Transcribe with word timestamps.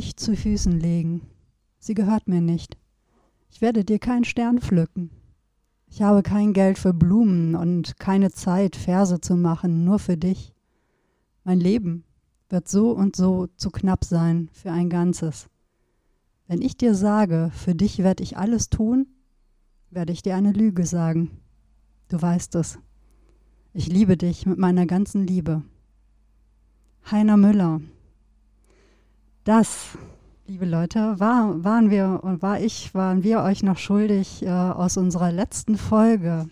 nicht 0.00 0.18
zu 0.18 0.34
Füßen 0.34 0.80
legen. 0.80 1.20
Sie 1.78 1.92
gehört 1.92 2.26
mir 2.26 2.40
nicht. 2.40 2.78
Ich 3.50 3.60
werde 3.60 3.84
dir 3.84 3.98
keinen 3.98 4.24
Stern 4.24 4.58
pflücken. 4.58 5.10
Ich 5.88 6.00
habe 6.00 6.22
kein 6.22 6.54
Geld 6.54 6.78
für 6.78 6.94
Blumen 6.94 7.54
und 7.54 7.98
keine 8.00 8.30
Zeit, 8.30 8.76
Verse 8.76 9.20
zu 9.20 9.36
machen, 9.36 9.84
nur 9.84 9.98
für 9.98 10.16
dich. 10.16 10.54
Mein 11.44 11.60
Leben 11.60 12.04
wird 12.48 12.66
so 12.66 12.92
und 12.92 13.14
so 13.14 13.48
zu 13.58 13.68
knapp 13.68 14.06
sein 14.06 14.48
für 14.54 14.72
ein 14.72 14.88
Ganzes. 14.88 15.50
Wenn 16.48 16.62
ich 16.62 16.78
dir 16.78 16.94
sage, 16.94 17.50
für 17.52 17.74
dich 17.74 17.98
werde 17.98 18.22
ich 18.22 18.38
alles 18.38 18.70
tun, 18.70 19.06
werde 19.90 20.14
ich 20.14 20.22
dir 20.22 20.34
eine 20.34 20.52
Lüge 20.52 20.86
sagen. 20.86 21.30
Du 22.08 22.22
weißt 22.22 22.54
es. 22.54 22.78
Ich 23.74 23.86
liebe 23.86 24.16
dich 24.16 24.46
mit 24.46 24.56
meiner 24.56 24.86
ganzen 24.86 25.26
Liebe. 25.26 25.62
Heiner 27.10 27.36
Müller. 27.36 27.82
Das, 29.44 29.96
liebe 30.46 30.66
Leute, 30.66 31.18
war, 31.18 31.64
waren 31.64 31.90
wir 31.90 32.20
und 32.22 32.42
war 32.42 32.60
ich, 32.60 32.94
waren 32.94 33.24
wir 33.24 33.40
euch 33.40 33.62
noch 33.62 33.78
schuldig 33.78 34.42
äh, 34.42 34.50
aus 34.50 34.98
unserer 34.98 35.32
letzten 35.32 35.78
Folge. 35.78 36.46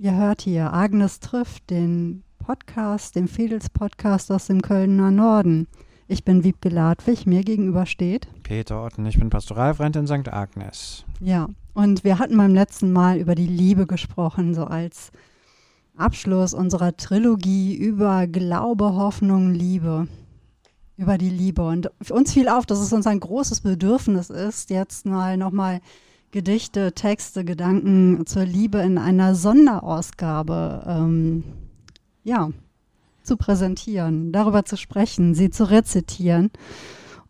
Ihr 0.00 0.16
hört 0.16 0.42
hier 0.42 0.72
Agnes 0.72 1.20
trifft 1.20 1.70
den 1.70 2.24
Podcast, 2.40 3.14
den 3.14 3.28
Fedels-Podcast 3.28 4.32
aus 4.32 4.46
dem 4.48 4.62
Kölner 4.62 5.12
Norden. 5.12 5.68
Ich 6.08 6.24
bin 6.24 6.42
Wiebke 6.42 6.70
Ladwig, 6.70 7.24
mir 7.24 7.42
gegenüber 7.44 7.86
steht 7.86 8.26
Peter 8.42 8.82
Otten, 8.82 9.06
ich 9.06 9.18
bin 9.18 9.30
Pastoralfreund 9.30 9.94
in 9.94 10.08
St. 10.08 10.32
Agnes. 10.32 11.04
Ja, 11.20 11.48
und 11.74 12.02
wir 12.02 12.18
hatten 12.18 12.36
beim 12.36 12.52
letzten 12.52 12.92
Mal 12.92 13.18
über 13.18 13.36
die 13.36 13.46
Liebe 13.46 13.86
gesprochen, 13.86 14.54
so 14.54 14.64
als 14.64 15.12
Abschluss 15.96 16.52
unserer 16.52 16.96
Trilogie 16.96 17.76
über 17.76 18.26
Glaube, 18.26 18.94
Hoffnung, 18.94 19.52
Liebe. 19.52 20.08
Über 20.98 21.16
die 21.16 21.30
Liebe. 21.30 21.66
Und 21.66 21.90
uns 22.10 22.32
fiel 22.34 22.48
auf, 22.48 22.66
dass 22.66 22.80
es 22.80 22.92
uns 22.92 23.06
ein 23.06 23.20
großes 23.20 23.62
Bedürfnis 23.62 24.28
ist, 24.28 24.68
jetzt 24.68 25.06
mal 25.06 25.38
nochmal 25.38 25.80
Gedichte, 26.30 26.92
Texte, 26.92 27.44
Gedanken 27.44 28.26
zur 28.26 28.44
Liebe 28.44 28.78
in 28.80 28.98
einer 28.98 29.34
Sonderausgabe 29.34 30.84
ähm, 30.86 31.44
ja, 32.22 32.50
zu 33.22 33.36
präsentieren, 33.36 34.32
darüber 34.32 34.64
zu 34.64 34.76
sprechen, 34.76 35.34
sie 35.34 35.48
zu 35.48 35.70
rezitieren. 35.70 36.50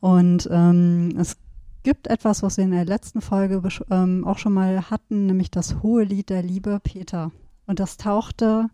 Und 0.00 0.48
ähm, 0.50 1.14
es 1.16 1.36
gibt 1.82 2.08
etwas, 2.08 2.42
was 2.42 2.56
wir 2.56 2.64
in 2.64 2.70
der 2.70 2.84
letzten 2.84 3.20
Folge 3.20 3.62
ähm, 3.90 4.24
auch 4.26 4.38
schon 4.38 4.52
mal 4.52 4.90
hatten, 4.90 5.26
nämlich 5.26 5.50
das 5.50 5.82
hohe 5.82 6.04
Lied 6.04 6.30
der 6.30 6.42
Liebe, 6.42 6.80
Peter. 6.82 7.30
Und 7.66 7.80
das 7.80 7.96
tauchte 7.98 8.70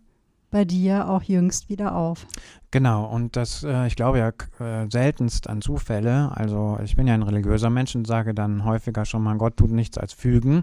bei 0.54 0.64
dir 0.64 1.10
auch 1.10 1.24
jüngst 1.24 1.68
wieder 1.68 1.96
auf. 1.96 2.28
Genau, 2.70 3.06
und 3.06 3.34
das, 3.34 3.64
äh, 3.64 3.88
ich 3.88 3.96
glaube 3.96 4.18
ja 4.20 4.28
äh, 4.64 4.88
seltenst 4.88 5.48
an 5.48 5.60
Zufälle. 5.60 6.30
Also 6.32 6.78
ich 6.84 6.94
bin 6.94 7.08
ja 7.08 7.14
ein 7.14 7.24
religiöser 7.24 7.70
Mensch 7.70 7.96
und 7.96 8.06
sage 8.06 8.34
dann 8.34 8.64
häufiger 8.64 9.04
schon 9.04 9.24
mal, 9.24 9.36
Gott 9.36 9.56
tut 9.56 9.72
nichts 9.72 9.98
als 9.98 10.12
fügen. 10.12 10.62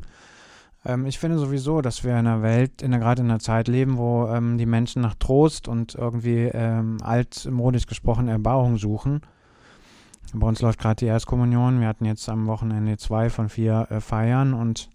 Ähm, 0.85 1.05
ich 1.07 1.19
finde 1.19 1.39
sowieso, 1.39 1.81
dass 1.81 2.05
wir 2.05 2.11
in 2.11 2.19
einer 2.19 2.41
Welt, 2.41 2.81
in 2.81 2.91
gerade 2.91 3.21
in 3.21 3.29
einer 3.29 3.41
Zeit 3.41 3.67
leben, 3.67 3.97
wo 3.97 4.29
ähm, 4.29 4.57
die 4.57 4.65
Menschen 4.65 5.01
nach 5.01 5.15
Trost 5.15 5.67
und 5.67 5.95
irgendwie 5.95 6.49
ähm, 6.53 6.99
altmodisch 7.03 7.85
gesprochen 7.85 8.29
Erbauung 8.29 8.77
suchen. 8.77 9.19
Bei 10.33 10.47
uns 10.47 10.61
läuft 10.61 10.79
gerade 10.79 10.95
die 10.95 11.07
Erstkommunion. 11.07 11.81
Wir 11.81 11.89
hatten 11.89 12.05
jetzt 12.05 12.29
am 12.29 12.47
Wochenende 12.47 12.95
zwei 12.95 13.29
von 13.29 13.49
vier 13.49 13.87
äh, 13.89 13.99
Feiern 13.99 14.53
und 14.53 14.89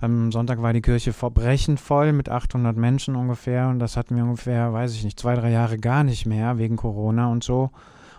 am 0.00 0.30
Sonntag 0.30 0.62
war 0.62 0.72
die 0.72 0.80
Kirche 0.80 1.12
verbrechend 1.12 1.80
voll 1.80 2.12
mit 2.12 2.28
800 2.28 2.76
Menschen 2.76 3.16
ungefähr 3.16 3.68
und 3.68 3.80
das 3.80 3.96
hatten 3.96 4.16
wir 4.16 4.22
ungefähr, 4.22 4.72
weiß 4.72 4.94
ich 4.94 5.04
nicht, 5.04 5.18
zwei, 5.18 5.34
drei 5.34 5.50
Jahre 5.50 5.78
gar 5.78 6.04
nicht 6.04 6.24
mehr 6.24 6.58
wegen 6.58 6.76
Corona 6.76 7.30
und 7.30 7.42
so. 7.42 7.70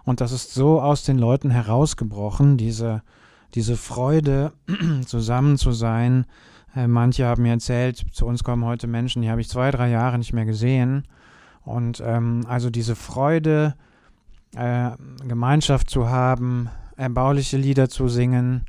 Und 0.03 0.21
das 0.21 0.31
ist 0.31 0.53
so 0.53 0.81
aus 0.81 1.03
den 1.03 1.17
Leuten 1.17 1.51
herausgebrochen, 1.51 2.57
diese, 2.57 3.01
diese 3.53 3.77
Freude, 3.77 4.53
zusammen 5.05 5.57
zu 5.57 5.71
sein. 5.71 6.25
Äh, 6.75 6.87
manche 6.87 7.25
haben 7.25 7.43
mir 7.43 7.53
erzählt, 7.53 8.03
zu 8.11 8.25
uns 8.25 8.43
kommen 8.43 8.65
heute 8.65 8.87
Menschen, 8.87 9.21
die 9.21 9.29
habe 9.29 9.41
ich 9.41 9.49
zwei, 9.49 9.71
drei 9.71 9.89
Jahre 9.89 10.17
nicht 10.17 10.33
mehr 10.33 10.45
gesehen. 10.45 11.03
Und 11.63 12.01
ähm, 12.05 12.45
also 12.47 12.69
diese 12.69 12.95
Freude, 12.95 13.75
äh, 14.55 14.89
Gemeinschaft 15.27 15.89
zu 15.89 16.09
haben, 16.09 16.69
erbauliche 16.97 17.57
Lieder 17.57 17.87
zu 17.87 18.07
singen, 18.07 18.65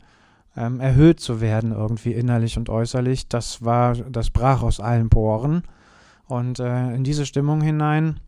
ähm, 0.57 0.81
erhöht 0.81 1.21
zu 1.21 1.41
werden, 1.41 1.73
irgendwie 1.73 2.13
innerlich 2.13 2.57
und 2.57 2.69
äußerlich, 2.69 3.29
das 3.29 3.65
war, 3.65 3.95
das 3.95 4.31
brach 4.31 4.63
aus 4.63 4.81
allen 4.81 5.09
Poren. 5.09 5.63
Und 6.27 6.61
äh, 6.61 6.95
in 6.95 7.05
diese 7.05 7.27
Stimmung 7.27 7.61
hinein 7.61 8.21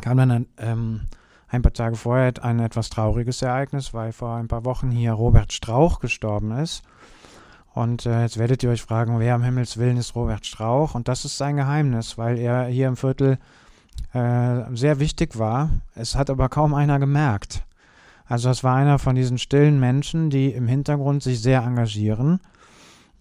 kam 0.00 0.16
dann 0.16 0.46
ähm, 0.58 1.02
ein 1.48 1.62
paar 1.62 1.72
Tage 1.72 1.96
vorher 1.96 2.32
ein 2.42 2.60
etwas 2.60 2.90
trauriges 2.90 3.42
Ereignis, 3.42 3.94
weil 3.94 4.12
vor 4.12 4.36
ein 4.36 4.48
paar 4.48 4.64
Wochen 4.64 4.90
hier 4.90 5.12
Robert 5.12 5.52
Strauch 5.52 6.00
gestorben 6.00 6.52
ist. 6.52 6.82
Und 7.74 8.06
äh, 8.06 8.22
jetzt 8.22 8.38
werdet 8.38 8.62
ihr 8.62 8.70
euch 8.70 8.82
fragen, 8.82 9.18
wer 9.18 9.34
am 9.34 9.42
Himmels 9.42 9.76
Willen 9.76 9.96
ist 9.96 10.14
Robert 10.14 10.44
Strauch? 10.46 10.94
Und 10.94 11.08
das 11.08 11.24
ist 11.24 11.38
sein 11.38 11.56
Geheimnis, 11.56 12.18
weil 12.18 12.38
er 12.38 12.66
hier 12.66 12.88
im 12.88 12.96
Viertel 12.96 13.38
äh, 14.12 14.62
sehr 14.74 15.00
wichtig 15.00 15.38
war. 15.38 15.70
Es 15.94 16.14
hat 16.14 16.30
aber 16.30 16.48
kaum 16.48 16.74
einer 16.74 16.98
gemerkt. 16.98 17.62
Also 18.28 18.48
das 18.48 18.62
war 18.62 18.76
einer 18.76 18.98
von 18.98 19.16
diesen 19.16 19.38
stillen 19.38 19.80
Menschen, 19.80 20.30
die 20.30 20.52
im 20.52 20.68
Hintergrund 20.68 21.22
sich 21.22 21.40
sehr 21.40 21.62
engagieren. 21.62 22.40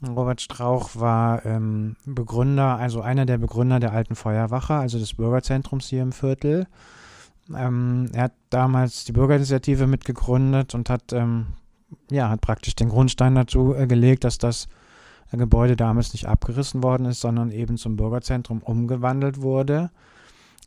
Robert 0.05 0.41
Strauch 0.41 0.91
war 0.95 1.45
ähm, 1.45 1.95
Begründer, 2.05 2.77
also 2.77 3.01
einer 3.01 3.25
der 3.25 3.37
Begründer 3.37 3.79
der 3.79 3.93
alten 3.93 4.15
Feuerwache, 4.15 4.75
also 4.75 4.99
des 4.99 5.15
Bürgerzentrums 5.15 5.87
hier 5.87 6.03
im 6.03 6.11
Viertel. 6.11 6.67
Ähm, 7.55 8.09
er 8.13 8.23
hat 8.23 8.33
damals 8.49 9.05
die 9.05 9.13
Bürgerinitiative 9.13 9.87
mitgegründet 9.87 10.75
und 10.75 10.89
hat, 10.89 11.13
ähm, 11.13 11.47
ja, 12.11 12.29
hat 12.29 12.41
praktisch 12.41 12.75
den 12.75 12.89
Grundstein 12.89 13.33
dazu 13.33 13.73
äh, 13.73 13.87
gelegt, 13.87 14.23
dass 14.23 14.37
das 14.37 14.67
äh, 15.31 15.37
Gebäude 15.37 15.75
damals 15.75 16.13
nicht 16.13 16.27
abgerissen 16.27 16.83
worden 16.83 17.05
ist, 17.05 17.21
sondern 17.21 17.51
eben 17.51 17.77
zum 17.77 17.95
Bürgerzentrum 17.95 18.61
umgewandelt 18.61 19.41
wurde. 19.41 19.89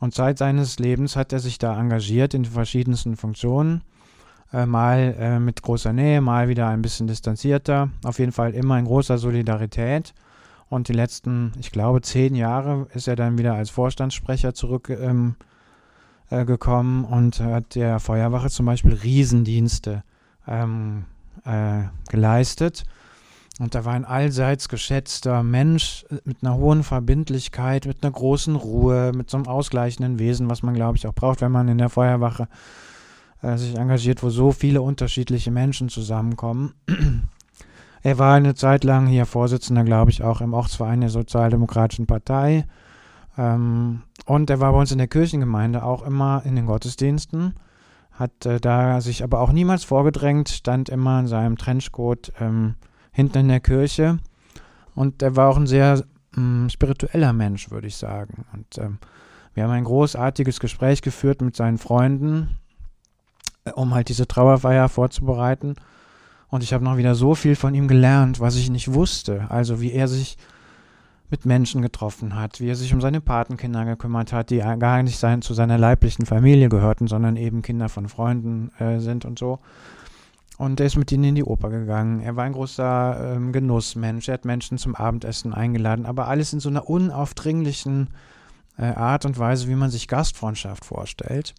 Und 0.00 0.14
seit 0.14 0.38
seines 0.38 0.78
Lebens 0.78 1.14
hat 1.14 1.32
er 1.32 1.40
sich 1.40 1.58
da 1.58 1.78
engagiert 1.78 2.34
in 2.34 2.46
verschiedensten 2.46 3.16
Funktionen. 3.16 3.82
Äh, 4.52 4.66
mal 4.66 5.14
äh, 5.18 5.38
mit 5.38 5.62
großer 5.62 5.92
Nähe, 5.92 6.20
mal 6.20 6.48
wieder 6.48 6.66
ein 6.68 6.82
bisschen 6.82 7.06
distanzierter. 7.06 7.90
Auf 8.04 8.18
jeden 8.18 8.32
Fall 8.32 8.52
immer 8.52 8.78
in 8.78 8.84
großer 8.84 9.16
Solidarität. 9.16 10.12
Und 10.68 10.88
die 10.88 10.92
letzten, 10.92 11.52
ich 11.60 11.70
glaube, 11.70 12.00
zehn 12.00 12.34
Jahre 12.34 12.88
ist 12.94 13.06
er 13.06 13.16
dann 13.16 13.38
wieder 13.38 13.54
als 13.54 13.70
Vorstandssprecher 13.70 14.52
zurückgekommen 14.54 15.36
ähm, 16.30 17.06
äh, 17.10 17.14
und 17.14 17.40
hat 17.40 17.74
der 17.76 18.00
Feuerwache 18.00 18.50
zum 18.50 18.66
Beispiel 18.66 18.94
Riesendienste 18.94 20.02
ähm, 20.48 21.04
äh, 21.44 21.84
geleistet. 22.08 22.84
Und 23.60 23.74
da 23.74 23.84
war 23.84 23.92
ein 23.92 24.04
allseits 24.04 24.68
geschätzter 24.68 25.42
Mensch 25.42 26.06
mit 26.24 26.38
einer 26.42 26.56
hohen 26.56 26.82
Verbindlichkeit, 26.82 27.86
mit 27.86 28.02
einer 28.02 28.12
großen 28.12 28.56
Ruhe, 28.56 29.12
mit 29.14 29.30
so 29.30 29.36
einem 29.36 29.46
ausgleichenden 29.46 30.18
Wesen, 30.18 30.48
was 30.50 30.62
man, 30.62 30.74
glaube 30.74 30.96
ich, 30.96 31.06
auch 31.06 31.14
braucht, 31.14 31.40
wenn 31.40 31.52
man 31.52 31.68
in 31.68 31.78
der 31.78 31.90
Feuerwache 31.90 32.44
äh, 32.44 32.46
sich 33.42 33.76
engagiert, 33.76 34.22
wo 34.22 34.30
so 34.30 34.52
viele 34.52 34.82
unterschiedliche 34.82 35.50
Menschen 35.50 35.88
zusammenkommen. 35.88 36.74
er 38.02 38.18
war 38.18 38.34
eine 38.34 38.54
Zeit 38.54 38.84
lang 38.84 39.06
hier 39.06 39.26
Vorsitzender, 39.26 39.84
glaube 39.84 40.10
ich, 40.10 40.22
auch 40.22 40.40
im 40.40 40.52
Ortsverein 40.52 41.00
der 41.00 41.10
Sozialdemokratischen 41.10 42.06
Partei. 42.06 42.66
Ähm, 43.38 44.02
und 44.26 44.50
er 44.50 44.60
war 44.60 44.72
bei 44.72 44.78
uns 44.78 44.92
in 44.92 44.98
der 44.98 45.08
Kirchengemeinde 45.08 45.82
auch 45.82 46.02
immer 46.02 46.42
in 46.44 46.56
den 46.56 46.66
Gottesdiensten, 46.66 47.54
hat 48.12 48.44
äh, 48.44 48.60
da 48.60 49.00
sich 49.00 49.24
aber 49.24 49.40
auch 49.40 49.52
niemals 49.52 49.84
vorgedrängt, 49.84 50.50
stand 50.50 50.88
immer 50.90 51.20
in 51.20 51.26
seinem 51.26 51.56
Trenchcoat 51.56 52.32
ähm, 52.40 52.74
hinten 53.12 53.38
in 53.38 53.48
der 53.48 53.60
Kirche. 53.60 54.18
Und 54.94 55.22
er 55.22 55.36
war 55.36 55.48
auch 55.48 55.56
ein 55.56 55.66
sehr 55.66 56.04
ähm, 56.36 56.68
spiritueller 56.68 57.32
Mensch, 57.32 57.70
würde 57.70 57.86
ich 57.86 57.96
sagen. 57.96 58.44
Und 58.52 58.76
ähm, 58.78 58.98
wir 59.54 59.64
haben 59.64 59.70
ein 59.70 59.84
großartiges 59.84 60.60
Gespräch 60.60 61.00
geführt 61.00 61.40
mit 61.40 61.56
seinen 61.56 61.78
Freunden 61.78 62.59
um 63.74 63.94
halt 63.94 64.08
diese 64.08 64.26
Trauerfeier 64.26 64.88
vorzubereiten. 64.88 65.76
Und 66.48 66.62
ich 66.62 66.72
habe 66.72 66.84
noch 66.84 66.96
wieder 66.96 67.14
so 67.14 67.34
viel 67.34 67.54
von 67.54 67.74
ihm 67.74 67.88
gelernt, 67.88 68.40
was 68.40 68.56
ich 68.56 68.70
nicht 68.70 68.92
wusste. 68.92 69.46
Also 69.50 69.80
wie 69.80 69.92
er 69.92 70.08
sich 70.08 70.36
mit 71.30 71.46
Menschen 71.46 71.80
getroffen 71.80 72.34
hat, 72.34 72.60
wie 72.60 72.68
er 72.68 72.74
sich 72.74 72.92
um 72.92 73.00
seine 73.00 73.20
Patenkinder 73.20 73.84
gekümmert 73.84 74.32
hat, 74.32 74.50
die 74.50 74.58
gar 74.58 75.02
nicht 75.02 75.18
sein, 75.18 75.42
zu 75.42 75.54
seiner 75.54 75.78
leiblichen 75.78 76.26
Familie 76.26 76.68
gehörten, 76.68 77.06
sondern 77.06 77.36
eben 77.36 77.62
Kinder 77.62 77.88
von 77.88 78.08
Freunden 78.08 78.72
äh, 78.78 78.98
sind 78.98 79.24
und 79.24 79.38
so. 79.38 79.60
Und 80.58 80.78
er 80.80 80.86
ist 80.86 80.96
mit 80.96 81.10
ihnen 81.10 81.24
in 81.24 81.34
die 81.36 81.44
Oper 81.44 81.70
gegangen. 81.70 82.20
Er 82.20 82.36
war 82.36 82.44
ein 82.44 82.52
großer 82.52 83.34
ähm, 83.34 83.52
Genussmensch. 83.52 84.28
Er 84.28 84.34
hat 84.34 84.44
Menschen 84.44 84.76
zum 84.76 84.94
Abendessen 84.94 85.54
eingeladen, 85.54 86.04
aber 86.04 86.28
alles 86.28 86.52
in 86.52 86.60
so 86.60 86.68
einer 86.68 86.90
unaufdringlichen 86.90 88.08
äh, 88.76 88.86
Art 88.86 89.24
und 89.24 89.38
Weise, 89.38 89.68
wie 89.68 89.74
man 89.74 89.88
sich 89.88 90.08
Gastfreundschaft 90.08 90.84
vorstellt. 90.84 91.54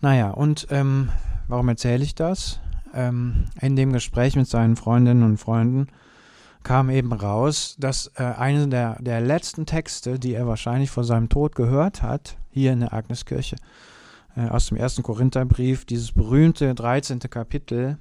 Naja, 0.00 0.30
und 0.30 0.66
ähm, 0.70 1.10
warum 1.48 1.68
erzähle 1.68 2.04
ich 2.04 2.14
das? 2.14 2.60
Ähm, 2.94 3.46
in 3.60 3.76
dem 3.76 3.92
Gespräch 3.92 4.36
mit 4.36 4.48
seinen 4.48 4.76
Freundinnen 4.76 5.22
und 5.22 5.38
Freunden 5.38 5.88
kam 6.62 6.90
eben 6.90 7.12
raus, 7.12 7.76
dass 7.78 8.12
äh, 8.16 8.22
eine 8.22 8.68
der, 8.68 9.00
der 9.00 9.20
letzten 9.20 9.66
Texte, 9.66 10.18
die 10.18 10.34
er 10.34 10.46
wahrscheinlich 10.46 10.90
vor 10.90 11.04
seinem 11.04 11.28
Tod 11.28 11.54
gehört 11.54 12.02
hat, 12.02 12.36
hier 12.50 12.72
in 12.72 12.80
der 12.80 12.92
Agneskirche, 12.92 13.56
äh, 14.36 14.48
aus 14.48 14.66
dem 14.66 14.76
ersten 14.76 15.02
Korintherbrief, 15.02 15.84
dieses 15.84 16.12
berühmte 16.12 16.74
13. 16.74 17.20
Kapitel, 17.20 17.98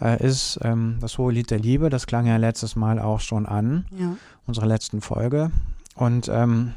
äh, 0.00 0.24
ist 0.24 0.58
ähm, 0.62 0.98
das 1.00 1.18
hohe 1.18 1.32
Lied 1.32 1.50
der 1.50 1.58
Liebe. 1.58 1.90
Das 1.90 2.06
klang 2.06 2.26
ja 2.26 2.36
letztes 2.36 2.76
Mal 2.76 2.98
auch 2.98 3.20
schon 3.20 3.46
an, 3.46 3.86
ja. 3.98 4.16
unserer 4.46 4.66
letzten 4.66 5.00
Folge. 5.00 5.50
Und 5.94 6.28
ähm, 6.28 6.74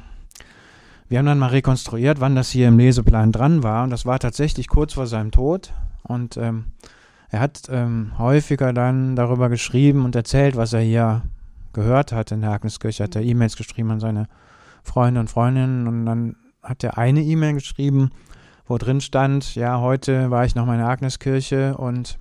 wir 1.12 1.20
haben 1.20 1.26
dann 1.26 1.40
mal 1.40 1.48
rekonstruiert, 1.48 2.22
wann 2.22 2.38
das 2.38 2.52
hier 2.52 2.70
im 2.70 2.78
Leseplan 2.78 3.34
dran 3.34 3.64
war. 3.64 3.84
Und 3.84 3.90
das 3.90 4.06
war 4.06 4.18
tatsächlich 4.18 4.70
kurz 4.70 4.94
vor 4.94 5.08
seinem 5.08 5.32
Tod. 5.32 5.74
Und 6.04 6.38
ähm, 6.38 6.68
er 7.30 7.42
hat 7.42 7.64
ähm, 7.70 8.14
häufiger 8.18 8.72
dann 8.72 9.18
darüber 9.18 9.50
geschrieben 9.50 10.06
und 10.06 10.16
erzählt, 10.16 10.56
was 10.56 10.72
er 10.72 10.80
hier 10.80 11.24
gehört 11.74 12.14
hat 12.14 12.32
in 12.32 12.40
der 12.40 12.52
Agniskirche. 12.52 13.04
Hat 13.04 13.18
er 13.18 13.24
E-Mails 13.24 13.58
geschrieben 13.58 13.92
an 13.92 14.00
seine 14.00 14.30
Freunde 14.84 15.20
und 15.20 15.30
Freundinnen. 15.30 15.86
Und 15.86 16.06
dann 16.06 16.38
hat 16.64 16.82
er 16.82 16.98
eine 16.98 17.22
E-Mail 17.22 17.56
geschrieben, 17.56 18.12
wo 18.66 18.78
drin 18.78 19.02
stand, 19.02 19.56
ja, 19.56 19.82
heute 19.82 20.32
war 20.32 20.46
ich 20.46 20.56
noch 20.56 20.66
mal 20.66 20.76
in 20.76 20.80
der 20.80 20.88
Agniskirche 20.88 21.76
und 21.76 22.18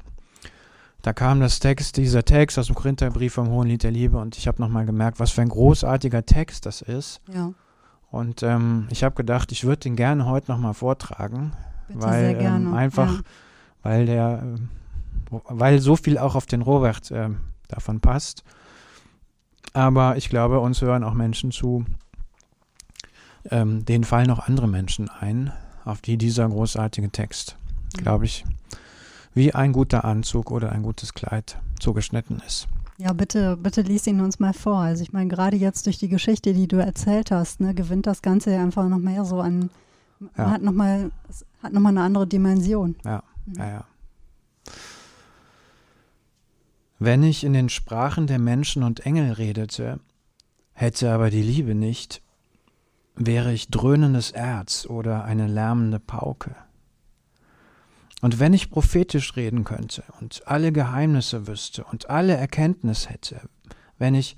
da 1.02 1.12
kam 1.12 1.38
das 1.38 1.60
Text, 1.60 1.96
dieser 1.96 2.24
Text 2.24 2.58
aus 2.58 2.66
dem 2.66 2.74
Korintherbrief 2.74 3.34
vom 3.34 3.50
Hohen 3.50 3.68
Lied 3.68 3.84
der 3.84 3.92
Liebe 3.92 4.18
und 4.18 4.36
ich 4.36 4.48
habe 4.48 4.60
nochmal 4.60 4.84
gemerkt, 4.84 5.20
was 5.20 5.30
für 5.30 5.42
ein 5.42 5.48
großartiger 5.48 6.26
Text 6.26 6.66
das 6.66 6.82
ist. 6.82 7.20
Ja. 7.32 7.52
Und 8.10 8.42
ähm, 8.42 8.88
ich 8.90 9.04
habe 9.04 9.14
gedacht, 9.14 9.52
ich 9.52 9.64
würde 9.64 9.80
den 9.80 9.96
gerne 9.96 10.26
heute 10.26 10.50
nochmal 10.50 10.74
vortragen, 10.74 11.52
Bitte 11.88 12.00
weil 12.00 12.36
ähm, 12.40 12.74
einfach, 12.74 13.14
ja. 13.14 13.20
weil 13.82 14.06
der, 14.06 14.42
äh, 15.30 15.38
weil 15.48 15.78
so 15.78 15.96
viel 15.96 16.18
auch 16.18 16.34
auf 16.34 16.46
den 16.46 16.62
Robert 16.62 17.10
äh, 17.10 17.28
davon 17.68 18.00
passt. 18.00 18.42
Aber 19.72 20.16
ich 20.16 20.28
glaube, 20.28 20.58
uns 20.58 20.82
hören 20.82 21.04
auch 21.04 21.14
Menschen 21.14 21.52
zu, 21.52 21.84
ähm, 23.48 23.84
denen 23.84 24.04
fallen 24.04 24.30
auch 24.30 24.40
andere 24.40 24.66
Menschen 24.66 25.08
ein, 25.08 25.52
auf 25.84 26.00
die 26.00 26.18
dieser 26.18 26.48
großartige 26.48 27.10
Text, 27.10 27.56
glaube 27.96 28.24
ich, 28.24 28.44
wie 29.34 29.54
ein 29.54 29.72
guter 29.72 30.04
Anzug 30.04 30.50
oder 30.50 30.72
ein 30.72 30.82
gutes 30.82 31.14
Kleid 31.14 31.58
zugeschnitten 31.78 32.42
ist. 32.44 32.66
Ja, 33.00 33.14
bitte, 33.14 33.56
bitte 33.56 33.80
lies 33.80 34.06
ihn 34.06 34.20
uns 34.20 34.40
mal 34.40 34.52
vor. 34.52 34.78
Also 34.78 35.02
ich 35.02 35.12
meine, 35.12 35.28
gerade 35.28 35.56
jetzt 35.56 35.86
durch 35.86 35.98
die 35.98 36.10
Geschichte, 36.10 36.52
die 36.52 36.68
du 36.68 36.76
erzählt 36.76 37.30
hast, 37.30 37.58
ne, 37.60 37.74
gewinnt 37.74 38.06
das 38.06 38.20
Ganze 38.20 38.58
einfach 38.58 38.88
noch 38.88 38.98
mehr 38.98 39.24
so 39.24 39.40
an, 39.40 39.70
ja. 40.36 40.50
hat 40.50 40.60
nochmal 40.60 41.10
hat 41.62 41.72
noch 41.72 41.80
mal 41.80 41.88
eine 41.90 42.02
andere 42.02 42.26
Dimension. 42.26 42.96
Ja, 43.04 43.22
mhm. 43.46 43.54
ja, 43.56 43.70
ja. 43.70 43.84
Wenn 46.98 47.22
ich 47.22 47.44
in 47.44 47.54
den 47.54 47.70
Sprachen 47.70 48.26
der 48.26 48.38
Menschen 48.38 48.82
und 48.82 49.06
Engel 49.06 49.32
redete, 49.32 50.00
hätte 50.74 51.10
aber 51.10 51.30
die 51.30 51.42
Liebe 51.42 51.74
nicht, 51.74 52.20
wäre 53.16 53.54
ich 53.54 53.68
dröhnendes 53.68 54.30
Erz 54.30 54.84
oder 54.84 55.24
eine 55.24 55.46
lärmende 55.46 56.00
Pauke. 56.00 56.54
Und 58.20 58.38
wenn 58.38 58.52
ich 58.52 58.70
prophetisch 58.70 59.36
reden 59.36 59.64
könnte 59.64 60.04
und 60.20 60.46
alle 60.46 60.72
Geheimnisse 60.72 61.46
wüsste 61.46 61.84
und 61.84 62.10
alle 62.10 62.36
Erkenntnis 62.36 63.08
hätte, 63.08 63.48
wenn 63.98 64.14
ich 64.14 64.36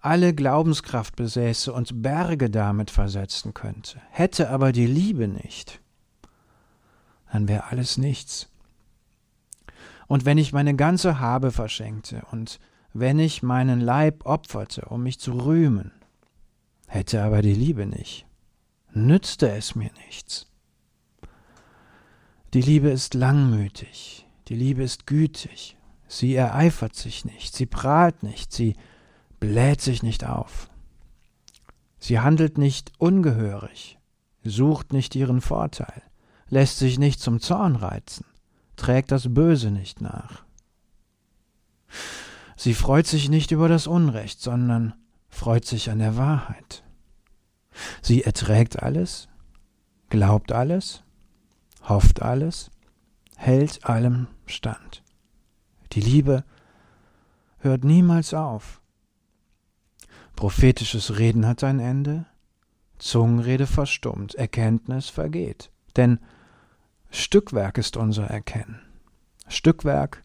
alle 0.00 0.34
Glaubenskraft 0.34 1.16
besäße 1.16 1.72
und 1.72 2.02
Berge 2.02 2.50
damit 2.50 2.90
versetzen 2.90 3.54
könnte, 3.54 4.00
hätte 4.10 4.50
aber 4.50 4.70
die 4.70 4.86
Liebe 4.86 5.26
nicht, 5.26 5.80
dann 7.32 7.48
wäre 7.48 7.64
alles 7.64 7.98
nichts. 7.98 8.48
Und 10.06 10.24
wenn 10.24 10.38
ich 10.38 10.52
meine 10.52 10.76
ganze 10.76 11.18
Habe 11.18 11.50
verschenkte 11.50 12.22
und 12.30 12.60
wenn 12.92 13.18
ich 13.18 13.42
meinen 13.42 13.80
Leib 13.80 14.24
opferte, 14.26 14.82
um 14.82 15.02
mich 15.02 15.18
zu 15.18 15.32
rühmen, 15.32 15.90
hätte 16.86 17.22
aber 17.24 17.42
die 17.42 17.54
Liebe 17.54 17.86
nicht, 17.86 18.26
nützte 18.92 19.50
es 19.50 19.74
mir 19.74 19.90
nichts. 20.06 20.46
Die 22.54 22.60
Liebe 22.60 22.88
ist 22.88 23.14
langmütig, 23.14 24.28
die 24.46 24.54
Liebe 24.54 24.84
ist 24.84 25.08
gütig, 25.08 25.76
sie 26.06 26.36
ereifert 26.36 26.94
sich 26.94 27.24
nicht, 27.24 27.52
sie 27.52 27.66
prahlt 27.66 28.22
nicht, 28.22 28.52
sie 28.52 28.76
bläht 29.40 29.80
sich 29.80 30.04
nicht 30.04 30.24
auf. 30.24 30.70
Sie 31.98 32.20
handelt 32.20 32.56
nicht 32.56 32.92
ungehörig, 32.98 33.98
sucht 34.44 34.92
nicht 34.92 35.16
ihren 35.16 35.40
Vorteil, 35.40 36.00
lässt 36.48 36.78
sich 36.78 36.96
nicht 36.96 37.18
zum 37.18 37.40
Zorn 37.40 37.74
reizen, 37.74 38.24
trägt 38.76 39.10
das 39.10 39.34
Böse 39.34 39.72
nicht 39.72 40.00
nach. 40.00 40.44
Sie 42.56 42.74
freut 42.74 43.08
sich 43.08 43.28
nicht 43.28 43.50
über 43.50 43.68
das 43.68 43.88
Unrecht, 43.88 44.40
sondern 44.40 44.94
freut 45.28 45.64
sich 45.64 45.90
an 45.90 45.98
der 45.98 46.16
Wahrheit. 46.16 46.84
Sie 48.00 48.22
erträgt 48.22 48.80
alles, 48.80 49.28
glaubt 50.08 50.52
alles, 50.52 51.03
hofft 51.84 52.22
alles, 52.22 52.70
hält 53.36 53.84
allem 53.84 54.28
stand. 54.46 55.02
Die 55.92 56.00
Liebe 56.00 56.44
hört 57.58 57.84
niemals 57.84 58.34
auf. 58.34 58.80
Prophetisches 60.36 61.18
Reden 61.18 61.46
hat 61.46 61.62
ein 61.62 61.78
Ende, 61.78 62.26
Zungenrede 62.98 63.66
verstummt, 63.66 64.34
Erkenntnis 64.34 65.08
vergeht. 65.08 65.70
Denn 65.96 66.18
Stückwerk 67.10 67.78
ist 67.78 67.96
unser 67.96 68.26
Erkennen, 68.26 68.80
Stückwerk 69.46 70.24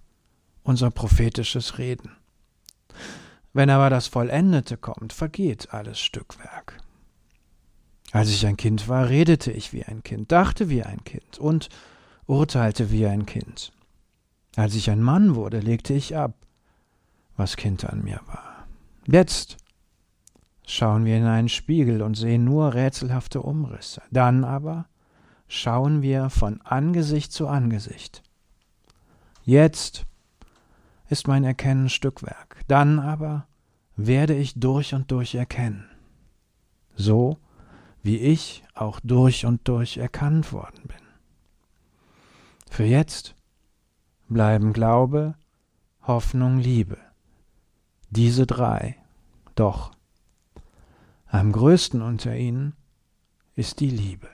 unser 0.64 0.90
prophetisches 0.90 1.78
Reden. 1.78 2.12
Wenn 3.54 3.70
aber 3.70 3.90
das 3.90 4.08
Vollendete 4.08 4.78
kommt, 4.78 5.14
vergeht 5.14 5.74
alles 5.74 6.00
Stückwerk. 6.00 6.78
Als 8.12 8.30
ich 8.30 8.46
ein 8.48 8.58
Kind 8.58 8.88
war, 8.88 9.10
redete 9.10 9.52
ich 9.52 9.72
wie 9.72 9.84
ein 9.84 10.04
Kind, 10.04 10.32
dachte 10.32 10.70
wie 10.70 10.84
ein 10.84 11.04
Kind 11.04 11.38
und 11.38 11.70
urteilte 12.26 12.92
wie 12.92 13.06
ein 13.06 13.26
Kind. 13.26 13.72
Als 14.56 14.76
ich 14.76 14.90
ein 14.90 15.02
Mann 15.02 15.36
wurde, 15.36 15.60
legte 15.60 15.94
ich 15.94 16.18
ab, 16.18 16.34
was 17.38 17.56
Kind 17.56 17.86
an 17.86 18.04
mir 18.04 18.20
war. 18.26 18.68
Jetzt 19.06 19.58
schauen 20.66 21.06
wir 21.06 21.18
in 21.18 21.26
einen 21.26 21.50
Spiegel 21.50 22.02
und 22.02 22.16
sehen 22.16 22.44
nur 22.44 22.74
rätselhafte 22.74 23.42
Umrisse. 23.42 24.02
Dann 24.12 24.44
aber 24.44 24.88
schauen 25.48 26.02
wir 26.02 26.30
von 26.30 26.62
Angesicht 26.62 27.32
zu 27.32 27.48
Angesicht. 27.48 28.24
Jetzt 29.44 30.06
ist 31.10 31.28
mein 31.28 31.44
Erkennen 31.44 31.90
Stückwerk, 31.90 32.64
dann 32.68 33.00
aber 33.00 33.48
werde 33.96 34.36
ich 34.36 34.60
durch 34.60 34.94
und 34.94 35.10
durch 35.12 35.36
erkennen. 35.36 35.90
So 36.96 37.38
wie 38.04 38.18
ich 38.18 38.64
auch 38.74 39.00
durch 39.04 39.46
und 39.46 39.68
durch 39.68 39.98
erkannt 39.98 40.52
worden 40.54 40.84
bin. 40.88 40.98
Für 42.70 42.86
jetzt 42.86 43.36
bleiben 44.28 44.74
Glaube, 44.74 45.36
Hoffnung, 46.04 46.60
Liebe. 46.60 46.98
Diese 48.10 48.46
drei. 48.46 48.96
Doch 49.56 49.92
am 51.28 51.52
größten 51.52 52.02
unter 52.02 52.36
ihnen 52.36 52.74
ist 53.56 53.80
die 53.80 53.90
Liebe. 53.90 54.30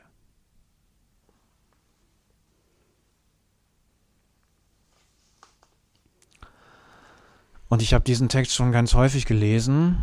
Und 7.67 7.81
ich 7.81 7.93
habe 7.93 8.03
diesen 8.03 8.29
Text 8.29 8.53
schon 8.53 8.71
ganz 8.71 8.93
häufig 8.93 9.25
gelesen 9.25 9.97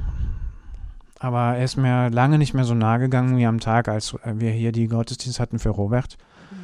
aber 1.23 1.57
er 1.57 1.65
ist 1.65 1.77
mir 1.77 2.11
lange 2.11 2.37
nicht 2.37 2.53
mehr 2.53 2.65
so 2.65 2.75
nahe 2.75 2.99
gegangen 2.99 3.37
wie 3.37 3.47
am 3.47 3.61
Tag, 3.61 3.87
als 3.87 4.17
wir 4.25 4.51
hier 4.51 4.73
die 4.73 4.89
Gottesdienst 4.89 5.39
hatten 5.39 5.61
für 5.61 5.71
Robert. 5.71 6.19
Mhm. 6.51 6.57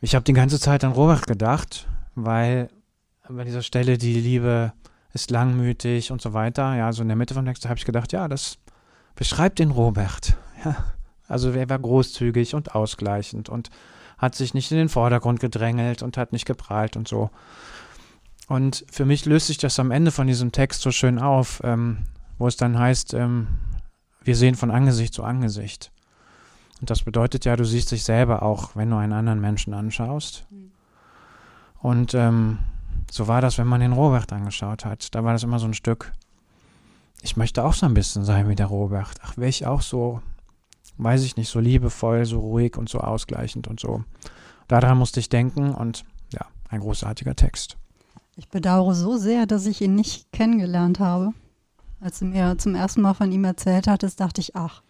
Ich 0.00 0.14
habe 0.14 0.24
die 0.24 0.32
ganze 0.32 0.60
Zeit 0.60 0.84
an 0.84 0.92
Robert 0.92 1.26
gedacht, 1.26 1.88
weil 2.14 2.68
bei 3.28 3.42
dieser 3.42 3.62
Stelle 3.62 3.98
die 3.98 4.14
Liebe 4.14 4.72
ist 5.12 5.32
langmütig 5.32 6.12
und 6.12 6.22
so 6.22 6.32
weiter, 6.32 6.76
ja, 6.76 6.92
so 6.92 7.02
in 7.02 7.08
der 7.08 7.16
Mitte 7.16 7.34
vom 7.34 7.44
Text 7.44 7.68
habe 7.68 7.78
ich 7.78 7.84
gedacht, 7.84 8.12
ja, 8.12 8.28
das 8.28 8.58
beschreibt 9.16 9.58
den 9.58 9.70
Robert. 9.70 10.36
Ja. 10.64 10.76
Also 11.28 11.50
er 11.50 11.68
war 11.68 11.78
großzügig 11.78 12.54
und 12.54 12.74
ausgleichend 12.74 13.50
und 13.50 13.68
hat 14.16 14.34
sich 14.34 14.54
nicht 14.54 14.70
in 14.70 14.78
den 14.78 14.88
Vordergrund 14.88 15.40
gedrängelt 15.40 16.02
und 16.02 16.16
hat 16.16 16.32
nicht 16.32 16.46
geprahlt 16.46 16.96
und 16.96 17.06
so. 17.06 17.28
Und 18.48 18.86
für 18.90 19.04
mich 19.04 19.26
löst 19.26 19.48
sich 19.48 19.58
das 19.58 19.78
am 19.78 19.90
Ende 19.90 20.10
von 20.10 20.26
diesem 20.26 20.52
Text 20.52 20.80
so 20.80 20.90
schön 20.90 21.18
auf. 21.18 21.60
Ähm, 21.64 22.04
wo 22.38 22.46
es 22.46 22.56
dann 22.56 22.78
heißt, 22.78 23.14
ähm, 23.14 23.48
wir 24.22 24.36
sehen 24.36 24.54
von 24.54 24.70
Angesicht 24.70 25.14
zu 25.14 25.22
Angesicht. 25.24 25.92
Und 26.80 26.90
das 26.90 27.02
bedeutet 27.02 27.44
ja, 27.44 27.56
du 27.56 27.64
siehst 27.64 27.92
dich 27.92 28.04
selber 28.04 28.42
auch, 28.42 28.76
wenn 28.76 28.90
du 28.90 28.96
einen 28.96 29.12
anderen 29.12 29.40
Menschen 29.40 29.74
anschaust. 29.74 30.46
Mhm. 30.50 30.70
Und 31.80 32.14
ähm, 32.14 32.58
so 33.10 33.28
war 33.28 33.40
das, 33.40 33.58
wenn 33.58 33.66
man 33.66 33.80
den 33.80 33.92
Robert 33.92 34.32
angeschaut 34.32 34.84
hat. 34.84 35.14
Da 35.14 35.24
war 35.24 35.32
das 35.32 35.42
immer 35.42 35.58
so 35.58 35.66
ein 35.66 35.74
Stück, 35.74 36.12
ich 37.24 37.38
möchte 37.38 37.64
auch 37.64 37.72
so 37.72 37.86
ein 37.86 37.94
bisschen 37.94 38.24
sein 38.24 38.48
wie 38.48 38.54
der 38.54 38.66
Robert. 38.66 39.14
Ach, 39.22 39.36
wäre 39.38 39.48
ich 39.48 39.66
auch 39.66 39.80
so, 39.80 40.20
weiß 40.98 41.24
ich 41.24 41.36
nicht, 41.36 41.48
so 41.48 41.58
liebevoll, 41.58 42.26
so 42.26 42.38
ruhig 42.38 42.76
und 42.76 42.90
so 42.90 43.00
ausgleichend 43.00 43.66
und 43.66 43.80
so. 43.80 44.04
Daran 44.68 44.98
musste 44.98 45.20
ich 45.20 45.30
denken 45.30 45.74
und 45.74 46.04
ja, 46.32 46.46
ein 46.68 46.80
großartiger 46.80 47.34
Text. 47.34 47.78
Ich 48.36 48.48
bedauere 48.48 48.94
so 48.94 49.16
sehr, 49.16 49.46
dass 49.46 49.64
ich 49.64 49.80
ihn 49.80 49.94
nicht 49.94 50.32
kennengelernt 50.32 51.00
habe. 51.00 51.32
Als 52.04 52.18
du 52.18 52.26
mir 52.26 52.54
zum 52.58 52.74
ersten 52.74 53.00
Mal 53.00 53.14
von 53.14 53.32
ihm 53.32 53.44
erzählt 53.44 53.86
hattest, 53.86 54.20
dachte 54.20 54.42
ich, 54.42 54.54
ach, 54.54 54.82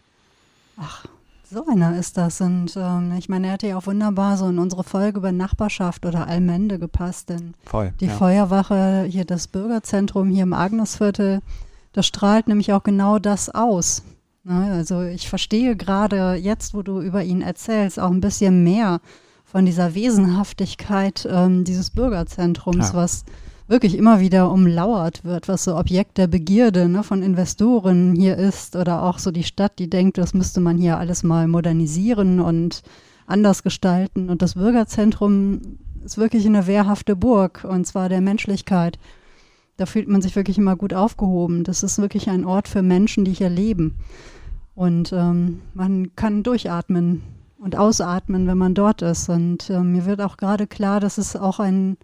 ach, 0.77 1.05
So 1.49 1.65
einer 1.67 1.97
ist 1.97 2.17
das. 2.19 2.41
Und 2.41 2.75
ähm, 2.77 3.13
ich 3.17 3.29
meine, 3.29 3.47
er 3.47 3.53
hätte 3.53 3.69
ja 3.69 3.77
auch 3.79 3.87
wunderbar 3.87 4.37
so 4.37 4.49
in 4.49 4.59
unsere 4.59 4.83
Folge 4.83 5.19
über 5.19 5.31
Nachbarschaft 5.31 6.05
oder 6.07 6.27
Allmende 6.27 6.81
gepasst, 6.81 7.29
denn 7.29 7.55
Voll. 7.67 7.93
die 8.01 8.07
ja. 8.07 8.13
Feuerwache, 8.15 9.05
hier 9.09 9.25
das 9.25 9.47
Bürgerzentrum 9.47 10.29
hier 10.29 10.43
im 10.43 10.53
Agnesviertel, 10.53 11.41
das 11.93 12.07
strahlt 12.07 12.49
nämlich 12.49 12.73
auch 12.73 12.83
genau 12.83 13.21
das 13.21 13.49
aus. 13.55 14.03
Ne? 14.43 14.73
Also 14.73 15.03
ich 15.03 15.29
verstehe 15.29 15.77
gerade 15.77 16.35
jetzt, 16.35 16.75
wo 16.75 16.83
du 16.83 17.01
über 17.01 17.23
ihn 17.23 17.43
erzählst, 17.43 18.01
auch 18.01 18.11
ein 18.11 18.21
bisschen 18.21 18.65
mehr 18.65 19.01
von 19.45 19.65
dieser 19.65 19.95
Wesenhaftigkeit 19.95 21.29
ähm, 21.31 21.63
dieses 21.63 21.91
Bürgerzentrums, 21.91 22.89
Ja. 22.89 22.95
was 22.95 23.25
wirklich 23.67 23.97
immer 23.97 24.21
wieder 24.21 24.51
umlauert 24.51 25.25
wird, 25.25 25.49
was 25.49 25.65
so 25.65 25.77
Objekt 25.77 26.19
der 26.19 26.27
Begierde 26.27 26.89
ne, 26.89 27.03
von 27.03 27.23
Investoren 27.23 28.15
hier 28.15 28.37
ist 28.37 28.77
oder 28.77 29.03
auch 29.03 29.19
so 29.19 29.31
die 29.31 29.45
Stadt, 29.45 29.79
die 29.79 29.89
denkt, 29.89 30.19
das 30.19 30.35
müsste 30.35 30.61
man 30.61 30.77
hier 30.77 30.99
alles 30.99 31.23
mal 31.23 31.49
modernisieren 31.49 32.41
und 32.41 32.83
anders 33.27 33.63
gestalten. 33.63 34.29
Und 34.29 34.43
das 34.43 34.55
Bürgerzentrum 34.55 35.61
ist 36.05 36.19
wirklich 36.19 36.47
eine 36.47 36.67
wehrhafte 36.67 37.17
Burg 37.17 37.65
und 37.69 37.87
zwar 37.87 38.09
der 38.09 38.21
Menschlichkeit. 38.21 38.99
Da 39.77 39.87
fühlt 39.87 40.09
man 40.09 40.23
sich 40.23 40.37
wirklich 40.37 40.59
immer 40.59 40.77
gut 40.77 40.95
aufgehoben. 40.95 41.65
Das 41.65 41.83
ist 41.83 41.99
wirklich 41.99 42.29
ein 42.29 42.45
Ort 42.45 42.69
für 42.69 42.83
Menschen, 42.83 43.25
die 43.25 43.33
hier 43.33 43.49
leben. 43.49 43.97
Und 44.75 45.13
ähm, 45.13 45.63
man 45.73 46.15
kann 46.17 46.43
durchatmen 46.43 47.23
und 47.59 47.77
ausatmen, 47.77 48.47
wenn 48.47 48.59
man 48.59 48.75
dort 48.75 49.03
ist. 49.03 49.29
Und 49.29 49.71
äh, 49.71 49.81
mir 49.81 50.05
wird 50.05 50.21
auch 50.21 50.37
gerade 50.37 50.67
klar, 50.67 51.01
dass 51.01 51.19
es 51.19 51.35
auch 51.35 51.59
ein, 51.61 51.97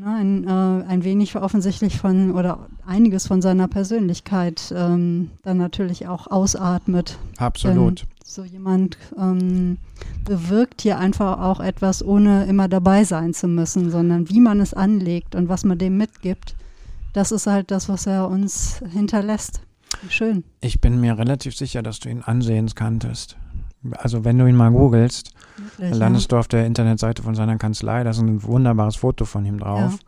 ne, 0.00 0.16
ein, 0.16 0.46
äh, 0.46 0.84
ein 0.88 1.04
wenig 1.04 1.36
offensichtlich 1.36 1.98
von 1.98 2.32
oder 2.32 2.66
einiges 2.86 3.26
von 3.26 3.42
seiner 3.42 3.68
Persönlichkeit 3.68 4.72
ähm, 4.76 5.30
dann 5.42 5.58
natürlich 5.58 6.08
auch 6.08 6.26
ausatmet. 6.26 7.18
Absolut. 7.38 8.06
So 8.24 8.44
jemand 8.44 8.96
ähm, 9.18 9.78
bewirkt 10.24 10.82
hier 10.82 10.98
einfach 10.98 11.40
auch 11.40 11.60
etwas, 11.60 12.04
ohne 12.04 12.44
immer 12.44 12.68
dabei 12.68 13.04
sein 13.04 13.34
zu 13.34 13.48
müssen, 13.48 13.90
sondern 13.90 14.28
wie 14.28 14.40
man 14.40 14.60
es 14.60 14.72
anlegt 14.72 15.34
und 15.34 15.48
was 15.48 15.64
man 15.64 15.78
dem 15.78 15.96
mitgibt, 15.96 16.54
das 17.12 17.32
ist 17.32 17.46
halt 17.46 17.70
das, 17.70 17.88
was 17.88 18.06
er 18.06 18.28
uns 18.28 18.80
hinterlässt. 18.92 19.62
Wie 20.02 20.10
Schön. 20.10 20.44
Ich 20.60 20.80
bin 20.80 21.00
mir 21.00 21.18
relativ 21.18 21.56
sicher, 21.56 21.82
dass 21.82 21.98
du 21.98 22.08
ihn 22.08 22.22
ansehens 22.22 22.76
kanntest. 22.76 23.36
Also 23.92 24.24
wenn 24.24 24.38
du 24.38 24.46
ihn 24.46 24.54
mal 24.54 24.70
googelst, 24.70 25.32
Wirklich, 25.76 25.98
landest 25.98 26.32
du 26.32 26.36
auf 26.36 26.48
der 26.48 26.66
Internetseite 26.66 27.22
von 27.22 27.34
seiner 27.34 27.56
Kanzlei, 27.56 28.04
da 28.04 28.10
ist 28.10 28.20
ein 28.20 28.42
wunderbares 28.42 28.96
Foto 28.96 29.24
von 29.24 29.44
ihm 29.44 29.58
drauf. 29.58 29.98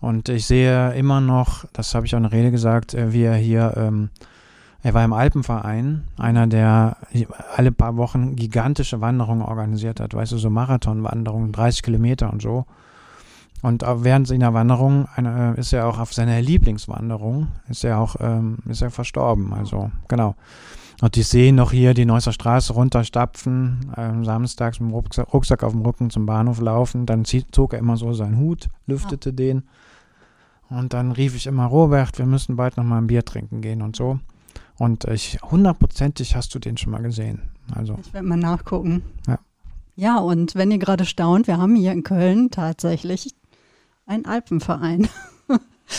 Und 0.00 0.28
ich 0.28 0.46
sehe 0.46 0.92
immer 0.94 1.20
noch, 1.20 1.64
das 1.72 1.94
habe 1.94 2.06
ich 2.06 2.14
auch 2.14 2.18
in 2.18 2.24
der 2.24 2.32
Rede 2.32 2.50
gesagt, 2.50 2.92
äh, 2.92 3.12
wie 3.12 3.22
er 3.22 3.36
hier, 3.36 3.74
ähm, 3.76 4.10
er 4.82 4.94
war 4.94 5.04
im 5.04 5.12
Alpenverein, 5.12 6.02
einer, 6.16 6.48
der 6.48 6.96
alle 7.54 7.70
paar 7.70 7.96
Wochen 7.96 8.34
gigantische 8.34 9.00
Wanderungen 9.00 9.42
organisiert 9.42 10.00
hat, 10.00 10.12
weißt 10.12 10.32
du, 10.32 10.38
so 10.38 10.50
Marathonwanderungen, 10.50 11.52
30 11.52 11.84
Kilometer 11.84 12.32
und 12.32 12.42
so. 12.42 12.66
Und 13.62 13.84
während 13.86 14.26
seiner 14.26 14.54
Wanderung 14.54 15.06
eine, 15.14 15.54
ist 15.54 15.72
er 15.72 15.86
auch 15.86 16.00
auf 16.00 16.12
seiner 16.12 16.40
Lieblingswanderung, 16.42 17.46
ist 17.68 17.84
er 17.84 18.00
auch, 18.00 18.16
ähm, 18.18 18.58
ist 18.68 18.82
er 18.82 18.90
verstorben, 18.90 19.54
also 19.54 19.92
genau. 20.08 20.34
Und 21.02 21.16
ich 21.16 21.26
sehe 21.26 21.52
noch 21.52 21.72
hier 21.72 21.94
die 21.94 22.04
Neusser 22.04 22.32
Straße 22.32 22.72
runterstapfen, 22.74 23.92
ähm, 23.96 24.24
samstags 24.24 24.78
mit 24.78 24.88
dem 24.88 24.94
Rucksack, 24.94 25.34
Rucksack 25.34 25.64
auf 25.64 25.72
dem 25.72 25.82
Rücken 25.82 26.10
zum 26.10 26.26
Bahnhof 26.26 26.60
laufen. 26.60 27.06
Dann 27.06 27.24
zieht, 27.24 27.52
zog 27.52 27.72
er 27.72 27.80
immer 27.80 27.96
so 27.96 28.12
seinen 28.12 28.38
Hut, 28.38 28.68
lüftete 28.86 29.32
den. 29.32 29.64
Und 30.70 30.92
dann 30.94 31.10
rief 31.10 31.34
ich 31.34 31.48
immer, 31.48 31.66
Robert, 31.66 32.18
wir 32.18 32.26
müssen 32.26 32.54
bald 32.54 32.76
noch 32.76 32.84
mal 32.84 32.98
ein 32.98 33.08
Bier 33.08 33.24
trinken 33.24 33.62
gehen 33.62 33.82
und 33.82 33.96
so. 33.96 34.20
Und 34.78 35.04
ich, 35.06 35.40
hundertprozentig 35.42 36.36
hast 36.36 36.54
du 36.54 36.60
den 36.60 36.76
schon 36.76 36.92
mal 36.92 37.02
gesehen. 37.02 37.50
Also, 37.74 37.98
Ich 38.00 38.14
werde 38.14 38.28
mal 38.28 38.38
nachgucken. 38.38 39.02
Ja. 39.26 39.40
Ja, 39.96 40.18
und 40.18 40.54
wenn 40.54 40.70
ihr 40.70 40.78
gerade 40.78 41.04
staunt, 41.04 41.48
wir 41.48 41.58
haben 41.58 41.74
hier 41.74 41.90
in 41.90 42.04
Köln 42.04 42.50
tatsächlich 42.52 43.34
einen 44.06 44.24
Alpenverein. 44.24 45.08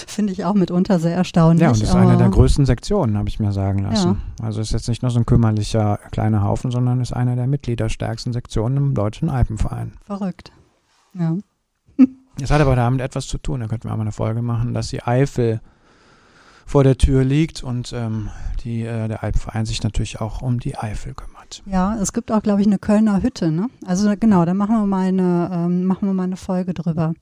Finde 0.07 0.33
ich 0.33 0.45
auch 0.45 0.53
mitunter 0.53 0.99
sehr 0.99 1.15
erstaunlich. 1.15 1.61
ja, 1.61 1.69
und 1.69 1.81
das 1.81 1.89
ist 1.89 1.95
eine 1.95 2.17
der 2.17 2.29
größten 2.29 2.65
Sektionen, 2.65 3.17
habe 3.17 3.29
ich 3.29 3.39
mir 3.39 3.51
sagen 3.51 3.79
lassen. 3.79 4.21
Also 4.41 4.61
ist 4.61 4.71
jetzt 4.71 4.89
nicht 4.89 5.01
nur 5.01 5.11
so 5.11 5.19
ein 5.19 5.25
kümmerlicher 5.25 5.99
kleiner 6.11 6.43
Haufen, 6.43 6.71
sondern 6.71 7.01
ist 7.01 7.13
einer 7.13 7.35
der 7.35 7.47
mitgliederstärksten 7.47 8.33
Sektionen 8.33 8.77
im 8.77 8.93
Deutschen 8.93 9.29
Alpenverein. 9.29 9.93
Verrückt. 10.05 10.51
Ja. 11.13 11.37
Es 12.41 12.49
hat 12.49 12.61
aber 12.61 12.75
damit 12.75 12.99
etwas 12.99 13.27
zu 13.27 13.37
tun, 13.37 13.59
da 13.59 13.67
könnten 13.67 13.87
wir 13.87 13.91
auch 13.91 13.97
mal 13.97 14.01
eine 14.01 14.11
Folge 14.11 14.41
machen, 14.41 14.73
dass 14.73 14.87
die 14.87 15.03
Eifel 15.03 15.61
vor 16.65 16.83
der 16.83 16.97
Tür 16.97 17.23
liegt 17.23 17.61
und 17.61 17.93
ähm, 17.93 18.29
die, 18.63 18.81
äh, 18.81 19.07
der 19.07 19.23
Alpenverein 19.23 19.67
sich 19.67 19.83
natürlich 19.83 20.19
auch 20.19 20.41
um 20.41 20.59
die 20.59 20.75
Eifel 20.75 21.13
kümmert. 21.13 21.61
ja, 21.67 21.95
es 22.01 22.11
gibt 22.11 22.31
auch, 22.31 22.41
glaube 22.41 22.61
ich, 22.61 22.67
eine 22.67 22.79
Kölner 22.79 23.21
Hütte. 23.21 23.51
Ne? 23.51 23.67
Also 23.85 24.11
genau, 24.19 24.45
da 24.45 24.55
machen 24.55 24.75
wir 24.77 24.87
mal 24.87 25.07
eine, 25.07 25.51
ähm, 25.53 25.83
machen 25.85 26.07
wir 26.07 26.13
mal 26.13 26.23
eine 26.23 26.37
Folge 26.37 26.73
drüber. 26.73 27.13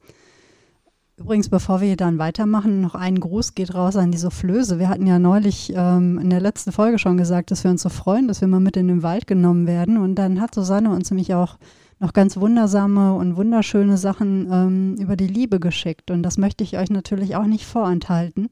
Übrigens, 1.22 1.50
bevor 1.50 1.82
wir 1.82 1.96
dann 1.98 2.18
weitermachen, 2.18 2.82
noch 2.82 2.96
ein 2.96 3.20
Gruß 3.20 3.54
geht 3.54 3.75
raus 3.75 3.96
an 3.96 4.12
die 4.12 4.18
Soufflöse. 4.18 4.80
Wir 4.80 4.90
hatten 4.90 5.06
ja 5.06 5.20
neulich 5.20 5.72
ähm, 5.75 6.18
in 6.18 6.32
der 6.32 6.42
letzten 6.42 6.72
Folge 6.72 6.98
schon 6.98 7.16
gesagt, 7.16 7.51
dass 7.51 7.63
wir 7.63 7.70
uns 7.70 7.84
so 7.84 7.90
freuen, 7.90 8.28
dass 8.28 8.42
wir 8.42 8.48
mal 8.48 8.60
mit 8.60 8.75
in 8.75 8.88
den 8.88 9.04
Wald 9.04 9.28
genommen 9.28 9.68
werden. 9.68 9.98
Und 10.00 10.16
dann 10.16 10.42
hat 10.42 10.56
Susanne 10.56 10.90
uns 10.90 11.12
nämlich 11.12 11.36
auch 11.36 11.60
noch 12.00 12.13
ganz 12.13 12.38
wundersame 12.38 13.13
und 13.13 13.38
wunderschöne 13.38 13.98
Sachen 13.98 14.48
ähm, 14.51 14.96
über 15.00 15.16
die 15.16 15.28
Liebe 15.28 15.60
geschickt. 15.60 16.10
Und 16.10 16.24
das 16.24 16.40
möchte 16.40 16.63
ich 16.63 16.80
euch 16.80 16.90
natürlich 16.90 17.36
auch 17.36 17.46
nicht 17.46 17.68
vorenthalten. 17.68 18.50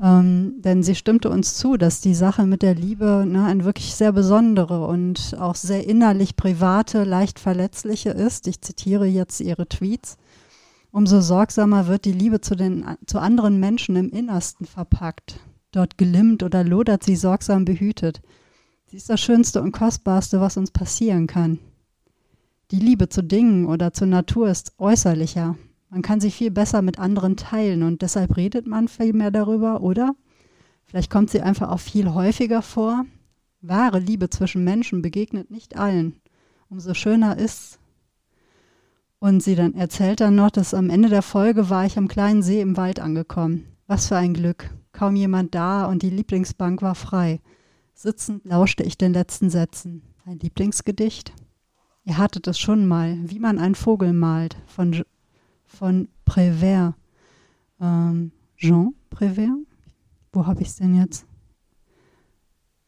Ähm, 0.00 0.54
denn 0.58 0.84
sie 0.84 0.94
stimmte 0.94 1.30
uns 1.30 1.56
zu, 1.56 1.76
dass 1.76 2.00
die 2.00 2.14
Sache 2.14 2.46
mit 2.46 2.62
der 2.62 2.76
Liebe 2.76 3.24
ne, 3.26 3.44
eine 3.44 3.64
wirklich 3.64 3.96
sehr 3.96 4.12
besondere 4.12 4.86
und 4.86 5.36
auch 5.36 5.56
sehr 5.56 5.84
innerlich 5.88 6.36
private, 6.36 7.02
leicht 7.02 7.40
verletzliche 7.40 8.10
ist. 8.10 8.46
Ich 8.46 8.60
zitiere 8.60 9.06
jetzt 9.06 9.40
ihre 9.40 9.68
Tweets. 9.68 10.16
Umso 10.92 11.22
sorgsamer 11.22 11.86
wird 11.86 12.04
die 12.04 12.12
Liebe 12.12 12.42
zu, 12.42 12.54
den, 12.54 12.84
zu 13.06 13.18
anderen 13.18 13.58
Menschen 13.58 13.96
im 13.96 14.10
Innersten 14.10 14.66
verpackt. 14.66 15.40
Dort 15.70 15.96
gelimmt 15.96 16.42
oder 16.42 16.62
lodert 16.62 17.02
sie 17.02 17.16
sorgsam 17.16 17.64
behütet. 17.64 18.20
Sie 18.86 18.98
ist 18.98 19.08
das 19.08 19.22
Schönste 19.22 19.62
und 19.62 19.72
Kostbarste, 19.72 20.42
was 20.42 20.58
uns 20.58 20.70
passieren 20.70 21.26
kann. 21.26 21.58
Die 22.70 22.78
Liebe 22.78 23.08
zu 23.08 23.22
Dingen 23.22 23.64
oder 23.64 23.94
zur 23.94 24.06
Natur 24.06 24.50
ist 24.50 24.74
äußerlicher. 24.78 25.56
Man 25.88 26.02
kann 26.02 26.20
sie 26.20 26.30
viel 26.30 26.50
besser 26.50 26.82
mit 26.82 26.98
anderen 26.98 27.38
teilen 27.38 27.82
und 27.82 28.02
deshalb 28.02 28.36
redet 28.36 28.66
man 28.66 28.86
viel 28.86 29.14
mehr 29.14 29.30
darüber, 29.30 29.80
oder? 29.80 30.14
Vielleicht 30.84 31.10
kommt 31.10 31.30
sie 31.30 31.40
einfach 31.40 31.70
auch 31.70 31.80
viel 31.80 32.12
häufiger 32.12 32.60
vor. 32.60 33.06
Wahre 33.62 33.98
Liebe 33.98 34.28
zwischen 34.28 34.62
Menschen 34.62 35.00
begegnet 35.00 35.50
nicht 35.50 35.78
allen. 35.78 36.20
Umso 36.68 36.92
schöner 36.92 37.38
ist's. 37.38 37.78
Und 39.22 39.40
sie 39.40 39.54
dann 39.54 39.74
erzählt 39.74 40.20
dann 40.20 40.34
noch, 40.34 40.50
dass 40.50 40.74
am 40.74 40.90
Ende 40.90 41.08
der 41.08 41.22
Folge 41.22 41.70
war 41.70 41.86
ich 41.86 41.96
am 41.96 42.08
kleinen 42.08 42.42
See 42.42 42.60
im 42.60 42.76
Wald 42.76 42.98
angekommen. 42.98 43.68
Was 43.86 44.08
für 44.08 44.16
ein 44.16 44.34
Glück. 44.34 44.68
Kaum 44.90 45.14
jemand 45.14 45.54
da 45.54 45.84
und 45.84 46.02
die 46.02 46.10
Lieblingsbank 46.10 46.82
war 46.82 46.96
frei. 46.96 47.40
Sitzend 47.94 48.44
lauschte 48.44 48.82
ich 48.82 48.98
den 48.98 49.12
letzten 49.12 49.48
Sätzen. 49.48 50.02
Ein 50.24 50.40
Lieblingsgedicht? 50.40 51.32
Ihr 52.02 52.18
hattet 52.18 52.48
es 52.48 52.58
schon 52.58 52.84
mal, 52.84 53.16
wie 53.22 53.38
man 53.38 53.60
einen 53.60 53.76
Vogel 53.76 54.12
malt, 54.12 54.56
von, 54.66 55.04
von 55.66 56.08
Prévert. 56.26 56.94
Ähm, 57.80 58.32
Jean 58.56 58.92
Prévert? 59.08 59.54
Wo 60.32 60.48
habe 60.48 60.62
ich 60.62 60.68
es 60.70 60.76
denn 60.78 60.96
jetzt? 60.96 61.26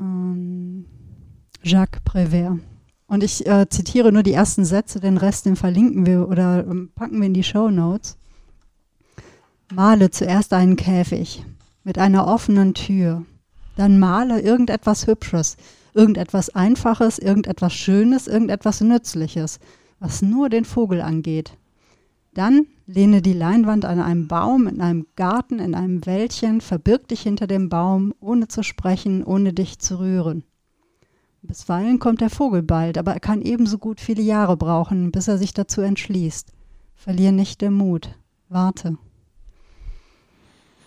Ähm, 0.01 0.85
Jacques 1.63 2.03
Prévert. 2.05 2.59
Und 3.07 3.23
ich 3.23 3.47
äh, 3.47 3.69
zitiere 3.69 4.13
nur 4.13 4.23
die 4.23 4.33
ersten 4.33 4.65
Sätze, 4.65 4.99
den 4.99 5.17
Rest, 5.19 5.47
den 5.47 5.57
verlinken 5.57 6.07
wir 6.07 6.29
oder 6.29 6.67
ähm, 6.67 6.91
packen 6.95 7.21
wir 7.21 7.27
in 7.27 7.35
die 7.35 7.45
Show 7.45 7.71
Notes. 7.71 8.17
Male 9.73 10.11
zuerst 10.11 10.53
einen 10.53 10.77
Käfig 10.77 11.45
mit 11.85 11.99
einer 11.99 12.27
offenen 12.27 12.75
Tür. 12.75 13.25
Dann 13.77 13.99
male 13.99 14.41
irgendetwas 14.41 15.07
Hübsches, 15.07 15.57
irgendetwas 15.95 16.51
Einfaches, 16.51 17.19
irgendetwas 17.19 17.73
Schönes, 17.73 18.27
irgendetwas 18.27 18.81
Nützliches, 18.81 19.59
was 19.99 20.23
nur 20.23 20.49
den 20.49 20.65
Vogel 20.65 21.01
angeht. 21.01 21.57
Dann 22.35 22.67
lehne 22.87 23.23
die 23.23 23.33
Leinwand 23.33 23.85
an 23.85 24.01
einem 24.01 24.29
Baum, 24.29 24.67
in 24.67 24.81
einem 24.81 25.07
Garten, 25.17 25.59
in 25.59 25.75
einem 25.75 26.05
Wäldchen, 26.05 26.61
verbirg 26.61 27.09
dich 27.09 27.23
hinter 27.23 27.47
dem 27.47 27.69
Baum, 27.69 28.13
ohne 28.21 28.49
zu 28.49 28.63
sprechen, 28.63 29.25
ohne 29.25 29.53
dich 29.53 29.79
zu 29.79 29.99
rühren. 29.99 30.45
Bisweilen 31.47 31.99
kommt 31.99 32.23
der 32.23 32.31
Vogel 32.31 32.63
bald, 32.63 32.97
aber 32.97 33.13
er 33.13 33.21
kann 33.21 33.43
ebenso 33.43 33.77
gut 33.77 34.01
viele 34.01 34.23
Jahre 34.23 34.57
brauchen, 34.57 35.13
bis 35.13 35.29
er 35.29 35.37
sich 35.37 35.53
dazu 35.53 35.83
entschließt. 35.83 36.53
Verlier 36.97 37.33
nicht 37.33 37.61
den 37.61 37.75
Mut. 37.75 38.15
Warte. 38.49 38.97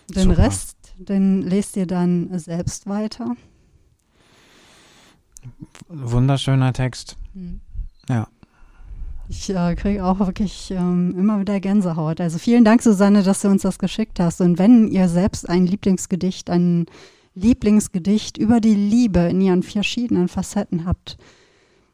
Den 0.08 0.30
Super. 0.30 0.38
Rest, 0.38 0.76
den 0.96 1.42
lest 1.42 1.76
ihr 1.76 1.86
dann 1.86 2.36
selbst 2.38 2.88
weiter. 2.88 3.36
Wunderschöner 5.88 6.72
Text. 6.72 7.16
Ja. 8.08 8.26
Ich 9.28 9.50
äh, 9.50 9.74
kriege 9.76 10.04
auch 10.04 10.18
wirklich 10.18 10.70
ähm, 10.70 11.14
immer 11.16 11.38
wieder 11.38 11.60
Gänsehaut. 11.60 12.20
Also 12.20 12.38
vielen 12.38 12.64
Dank, 12.64 12.82
Susanne, 12.82 13.22
dass 13.22 13.42
du 13.42 13.48
uns 13.48 13.62
das 13.62 13.78
geschickt 13.78 14.18
hast. 14.18 14.40
Und 14.40 14.58
wenn 14.58 14.88
ihr 14.88 15.08
selbst 15.08 15.48
ein 15.48 15.66
Lieblingsgedicht, 15.66 16.50
ein 16.50 16.86
Lieblingsgedicht 17.40 18.38
über 18.38 18.60
die 18.60 18.74
Liebe 18.74 19.20
in 19.20 19.40
ihren 19.40 19.62
verschiedenen 19.62 20.28
Facetten 20.28 20.84
habt, 20.84 21.16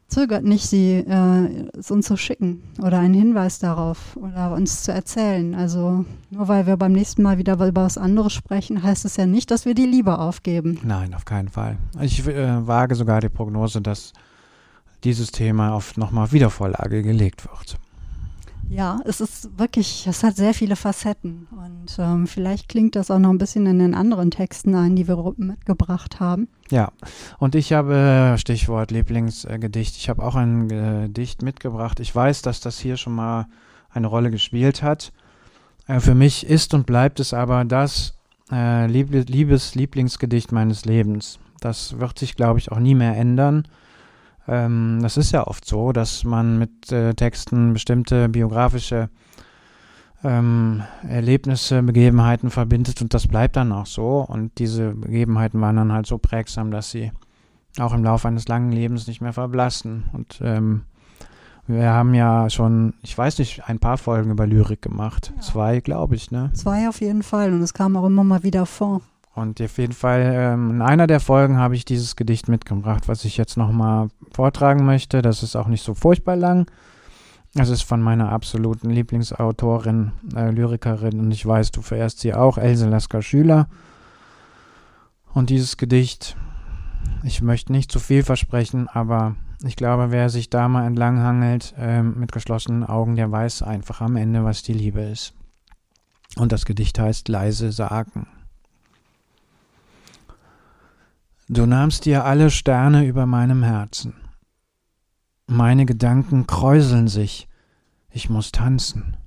zögert 0.09 0.45
nicht, 0.45 0.67
sie 0.67 0.99
äh, 0.99 1.69
uns 1.89 2.07
zu 2.07 2.17
schicken 2.17 2.63
oder 2.81 2.99
einen 2.99 3.15
Hinweis 3.15 3.59
darauf 3.59 4.17
oder 4.17 4.53
uns 4.53 4.83
zu 4.83 4.93
erzählen. 4.93 5.55
Also 5.55 6.05
nur 6.31 6.49
weil 6.49 6.67
wir 6.67 6.77
beim 6.77 6.93
nächsten 6.93 7.23
Mal 7.23 7.39
wieder 7.39 7.55
über 7.55 7.85
was 7.85 7.99
anderes 7.99 8.33
sprechen, 8.33 8.83
heißt 8.83 9.05
es 9.05 9.17
ja 9.17 9.27
nicht, 9.27 9.51
dass 9.51 9.65
wir 9.65 9.75
die 9.75 9.87
Liebe 9.87 10.19
aufgeben. 10.19 10.79
Nein, 10.85 11.15
auf 11.15 11.25
keinen 11.25 11.49
Fall. 11.49 11.79
Ich 12.01 12.27
äh, 12.27 12.67
wage 12.67 12.95
sogar 12.95 13.21
die 13.21 13.29
Prognose, 13.29 13.81
dass 13.81 14.13
dieses 15.03 15.31
Thema 15.31 15.73
auf 15.75 15.97
nochmal 15.97 16.33
Wiedervorlage 16.33 17.03
gelegt 17.03 17.45
wird. 17.45 17.79
Ja, 18.69 19.01
es 19.05 19.21
ist 19.21 19.59
wirklich, 19.59 20.07
es 20.07 20.23
hat 20.23 20.37
sehr 20.37 20.55
viele 20.55 20.77
Facetten 20.77 21.47
und 21.53 21.97
ähm, 21.99 22.27
vielleicht 22.27 22.69
klingt 22.69 22.97
das 22.97 23.11
auch 23.11 23.19
noch 23.19 23.31
ein 23.31 23.39
bisschen 23.39 23.67
in 23.67 23.79
den 23.79 23.95
anderen 23.95 24.31
Texten 24.31 24.75
ein, 24.75 24.97
die 24.97 25.07
wir 25.07 25.35
mitgebracht 25.37 26.19
haben. 26.21 26.49
Ja, 26.71 26.91
und 27.39 27.55
ich 27.55 27.73
habe, 27.73 28.37
Stichwort 28.39 28.91
Lieblingsgedicht, 28.91 29.97
ich 29.97 30.09
habe 30.09 30.23
auch 30.23 30.35
ein 30.35 30.69
Gedicht 30.69 31.43
mitgebracht. 31.43 32.01
Ich 32.01 32.15
weiß, 32.15 32.43
dass 32.43 32.61
das 32.61 32.79
hier 32.79 32.97
schon 32.97 33.15
mal 33.15 33.47
eine 33.91 34.07
Rolle 34.07 34.31
gespielt 34.31 34.83
hat. 34.83 35.13
Äh, 35.87 36.01
für 36.01 36.15
mich 36.15 36.47
ist 36.47 36.75
und 36.75 36.87
bleibt 36.87 37.21
es 37.21 37.33
aber 37.33 37.65
das 37.65 38.15
äh, 38.51 38.87
Liebes 38.87 39.75
Lieblingsgedicht 39.75 40.53
meines 40.53 40.85
Lebens. 40.85 41.39
Das 41.61 41.99
wird 41.99 42.19
sich, 42.19 42.37
glaube 42.37 42.59
ich, 42.59 42.73
auch 42.73 42.79
nie 42.79 42.95
mehr 42.95 43.17
ändern. 43.17 43.67
Ähm, 44.47 44.99
das 45.03 45.17
ist 45.17 45.33
ja 45.33 45.47
oft 45.47 45.65
so, 45.65 45.93
dass 45.93 46.25
man 46.25 46.59
mit 46.59 46.93
äh, 46.93 47.15
Texten 47.15 47.73
bestimmte 47.73 48.29
biografische 48.29 49.09
ähm, 50.23 50.83
Erlebnisse, 51.09 51.83
Begebenheiten 51.83 52.51
verbindet 52.51 53.01
und 53.03 53.15
das 53.15 53.27
bleibt 53.27 53.57
dann 53.57 53.73
auch 53.73 53.87
so. 53.87 54.25
Und 54.27 54.59
diese 54.59 54.95
Begebenheiten 54.95 55.61
waren 55.61 55.77
dann 55.77 55.93
halt 55.93 56.07
so 56.07 56.19
prägsam, 56.19 56.71
dass 56.71 56.91
sie 56.91 57.13
auch 57.79 57.93
im 57.93 58.05
Laufe 58.05 58.29
eines 58.29 58.49
langen 58.49 58.73
Lebens 58.73 59.07
nicht 59.07 59.21
mehr 59.21 59.33
verblassen. 59.33 60.05
Und 60.13 60.41
ähm, 60.43 60.83
wir 61.67 61.91
haben 61.91 62.15
ja 62.15 62.51
schon, 62.51 62.95
ich 63.03 63.17
weiß 63.17 63.39
nicht, 63.39 63.69
ein 63.69 63.79
paar 63.79 63.99
Folgen 63.99 64.31
über 64.31 64.47
Lyrik 64.47 64.83
gemacht. 64.83 65.33
Ja. 65.35 65.43
Zwei, 65.43 65.81
glaube 65.81 66.15
ich, 66.15 66.31
ne? 66.31 66.51
Zwei 66.55 66.89
auf 66.89 67.01
jeden 67.01 67.23
Fall. 67.23 67.53
Und 67.53 67.63
es 67.63 67.75
kam 67.75 67.97
auch 67.97 68.07
immer 68.07 68.25
mal 68.25 68.43
wieder 68.43 68.67
vor. 68.67 69.01
Und 69.35 69.61
auf 69.61 69.79
jeden 69.79 69.93
Fall, 69.93 70.33
ähm, 70.35 70.71
in 70.71 70.83
einer 70.83 71.09
der 71.09 71.19
Folgen 71.19 71.59
habe 71.59 71.75
ich 71.75 71.85
dieses 71.85 72.15
Gedicht 72.15 72.49
mitgebracht, 72.49 73.09
was 73.09 73.25
ich 73.25 73.37
jetzt 73.37 73.57
nochmal 73.57 74.09
vortragen 74.33 74.85
möchte. 74.85 75.23
Das 75.23 75.43
ist 75.43 75.57
auch 75.57 75.67
nicht 75.67 75.83
so 75.83 75.95
furchtbar 75.95 76.37
lang. 76.37 76.71
Es 77.57 77.69
ist 77.69 77.83
von 77.83 78.01
meiner 78.01 78.31
absoluten 78.31 78.91
Lieblingsautorin, 78.91 80.13
äh, 80.35 80.51
Lyrikerin, 80.51 81.21
und 81.21 81.31
ich 81.31 81.47
weiß, 81.47 81.71
du 81.71 81.83
verehrst 81.83 82.21
sie 82.21 82.35
auch, 82.35 82.59
Else 82.59 82.89
Lasker 82.89 83.23
Schüler. 83.23 83.69
Und 85.33 85.51
dieses 85.51 85.77
Gedicht, 85.77 86.37
ich 87.23 87.43
möchte 87.43 87.73
nicht 87.73 87.91
zu 87.91 87.99
viel 87.99 88.23
versprechen, 88.23 88.89
aber 88.89 89.37
ich 89.65 89.77
glaube, 89.77 90.11
wer 90.11 90.31
sich 90.31 90.51
da 90.51 90.69
mal 90.69 90.87
entlanghangelt 90.87 91.75
äh, 91.79 92.03
mit 92.03 92.33
geschlossenen 92.33 92.85
Augen, 92.85 93.17
der 93.17 93.31
weiß 93.31 93.63
einfach 93.63 94.01
am 94.01 94.17
Ende, 94.17 94.45
was 94.45 94.63
die 94.63 94.75
Liebe 94.75 95.03
ist. 95.03 95.33
Und 96.37 96.53
das 96.53 96.65
Gedicht 96.65 96.99
heißt 96.99 97.29
Leise 97.29 97.73
sagen. 97.73 98.27
Du 101.49 101.67
nahmst 101.67 102.07
dir 102.07 102.25
alle 102.25 102.51
Sterne 102.51 103.05
über 103.05 103.27
meinem 103.27 103.63
Herzen. 103.63 104.15
Meine 105.47 105.85
Gedanken 105.85 106.47
kräuseln 106.47 107.07
sich, 107.07 107.49
ich 108.09 108.31
muss 108.31 108.51
tanzen. 108.51 109.19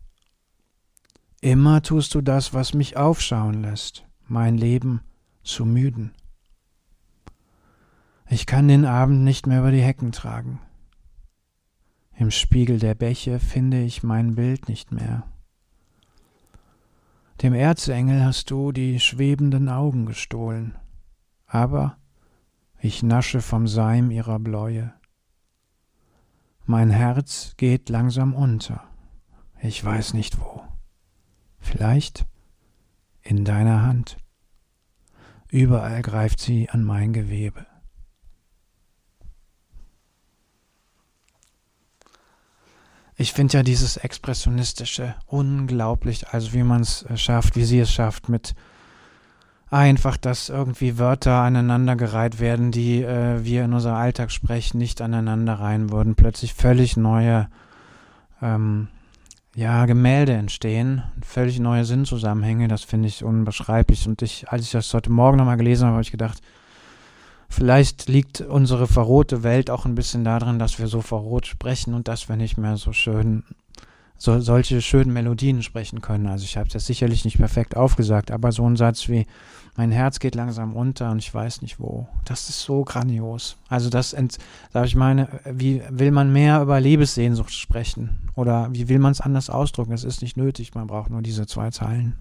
Immer 1.41 1.83
tust 1.83 2.15
du 2.15 2.21
das, 2.21 2.55
was 2.55 2.73
mich 2.73 2.97
aufschauen 2.97 3.61
lässt, 3.61 4.03
mein 4.25 4.57
Leben 4.57 5.01
zu 5.43 5.63
müden. 5.63 6.11
Ich 8.27 8.47
kann 8.47 8.67
den 8.67 8.85
Abend 8.85 9.23
nicht 9.23 9.45
mehr 9.45 9.59
über 9.59 9.71
die 9.71 9.83
Hecken 9.83 10.11
tragen. 10.11 10.59
Im 12.15 12.31
Spiegel 12.31 12.79
der 12.79 12.95
Bäche 12.95 13.39
finde 13.39 13.83
ich 13.83 14.01
mein 14.01 14.33
Bild 14.33 14.69
nicht 14.69 14.91
mehr. 14.91 15.27
Dem 17.43 17.53
Erzengel 17.53 18.25
hast 18.25 18.49
du 18.49 18.71
die 18.71 18.99
schwebenden 18.99 19.69
Augen 19.69 20.07
gestohlen, 20.07 20.75
aber 21.45 21.95
ich 22.87 23.03
nasche 23.03 23.41
vom 23.41 23.67
Seim 23.67 24.11
ihrer 24.11 24.39
Bläue. 24.39 24.93
Mein 26.65 26.89
Herz 26.89 27.53
geht 27.57 27.89
langsam 27.89 28.33
unter, 28.33 28.81
ich 29.61 29.83
weiß 29.83 30.13
nicht 30.13 30.39
wo. 30.39 30.63
Vielleicht 31.59 32.25
in 33.21 33.43
deiner 33.43 33.81
Hand. 33.81 34.17
Überall 35.49 36.01
greift 36.01 36.39
sie 36.39 36.69
an 36.69 36.83
mein 36.83 37.11
Gewebe. 37.11 37.65
Ich 43.17 43.33
finde 43.33 43.57
ja 43.57 43.63
dieses 43.63 43.97
Expressionistische 43.97 45.15
unglaublich, 45.25 46.29
also 46.29 46.53
wie 46.53 46.63
man 46.63 46.81
es 46.81 47.05
schafft, 47.15 47.57
wie 47.57 47.65
sie 47.65 47.79
es 47.79 47.91
schafft, 47.91 48.29
mit 48.29 48.55
einfach, 49.69 50.17
dass 50.17 50.49
irgendwie 50.49 50.97
Wörter 50.97 51.41
aneinandergereiht 51.41 52.39
werden, 52.39 52.71
die 52.71 53.03
äh, 53.03 53.43
wir 53.43 53.65
in 53.65 53.73
unser 53.73 53.95
Alltag 53.95 54.31
sprechen, 54.31 54.77
nicht 54.77 55.01
aneinander 55.01 55.55
rein 55.55 55.91
würden. 55.91 56.15
Plötzlich 56.15 56.53
völlig 56.53 56.97
neue 56.97 57.49
ähm, 58.41 58.87
ja, 59.55 59.85
Gemälde 59.85 60.33
entstehen, 60.33 61.03
völlig 61.21 61.59
neue 61.59 61.83
Sinnzusammenhänge. 61.83 62.67
Das 62.67 62.83
finde 62.83 63.07
ich 63.07 63.23
unbeschreiblich. 63.23 64.07
Und 64.07 64.21
ich, 64.21 64.49
als 64.49 64.63
ich 64.63 64.71
das 64.71 64.93
heute 64.93 65.11
Morgen 65.11 65.37
nochmal 65.37 65.57
gelesen 65.57 65.85
habe, 65.85 65.93
habe 65.95 66.03
ich 66.03 66.11
gedacht, 66.11 66.41
vielleicht 67.49 68.07
liegt 68.07 68.41
unsere 68.41 68.87
verrohte 68.87 69.43
Welt 69.43 69.69
auch 69.69 69.85
ein 69.85 69.95
bisschen 69.95 70.23
darin, 70.23 70.59
dass 70.59 70.79
wir 70.79 70.87
so 70.87 71.01
verroht 71.01 71.47
sprechen 71.47 71.93
und 71.93 72.07
dass 72.07 72.29
wir 72.29 72.35
nicht 72.35 72.57
mehr 72.57 72.77
so 72.77 72.93
schön 72.93 73.43
so, 74.17 74.39
solche 74.39 74.81
schönen 74.81 75.13
Melodien 75.13 75.63
sprechen 75.63 76.01
können. 76.01 76.27
Also 76.27 76.43
ich 76.43 76.57
habe 76.57 76.69
jetzt 76.71 76.85
sicherlich 76.85 77.25
nicht 77.25 77.37
perfekt 77.37 77.75
aufgesagt, 77.75 78.31
aber 78.31 78.51
so 78.51 78.67
ein 78.67 78.75
Satz 78.75 79.07
wie 79.09 79.25
mein 79.75 79.91
Herz 79.91 80.19
geht 80.19 80.33
langsam 80.33 80.71
runter 80.71 81.11
und 81.11 81.19
ich 81.19 81.31
weiß 81.31 81.61
nicht 81.61 81.79
wo, 81.79 82.07
das 82.25 82.49
ist 82.49 82.61
so 82.61 82.83
grandios. 82.83 83.57
Also 83.69 83.91
das, 83.91 84.15
sag 84.73 84.85
ich 84.85 84.95
meine, 84.95 85.27
wie 85.45 85.83
will 85.89 86.11
man 86.11 86.33
mehr 86.33 86.61
über 86.63 86.79
Liebessehnsucht 86.81 87.53
sprechen 87.53 88.17
oder 88.35 88.69
wie 88.73 88.89
will 88.89 88.97
man 88.97 89.11
es 89.11 89.21
anders 89.21 89.51
ausdrücken? 89.51 89.93
Es 89.93 90.03
ist 90.03 90.23
nicht 90.23 90.35
nötig, 90.35 90.73
man 90.73 90.87
braucht 90.87 91.11
nur 91.11 91.21
diese 91.21 91.45
zwei 91.45 91.69
Zeilen. 91.69 92.15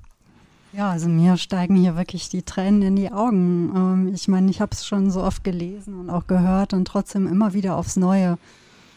Ja, 0.74 0.90
also 0.90 1.08
mir 1.08 1.38
steigen 1.38 1.76
hier 1.76 1.96
wirklich 1.96 2.28
die 2.28 2.42
Tränen 2.42 2.82
in 2.82 2.96
die 2.96 3.10
Augen. 3.10 3.72
Ähm, 3.74 4.12
ich 4.14 4.28
meine, 4.28 4.50
ich 4.50 4.60
habe 4.60 4.72
es 4.72 4.86
schon 4.86 5.10
so 5.10 5.22
oft 5.22 5.42
gelesen 5.42 5.98
und 5.98 6.10
auch 6.10 6.26
gehört 6.26 6.74
und 6.74 6.84
trotzdem 6.86 7.26
immer 7.26 7.54
wieder 7.54 7.76
aufs 7.76 7.96
Neue. 7.96 8.36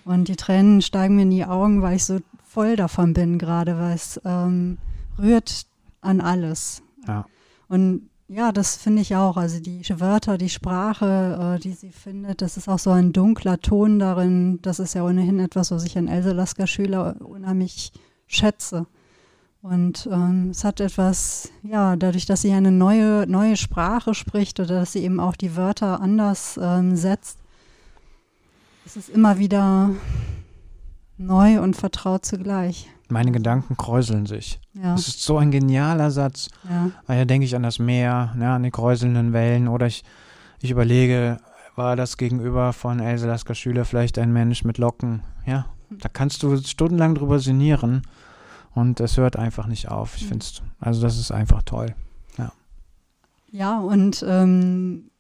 Und 0.04 0.28
die 0.28 0.36
Tränen 0.36 0.82
steigen 0.82 1.16
mir 1.16 1.22
in 1.22 1.30
die 1.30 1.46
Augen, 1.46 1.82
weil 1.82 1.96
ich 1.96 2.04
so 2.04 2.20
voll 2.50 2.76
davon 2.76 3.14
bin 3.14 3.38
gerade, 3.38 3.78
weil 3.78 3.94
es 3.94 4.20
ähm, 4.26 4.80
rührt 5.20 5.68
an 6.02 6.20
alles. 6.20 6.82
Ja. 7.08 7.26
Und 7.68 8.10
ja, 8.28 8.52
das 8.52 8.76
finde 8.76 9.02
ich 9.02 9.16
auch. 9.16 9.38
Also 9.38 9.60
die 9.60 9.84
Wörter, 10.00 10.38
die 10.38 10.50
Sprache, 10.50 11.56
äh, 11.58 11.60
die 11.60 11.74
sie 11.74 11.92
findet, 11.92 12.42
das 12.42 12.58
ist 12.58 12.68
auch 12.68 12.80
so 12.80 12.90
ein 12.90 13.14
dunkler 13.14 13.60
Ton 13.60 14.00
darin. 14.00 14.60
Das 14.62 14.80
ist 14.80 14.96
ja 14.96 15.04
ohnehin 15.04 15.40
etwas, 15.40 15.72
was 15.72 15.84
ich 15.84 15.98
an 15.98 16.08
Else 16.08 16.32
Lasker 16.32 16.68
Schüler 16.68 17.16
unheimlich 17.22 17.92
schätze. 18.28 18.88
Und 19.62 20.08
ähm, 20.12 20.50
es 20.52 20.64
hat 20.64 20.80
etwas, 20.80 21.50
ja, 21.64 21.96
dadurch, 21.98 22.26
dass 22.26 22.42
sie 22.42 22.54
eine 22.54 22.72
neue, 22.72 23.28
neue 23.28 23.58
Sprache 23.58 24.14
spricht 24.14 24.60
oder 24.60 24.80
dass 24.80 24.94
sie 24.94 25.04
eben 25.04 25.20
auch 25.20 25.36
die 25.36 25.56
Wörter 25.56 26.00
anders 26.02 26.58
ähm, 26.62 26.96
setzt, 26.96 27.40
ist 28.86 28.96
es 28.96 29.10
immer 29.10 29.38
wieder 29.38 29.92
Neu 31.20 31.60
und 31.62 31.76
vertraut 31.76 32.26
zugleich. 32.26 32.90
Meine 33.10 33.34
Gedanken 33.34 33.76
kräuseln 33.76 34.26
sich. 34.26 34.62
Ja. 34.74 34.94
Das 34.94 35.10
ist 35.10 35.22
so 35.22 35.38
ein 35.38 35.52
genialer 35.52 36.12
Satz. 36.12 36.50
Ja. 36.64 36.92
Weil 37.08 37.20
da 37.20 37.26
denke 37.26 37.44
ich 37.44 37.58
an 37.58 37.64
das 37.64 37.78
Meer, 37.78 38.34
ja, 38.40 38.56
an 38.56 38.64
die 38.64 38.72
kräuselnden 38.72 39.34
Wellen 39.34 39.68
oder 39.68 39.86
ich, 39.86 40.06
ich 40.62 40.72
überlege, 40.72 41.38
war 41.76 41.98
das 41.98 42.16
gegenüber 42.16 42.72
von 42.72 43.02
Else 43.02 43.28
Lasker 43.28 43.54
Schüler 43.54 43.84
vielleicht 43.84 44.18
ein 44.18 44.32
Mensch 44.32 44.64
mit 44.64 44.78
Locken? 44.78 45.24
Ja, 45.46 45.66
da 45.90 46.08
kannst 46.08 46.42
du 46.42 46.56
stundenlang 46.56 47.16
drüber 47.16 47.40
sinnieren 47.40 48.04
und 48.74 49.02
es 49.02 49.18
hört 49.18 49.36
einfach 49.36 49.68
nicht 49.68 49.90
auf. 49.90 50.16
Ich 50.16 50.24
mhm. 50.24 50.28
finde 50.28 50.46
es, 50.46 50.62
also 50.80 51.02
das 51.02 51.20
ist 51.20 51.32
einfach 51.32 51.64
toll. 51.64 51.96
Ja, 52.38 52.54
ja 53.52 53.80
und 53.80 54.24
ähm, 54.26 55.12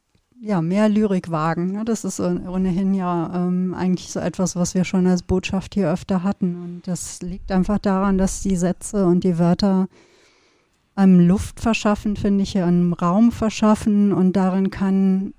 ja, 0.42 0.62
mehr 0.62 0.88
Lyrik 0.90 1.32
wagen. 1.32 1.72
Ne? 1.74 1.86
Das 1.86 2.04
ist 2.04 2.20
ohnehin 2.20 2.94
ja 2.94 3.32
ähm, 3.34 3.74
eigentlich 3.74 4.12
so 4.12 4.20
etwas, 4.20 4.56
was 4.56 4.74
wir 4.74 4.84
schon 4.86 5.06
als 5.08 5.24
Botschaft 5.24 5.74
hier 5.74 5.92
öfter 5.92 6.24
hatten. 6.24 6.56
Und 6.56 6.88
das 6.88 7.22
liegt 7.22 7.52
einfach 7.52 7.80
daran, 7.80 8.18
dass 8.18 8.42
die 8.42 8.56
Sätze 8.56 9.06
und 9.06 9.24
die 9.24 9.38
Wörter 9.38 9.88
einem 10.96 11.20
Luft 11.20 11.60
verschaffen, 11.60 12.16
finde 12.16 12.44
ich, 12.44 12.58
einem 12.58 12.94
Raum 12.94 13.32
verschaffen 13.32 14.12
und 14.12 14.34
darin 14.34 14.70
kann, 14.70 15.34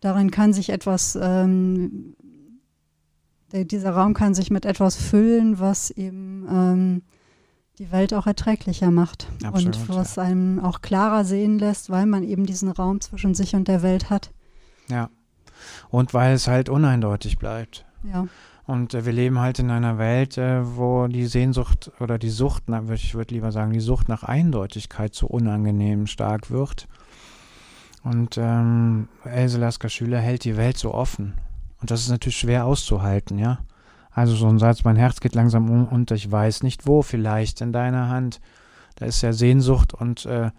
darin 0.00 0.30
kann 0.30 0.52
sich 0.52 0.70
etwas, 0.70 1.18
ähm, 1.20 2.14
der, 3.52 3.64
dieser 3.64 3.92
Raum 3.92 4.14
kann 4.14 4.34
sich 4.34 4.50
mit 4.50 4.66
etwas 4.66 4.96
füllen, 4.96 5.58
was 5.58 5.90
eben 5.90 6.46
ähm, 6.50 7.02
die 7.80 7.90
Welt 7.90 8.12
auch 8.12 8.26
erträglicher 8.26 8.90
macht 8.90 9.26
Absolut, 9.42 9.76
und 9.76 9.88
was 9.88 10.16
ja. 10.16 10.24
einem 10.24 10.60
auch 10.60 10.82
klarer 10.82 11.24
sehen 11.24 11.58
lässt, 11.58 11.88
weil 11.88 12.04
man 12.04 12.22
eben 12.22 12.44
diesen 12.44 12.70
Raum 12.70 13.00
zwischen 13.00 13.34
sich 13.34 13.54
und 13.54 13.68
der 13.68 13.82
Welt 13.82 14.10
hat. 14.10 14.30
Ja. 14.88 15.08
Und 15.88 16.12
weil 16.12 16.34
es 16.34 16.46
halt 16.46 16.68
uneindeutig 16.68 17.38
bleibt. 17.38 17.86
Ja, 18.02 18.28
Und 18.66 18.92
äh, 18.92 19.06
wir 19.06 19.12
leben 19.12 19.38
halt 19.38 19.58
in 19.58 19.70
einer 19.70 19.96
Welt, 19.96 20.36
äh, 20.36 20.76
wo 20.76 21.06
die 21.06 21.24
Sehnsucht 21.24 21.90
oder 22.00 22.18
die 22.18 22.28
Sucht, 22.28 22.64
na, 22.66 22.82
ich 22.92 23.14
würde 23.14 23.34
lieber 23.34 23.50
sagen, 23.50 23.72
die 23.72 23.80
Sucht 23.80 24.10
nach 24.10 24.24
Eindeutigkeit 24.24 25.14
so 25.14 25.26
unangenehm 25.26 26.06
stark 26.06 26.50
wird. 26.50 26.86
Und 28.02 28.36
ähm, 28.36 29.08
Else 29.24 29.58
Lasker 29.58 29.88
Schüler 29.88 30.20
hält 30.20 30.44
die 30.44 30.58
Welt 30.58 30.76
so 30.76 30.92
offen. 30.92 31.34
Und 31.80 31.90
das 31.90 32.02
ist 32.02 32.10
natürlich 32.10 32.38
schwer 32.38 32.66
auszuhalten, 32.66 33.38
ja. 33.38 33.60
Also 34.12 34.34
so 34.34 34.48
ein 34.48 34.58
Satz, 34.58 34.84
mein 34.84 34.96
Herz 34.96 35.20
geht 35.20 35.34
langsam 35.34 35.70
um 35.70 35.86
und 35.86 36.10
ich 36.10 36.30
weiß 36.30 36.62
nicht 36.62 36.86
wo, 36.86 37.02
vielleicht 37.02 37.60
in 37.60 37.72
deiner 37.72 38.08
Hand. 38.08 38.40
Da 38.96 39.06
ist 39.06 39.22
ja 39.22 39.32
Sehnsucht 39.32 39.94
und 39.94 40.26
äh, 40.26 40.50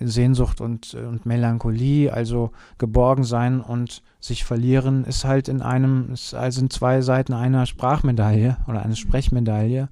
Sehnsucht 0.00 0.60
und, 0.60 0.94
äh, 0.94 1.04
und 1.04 1.26
Melancholie, 1.26 2.12
also 2.12 2.52
geborgen 2.78 3.24
sein 3.24 3.60
und 3.60 4.02
sich 4.20 4.44
verlieren, 4.44 5.04
ist 5.04 5.24
halt 5.24 5.48
in 5.48 5.60
einem, 5.60 6.12
ist, 6.12 6.34
also 6.34 6.60
sind 6.60 6.72
zwei 6.72 7.02
Seiten 7.02 7.34
einer 7.34 7.66
Sprachmedaille 7.66 8.56
oder 8.66 8.82
eine 8.82 8.96
Sprechmedaille. 8.96 9.88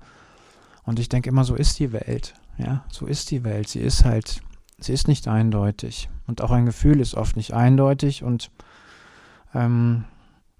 Und 0.84 0.98
ich 0.98 1.08
denke 1.08 1.28
immer, 1.28 1.44
so 1.44 1.54
ist 1.54 1.78
die 1.78 1.92
Welt. 1.92 2.34
Ja, 2.58 2.84
so 2.90 3.06
ist 3.06 3.30
die 3.30 3.44
Welt. 3.44 3.68
Sie 3.68 3.80
ist 3.80 4.04
halt, 4.04 4.40
sie 4.78 4.92
ist 4.92 5.08
nicht 5.08 5.28
eindeutig. 5.28 6.08
Und 6.26 6.40
auch 6.42 6.50
ein 6.50 6.66
Gefühl 6.66 7.00
ist 7.00 7.14
oft 7.14 7.36
nicht 7.36 7.52
eindeutig 7.52 8.22
und 8.22 8.50
ähm, 9.54 10.04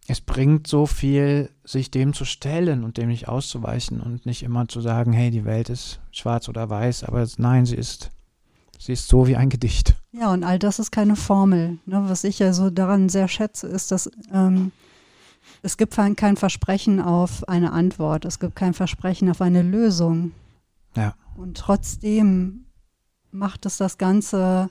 es 0.08 0.20
bringt 0.20 0.66
so 0.66 0.86
viel, 0.86 1.50
sich 1.64 1.90
dem 1.90 2.12
zu 2.12 2.24
stellen 2.24 2.84
und 2.84 2.96
dem 2.96 3.08
nicht 3.08 3.28
auszuweichen 3.28 4.00
und 4.00 4.26
nicht 4.26 4.42
immer 4.42 4.66
zu 4.68 4.80
sagen, 4.80 5.12
hey, 5.12 5.30
die 5.30 5.44
Welt 5.44 5.70
ist 5.70 6.00
schwarz 6.10 6.48
oder 6.48 6.68
weiß, 6.68 7.04
aber 7.04 7.26
nein, 7.36 7.66
sie 7.66 7.76
ist, 7.76 8.10
sie 8.78 8.92
ist 8.92 9.08
so 9.08 9.26
wie 9.26 9.36
ein 9.36 9.48
Gedicht. 9.48 9.94
ja, 10.12 10.32
und 10.32 10.44
all 10.44 10.58
das 10.58 10.78
ist 10.78 10.90
keine 10.90 11.16
Formel. 11.16 11.78
Ne? 11.86 12.02
Was 12.08 12.24
ich 12.24 12.40
ja 12.40 12.52
so 12.52 12.70
daran 12.70 13.08
sehr 13.08 13.28
schätze, 13.28 13.68
ist, 13.68 13.92
dass 13.92 14.10
ähm, 14.32 14.72
es 15.62 15.76
gibt 15.76 15.94
kein 15.94 16.16
kein 16.16 16.36
Versprechen 16.36 17.00
auf 17.00 17.48
eine 17.48 17.72
Antwort, 17.72 18.24
es 18.24 18.40
gibt 18.40 18.56
kein 18.56 18.74
Versprechen 18.74 19.30
auf 19.30 19.40
eine 19.40 19.62
Lösung. 19.62 20.32
Ja. 20.96 21.14
Und 21.36 21.56
trotzdem 21.56 22.66
macht 23.30 23.66
es 23.66 23.76
das 23.76 23.98
Ganze 23.98 24.68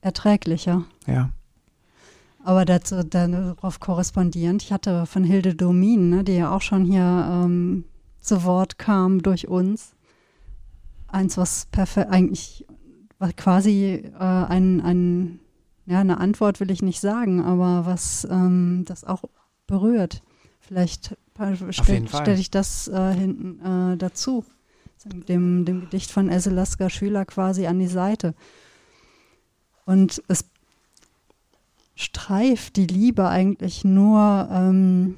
erträglicher. 0.00 0.84
Ja, 1.06 1.30
Aber 2.44 2.66
dazu 2.66 3.02
darauf 3.02 3.80
korrespondierend, 3.80 4.62
ich 4.62 4.70
hatte 4.70 5.06
von 5.06 5.24
Hilde 5.24 5.54
Domin, 5.54 6.10
ne, 6.10 6.24
die 6.24 6.36
ja 6.36 6.54
auch 6.54 6.60
schon 6.60 6.84
hier 6.84 7.00
ähm, 7.00 7.84
zu 8.20 8.44
Wort 8.44 8.78
kam 8.78 9.22
durch 9.22 9.48
uns, 9.48 9.96
eins, 11.08 11.38
was 11.38 11.66
perfekt 11.72 12.10
eigentlich 12.10 12.66
was 13.18 13.34
quasi 13.36 14.04
äh, 14.14 14.18
ein, 14.18 14.82
ein, 14.82 15.40
ja, 15.86 16.00
eine 16.00 16.18
Antwort 16.18 16.60
will 16.60 16.70
ich 16.70 16.82
nicht 16.82 17.00
sagen, 17.00 17.40
aber 17.40 17.86
was 17.86 18.28
ähm, 18.30 18.84
das 18.86 19.04
auch 19.04 19.24
berührt. 19.66 20.22
Vielleicht 20.60 21.16
stelle 21.70 22.08
stell 22.08 22.38
ich 22.38 22.50
das 22.50 22.88
äh, 22.88 23.14
hinten 23.14 23.92
äh, 23.92 23.96
dazu, 23.96 24.44
dem, 25.06 25.64
dem 25.64 25.80
Gedicht 25.80 26.10
von 26.10 26.28
Else 26.28 26.50
Lasker 26.50 26.90
Schüler 26.90 27.24
quasi 27.24 27.66
an 27.66 27.78
die 27.78 27.86
Seite. 27.86 28.34
Und 29.86 30.22
es 30.28 30.44
streift 31.94 32.76
die 32.76 32.86
Liebe 32.86 33.28
eigentlich 33.28 33.84
nur 33.84 34.48
ähm, 34.50 35.16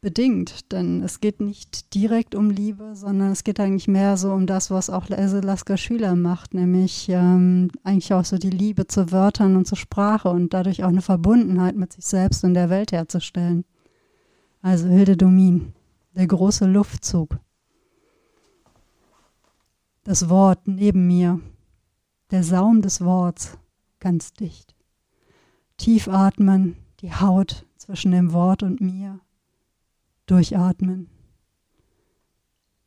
bedingt, 0.00 0.70
denn 0.72 1.02
es 1.02 1.20
geht 1.20 1.40
nicht 1.40 1.92
direkt 1.94 2.36
um 2.36 2.50
Liebe, 2.50 2.94
sondern 2.94 3.32
es 3.32 3.42
geht 3.42 3.58
eigentlich 3.58 3.88
mehr 3.88 4.16
so 4.16 4.32
um 4.32 4.46
das, 4.46 4.70
was 4.70 4.88
auch 4.88 5.10
Else 5.10 5.40
Lasker 5.40 5.76
Schüler 5.76 6.14
macht, 6.14 6.54
nämlich 6.54 7.08
ähm, 7.08 7.72
eigentlich 7.82 8.12
auch 8.14 8.24
so 8.24 8.38
die 8.38 8.50
Liebe 8.50 8.86
zu 8.86 9.10
Wörtern 9.10 9.56
und 9.56 9.66
zur 9.66 9.78
Sprache 9.78 10.28
und 10.28 10.54
dadurch 10.54 10.84
auch 10.84 10.90
eine 10.90 11.02
Verbundenheit 11.02 11.74
mit 11.74 11.92
sich 11.92 12.04
selbst 12.04 12.44
und 12.44 12.54
der 12.54 12.70
Welt 12.70 12.92
herzustellen. 12.92 13.64
Also 14.62 14.86
Hilde 14.86 15.16
Domin, 15.16 15.72
der 16.14 16.28
große 16.28 16.66
Luftzug. 16.66 17.40
Das 20.04 20.28
Wort 20.28 20.68
neben 20.68 21.08
mir, 21.08 21.40
der 22.30 22.44
Saum 22.44 22.80
des 22.80 23.00
Worts, 23.00 23.58
ganz 23.98 24.32
dicht. 24.32 24.75
Tief 25.76 26.08
atmen, 26.08 26.76
die 27.00 27.12
Haut 27.12 27.66
zwischen 27.76 28.12
dem 28.12 28.32
Wort 28.32 28.62
und 28.62 28.80
mir. 28.80 29.20
Durchatmen. 30.26 31.08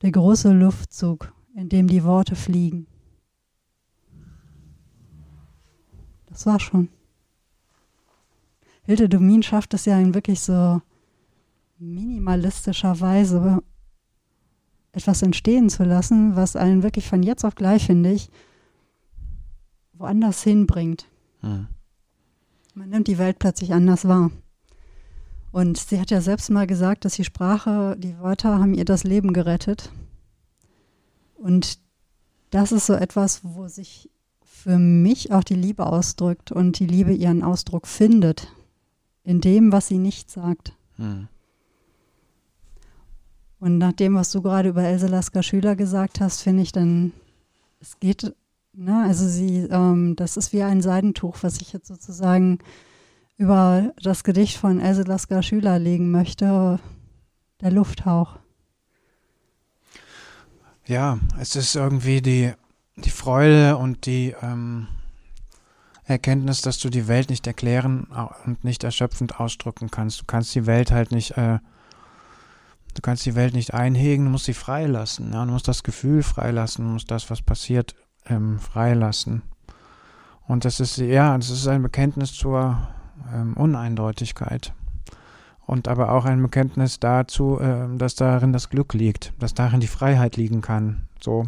Der 0.01 0.11
große 0.11 0.51
Luftzug, 0.51 1.33
in 1.55 1.69
dem 1.69 1.87
die 1.87 2.03
Worte 2.03 2.35
fliegen. 2.35 2.87
Das 6.27 6.45
war 6.45 6.59
schon. 6.59 6.89
Hilde 8.83 9.09
Domin 9.09 9.43
schafft 9.43 9.73
es 9.73 9.85
ja 9.85 9.99
in 9.99 10.13
wirklich 10.13 10.39
so 10.39 10.81
minimalistischer 11.77 12.99
Weise 12.99 13.61
etwas 14.91 15.21
entstehen 15.21 15.69
zu 15.69 15.83
lassen, 15.83 16.35
was 16.35 16.55
einen 16.55 16.83
wirklich 16.83 17.07
von 17.07 17.23
jetzt 17.23 17.45
auf 17.45 17.55
gleich, 17.55 17.85
finde 17.85 18.11
ich, 18.11 18.29
woanders 19.93 20.43
hinbringt. 20.43 21.07
hm. 21.41 21.67
Man 22.73 22.89
nimmt 22.89 23.07
die 23.07 23.17
Welt 23.17 23.39
plötzlich 23.39 23.73
anders 23.73 24.07
wahr. 24.07 24.31
Und 25.51 25.77
sie 25.77 25.99
hat 25.99 26.11
ja 26.11 26.21
selbst 26.21 26.49
mal 26.49 26.67
gesagt, 26.67 27.05
dass 27.05 27.15
die 27.15 27.23
Sprache, 27.23 27.95
die 27.97 28.17
Wörter 28.19 28.59
haben 28.59 28.73
ihr 28.73 28.85
das 28.85 29.03
Leben 29.03 29.33
gerettet. 29.33 29.91
Und 31.35 31.79
das 32.51 32.71
ist 32.71 32.85
so 32.85 32.93
etwas, 32.93 33.41
wo 33.43 33.67
sich 33.67 34.09
für 34.43 34.77
mich 34.77 35.31
auch 35.31 35.43
die 35.43 35.55
Liebe 35.55 35.85
ausdrückt 35.85 36.51
und 36.51 36.79
die 36.79 36.85
Liebe 36.85 37.13
ihren 37.13 37.43
Ausdruck 37.43 37.87
findet 37.87 38.53
in 39.23 39.41
dem, 39.41 39.71
was 39.71 39.87
sie 39.87 39.97
nicht 39.97 40.29
sagt. 40.29 40.73
Hm. 40.97 41.27
Und 43.59 43.77
nach 43.77 43.93
dem, 43.93 44.15
was 44.15 44.31
du 44.31 44.41
gerade 44.41 44.69
über 44.69 44.83
Else 44.83 45.07
Lasker 45.07 45.43
Schüler 45.43 45.75
gesagt 45.75 46.19
hast, 46.19 46.41
finde 46.41 46.63
ich 46.63 46.71
dann, 46.71 47.13
es 47.79 47.99
geht, 47.99 48.35
ne, 48.79 49.03
also 49.05 49.27
sie, 49.27 49.67
ähm, 49.69 50.15
das 50.15 50.37
ist 50.37 50.53
wie 50.53 50.63
ein 50.63 50.81
Seidentuch, 50.81 51.37
was 51.41 51.61
ich 51.61 51.73
jetzt 51.73 51.87
sozusagen 51.87 52.59
über 53.37 53.93
das 54.01 54.23
Gedicht 54.23 54.57
von 54.57 54.79
Else 54.79 55.03
Lasker 55.03 55.43
Schüler 55.43 55.79
legen 55.79 56.11
möchte, 56.11 56.79
der 57.61 57.71
Lufthauch. 57.71 58.39
Ja, 60.85 61.19
es 61.39 61.55
ist 61.55 61.75
irgendwie 61.75 62.21
die, 62.21 62.53
die 62.95 63.11
Freude 63.11 63.77
und 63.77 64.05
die 64.05 64.35
ähm, 64.41 64.87
Erkenntnis, 66.05 66.61
dass 66.61 66.79
du 66.79 66.89
die 66.89 67.07
Welt 67.07 67.29
nicht 67.29 67.45
erklären 67.45 68.07
und 68.45 68.63
nicht 68.63 68.83
erschöpfend 68.83 69.39
ausdrücken 69.39 69.91
kannst. 69.91 70.21
Du 70.21 70.25
kannst 70.25 70.55
die 70.55 70.65
Welt 70.65 70.91
halt 70.91 71.11
nicht, 71.11 71.37
äh, 71.37 71.59
du 72.95 73.01
kannst 73.01 73.25
die 73.25 73.35
Welt 73.35 73.53
nicht 73.53 73.73
einhegen, 73.73 74.25
du 74.25 74.31
musst 74.31 74.45
sie 74.45 74.53
freilassen. 74.53 75.31
Ja? 75.31 75.45
Du 75.45 75.51
musst 75.51 75.67
das 75.67 75.83
Gefühl 75.83 76.23
freilassen, 76.23 76.85
du 76.85 76.91
musst 76.91 77.11
das, 77.11 77.29
was 77.29 77.41
passiert, 77.41 77.95
ähm, 78.29 78.59
freilassen. 78.59 79.41
Und 80.47 80.65
das 80.65 80.79
ist, 80.79 80.97
ja, 80.97 81.37
das 81.37 81.49
ist 81.49 81.67
ein 81.67 81.81
Bekenntnis 81.83 82.33
zur 82.33 82.77
ähm, 83.33 83.53
Uneindeutigkeit. 83.55 84.73
Und 85.65 85.87
aber 85.87 86.11
auch 86.11 86.25
ein 86.25 86.41
Bekenntnis 86.41 86.99
dazu, 86.99 87.59
ähm, 87.61 87.99
dass 87.99 88.15
darin 88.15 88.53
das 88.53 88.69
Glück 88.69 88.93
liegt, 88.95 89.33
dass 89.37 89.53
darin 89.53 89.79
die 89.79 89.87
Freiheit 89.87 90.35
liegen 90.37 90.61
kann. 90.61 91.07
So. 91.21 91.43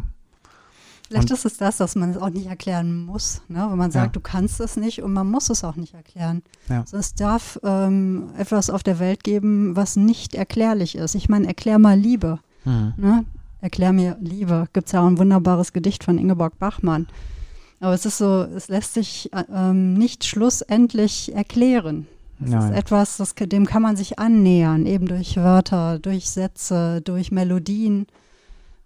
Vielleicht 1.08 1.30
Und- 1.30 1.36
ist 1.36 1.44
es 1.44 1.56
das, 1.56 1.78
dass 1.78 1.96
man 1.96 2.10
es 2.10 2.16
auch 2.16 2.30
nicht 2.30 2.46
erklären 2.46 3.04
muss, 3.04 3.42
ne? 3.48 3.66
wenn 3.68 3.76
man 3.76 3.90
sagt, 3.90 4.06
Ja. 4.06 4.12
du 4.12 4.20
kannst 4.20 4.60
es 4.60 4.76
nicht 4.76 5.02
und 5.02 5.12
man 5.12 5.28
muss 5.28 5.50
es 5.50 5.64
auch 5.64 5.74
nicht 5.76 5.94
erklären. 5.94 6.42
Ja. 6.68 6.80
Also 6.82 6.96
es 6.96 7.14
darf 7.14 7.58
ähm, 7.64 8.30
etwas 8.38 8.70
auf 8.70 8.82
der 8.84 9.00
Welt 9.00 9.24
geben, 9.24 9.74
was 9.74 9.96
nicht 9.96 10.34
erklärlich 10.36 10.94
ist. 10.94 11.16
Ich 11.16 11.28
meine, 11.28 11.48
erklär 11.48 11.78
mal 11.80 11.98
Liebe. 11.98 12.38
Hm. 12.62 12.92
Ne? 12.96 13.24
Erklär 13.62 13.92
mir 13.92 14.16
Liebe. 14.20 14.68
Gibt 14.72 14.88
es 14.88 14.92
ja 14.92 15.00
auch 15.00 15.06
ein 15.06 15.18
wunderbares 15.18 15.72
Gedicht 15.72 16.02
von 16.04 16.18
Ingeborg 16.18 16.58
Bachmann. 16.58 17.06
Aber 17.80 17.94
es 17.94 18.04
ist 18.04 18.18
so, 18.18 18.42
es 18.42 18.68
lässt 18.68 18.92
sich 18.92 19.32
äh, 19.32 19.44
ähm, 19.54 19.94
nicht 19.94 20.24
schlussendlich 20.24 21.34
erklären. 21.34 22.06
Es 22.40 22.48
ist 22.48 22.54
Nein. 22.54 22.72
etwas, 22.74 23.16
das, 23.18 23.34
dem 23.36 23.66
kann 23.66 23.82
man 23.82 23.96
sich 23.96 24.18
annähern, 24.18 24.84
eben 24.84 25.06
durch 25.06 25.36
Wörter, 25.36 26.00
durch 26.00 26.28
Sätze, 26.28 27.00
durch 27.02 27.30
Melodien. 27.30 28.08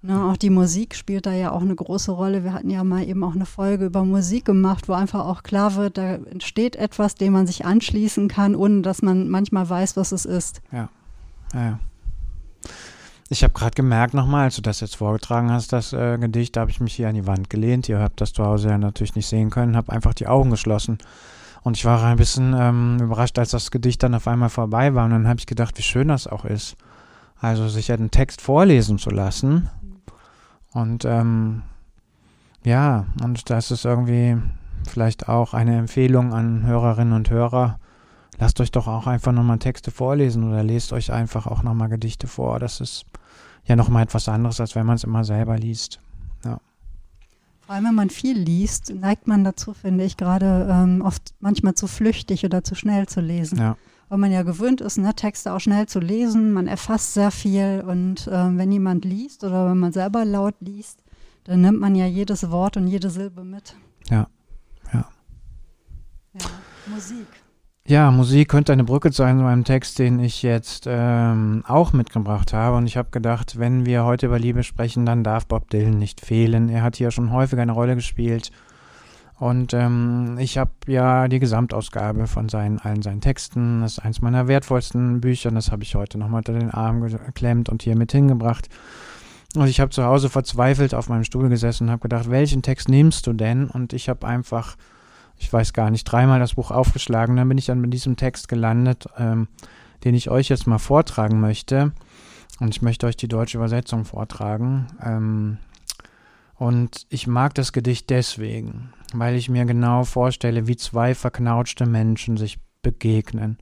Ne, 0.02 0.24
auch 0.24 0.36
die 0.36 0.50
Musik 0.50 0.94
spielt 0.94 1.24
da 1.24 1.32
ja 1.32 1.52
auch 1.52 1.62
eine 1.62 1.74
große 1.74 2.12
Rolle. 2.12 2.44
Wir 2.44 2.52
hatten 2.52 2.68
ja 2.68 2.84
mal 2.84 3.08
eben 3.08 3.24
auch 3.24 3.34
eine 3.34 3.46
Folge 3.46 3.86
über 3.86 4.04
Musik 4.04 4.44
gemacht, 4.44 4.88
wo 4.88 4.92
einfach 4.92 5.24
auch 5.24 5.42
klar 5.42 5.74
wird, 5.76 5.96
da 5.96 6.16
entsteht 6.16 6.76
etwas, 6.76 7.14
dem 7.14 7.32
man 7.32 7.46
sich 7.46 7.64
anschließen 7.64 8.28
kann, 8.28 8.54
ohne 8.54 8.82
dass 8.82 9.00
man 9.00 9.28
manchmal 9.28 9.68
weiß, 9.68 9.96
was 9.96 10.12
es 10.12 10.26
ist. 10.26 10.60
Ja, 10.70 10.90
ja. 11.54 11.78
Ich 13.28 13.42
habe 13.42 13.54
gerade 13.54 13.74
gemerkt 13.74 14.14
nochmal, 14.14 14.44
als 14.44 14.56
du 14.56 14.62
das 14.62 14.80
jetzt 14.80 14.96
vorgetragen 14.96 15.50
hast, 15.50 15.72
das 15.72 15.92
äh, 15.92 16.16
Gedicht, 16.18 16.54
da 16.54 16.60
habe 16.60 16.70
ich 16.70 16.80
mich 16.80 16.94
hier 16.94 17.08
an 17.08 17.16
die 17.16 17.26
Wand 17.26 17.50
gelehnt. 17.50 17.88
Ihr 17.88 17.98
habt 17.98 18.20
das 18.20 18.32
zu 18.32 18.44
Hause 18.44 18.68
ja 18.68 18.78
natürlich 18.78 19.16
nicht 19.16 19.26
sehen 19.26 19.50
können, 19.50 19.76
habe 19.76 19.92
einfach 19.92 20.14
die 20.14 20.28
Augen 20.28 20.50
geschlossen. 20.50 20.98
Und 21.62 21.76
ich 21.76 21.84
war 21.84 22.04
ein 22.04 22.18
bisschen 22.18 22.54
ähm, 22.56 22.98
überrascht, 23.00 23.36
als 23.40 23.50
das 23.50 23.72
Gedicht 23.72 24.00
dann 24.04 24.14
auf 24.14 24.28
einmal 24.28 24.50
vorbei 24.50 24.94
war. 24.94 25.04
Und 25.04 25.10
dann 25.10 25.26
habe 25.26 25.40
ich 25.40 25.46
gedacht, 25.46 25.76
wie 25.76 25.82
schön 25.82 26.06
das 26.06 26.28
auch 26.28 26.44
ist. 26.44 26.76
Also 27.40 27.68
sich 27.68 27.88
ja 27.88 27.96
den 27.96 28.12
Text 28.12 28.40
vorlesen 28.40 28.98
zu 28.98 29.10
lassen 29.10 29.68
Und 30.72 31.04
ähm, 31.04 31.62
ja, 32.64 33.06
und 33.22 33.50
das 33.50 33.72
ist 33.72 33.84
irgendwie 33.84 34.36
vielleicht 34.88 35.28
auch 35.28 35.52
eine 35.52 35.76
Empfehlung 35.76 36.32
an 36.32 36.64
Hörerinnen 36.64 37.12
und 37.12 37.30
Hörer. 37.30 37.78
Lasst 38.38 38.60
euch 38.60 38.70
doch 38.70 38.86
auch 38.86 39.06
einfach 39.06 39.32
nochmal 39.32 39.58
Texte 39.58 39.90
vorlesen 39.90 40.44
oder 40.44 40.62
lest 40.62 40.92
euch 40.92 41.12
einfach 41.12 41.46
auch 41.46 41.62
nochmal 41.62 41.88
Gedichte 41.88 42.26
vor. 42.26 42.58
Das 42.58 42.80
ist 42.80 43.04
ja 43.64 43.76
nochmal 43.76 44.02
etwas 44.02 44.28
anderes, 44.28 44.60
als 44.60 44.74
wenn 44.74 44.86
man 44.86 44.96
es 44.96 45.04
immer 45.04 45.24
selber 45.24 45.56
liest. 45.58 46.00
Ja. 46.44 46.60
Vor 47.62 47.74
allem, 47.74 47.86
wenn 47.86 47.94
man 47.94 48.10
viel 48.10 48.38
liest, 48.38 48.94
neigt 48.94 49.26
man 49.26 49.42
dazu, 49.42 49.72
finde 49.72 50.04
ich, 50.04 50.16
gerade 50.16 50.68
ähm, 50.70 51.02
oft 51.02 51.34
manchmal 51.40 51.74
zu 51.74 51.86
flüchtig 51.86 52.44
oder 52.44 52.62
zu 52.62 52.74
schnell 52.74 53.06
zu 53.06 53.20
lesen. 53.20 53.58
Ja. 53.58 53.76
Weil 54.08 54.18
man 54.18 54.30
ja 54.30 54.42
gewöhnt 54.42 54.80
ist, 54.80 54.98
ne, 54.98 55.14
Texte 55.14 55.52
auch 55.52 55.58
schnell 55.58 55.86
zu 55.86 55.98
lesen. 55.98 56.52
Man 56.52 56.68
erfasst 56.68 57.14
sehr 57.14 57.32
viel 57.32 57.82
und 57.86 58.28
äh, 58.28 58.56
wenn 58.56 58.70
jemand 58.70 59.04
liest 59.04 59.42
oder 59.42 59.68
wenn 59.68 59.78
man 59.78 59.92
selber 59.92 60.24
laut 60.24 60.54
liest, 60.60 61.02
dann 61.44 61.60
nimmt 61.60 61.80
man 61.80 61.94
ja 61.96 62.06
jedes 62.06 62.50
Wort 62.50 62.76
und 62.76 62.86
jede 62.86 63.10
Silbe 63.10 63.42
mit. 63.42 63.74
Ja, 64.10 64.28
ja. 64.92 65.08
Ja, 66.34 66.50
Musik. 66.86 67.26
Ja, 67.88 68.10
Musik 68.10 68.48
könnte 68.48 68.72
eine 68.72 68.82
Brücke 68.82 69.12
sein 69.12 69.38
zu 69.38 69.44
einem 69.44 69.62
Text, 69.62 70.00
den 70.00 70.18
ich 70.18 70.42
jetzt 70.42 70.86
ähm, 70.88 71.62
auch 71.68 71.92
mitgebracht 71.92 72.52
habe. 72.52 72.76
Und 72.76 72.86
ich 72.86 72.96
habe 72.96 73.10
gedacht, 73.12 73.60
wenn 73.60 73.86
wir 73.86 74.04
heute 74.04 74.26
über 74.26 74.40
Liebe 74.40 74.64
sprechen, 74.64 75.06
dann 75.06 75.22
darf 75.22 75.46
Bob 75.46 75.70
Dylan 75.70 75.96
nicht 75.96 76.20
fehlen. 76.20 76.68
Er 76.68 76.82
hat 76.82 76.96
hier 76.96 77.12
schon 77.12 77.30
häufig 77.30 77.60
eine 77.60 77.70
Rolle 77.70 77.94
gespielt. 77.94 78.50
Und 79.38 79.72
ähm, 79.72 80.36
ich 80.40 80.58
habe 80.58 80.72
ja 80.88 81.28
die 81.28 81.38
Gesamtausgabe 81.38 82.26
von 82.26 82.48
seinen, 82.48 82.80
allen 82.80 83.02
seinen 83.02 83.20
Texten. 83.20 83.82
Das 83.82 83.92
ist 83.92 83.98
eins 84.00 84.20
meiner 84.20 84.48
wertvollsten 84.48 85.20
Bücher. 85.20 85.52
Das 85.52 85.70
habe 85.70 85.84
ich 85.84 85.94
heute 85.94 86.18
nochmal 86.18 86.40
unter 86.40 86.54
den 86.54 86.72
Arm 86.72 87.02
geklemmt 87.02 87.68
und 87.68 87.84
hier 87.84 87.96
mit 87.96 88.10
hingebracht. 88.10 88.68
Und 89.54 89.68
ich 89.68 89.78
habe 89.78 89.90
zu 89.90 90.02
Hause 90.02 90.28
verzweifelt 90.28 90.92
auf 90.92 91.08
meinem 91.08 91.22
Stuhl 91.22 91.48
gesessen 91.48 91.84
und 91.84 91.90
habe 91.92 92.02
gedacht, 92.02 92.30
welchen 92.30 92.62
Text 92.62 92.88
nimmst 92.88 93.28
du 93.28 93.32
denn? 93.32 93.68
Und 93.68 93.92
ich 93.92 94.08
habe 94.08 94.26
einfach 94.26 94.74
ich 95.38 95.52
weiß 95.52 95.72
gar 95.72 95.90
nicht, 95.90 96.04
dreimal 96.04 96.40
das 96.40 96.54
Buch 96.54 96.70
aufgeschlagen. 96.70 97.36
Dann 97.36 97.48
bin 97.48 97.58
ich 97.58 97.66
dann 97.66 97.80
mit 97.80 97.92
diesem 97.92 98.16
Text 98.16 98.48
gelandet, 98.48 99.06
ähm, 99.18 99.48
den 100.04 100.14
ich 100.14 100.30
euch 100.30 100.48
jetzt 100.48 100.66
mal 100.66 100.78
vortragen 100.78 101.40
möchte. 101.40 101.92
Und 102.58 102.74
ich 102.74 102.82
möchte 102.82 103.06
euch 103.06 103.16
die 103.16 103.28
deutsche 103.28 103.58
Übersetzung 103.58 104.04
vortragen. 104.04 104.86
Ähm, 105.04 105.58
und 106.54 107.06
ich 107.10 107.26
mag 107.26 107.54
das 107.54 107.72
Gedicht 107.72 108.08
deswegen, 108.08 108.92
weil 109.12 109.34
ich 109.34 109.50
mir 109.50 109.66
genau 109.66 110.04
vorstelle, 110.04 110.66
wie 110.66 110.76
zwei 110.76 111.14
verknautschte 111.14 111.84
Menschen 111.84 112.38
sich 112.38 112.58
begegnen 112.80 113.58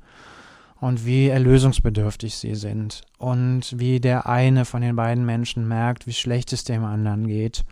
und 0.81 1.05
wie 1.05 1.29
erlösungsbedürftig 1.29 2.37
sie 2.37 2.55
sind 2.55 3.03
und 3.19 3.81
wie 3.81 3.99
der 3.99 4.29
eine 4.29 4.65
von 4.65 4.81
den 4.81 4.95
beiden 4.95 5.27
Menschen 5.27 5.67
merkt, 5.67 6.07
wie 6.07 6.13
schlecht 6.13 6.53
es 6.53 6.63
dem 6.63 6.85
anderen 6.85 7.27
geht 7.27 7.65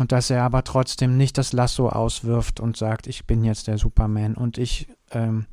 und 0.00 0.12
dass 0.12 0.30
er 0.30 0.44
aber 0.44 0.64
trotzdem 0.64 1.18
nicht 1.18 1.36
das 1.36 1.52
Lasso 1.52 1.90
auswirft 1.90 2.58
und 2.58 2.74
sagt, 2.74 3.06
ich 3.06 3.26
bin 3.26 3.44
jetzt 3.44 3.66
der 3.66 3.76
Superman 3.76 4.34
und 4.34 4.56
ich 4.56 4.88
ähm, 5.10 5.44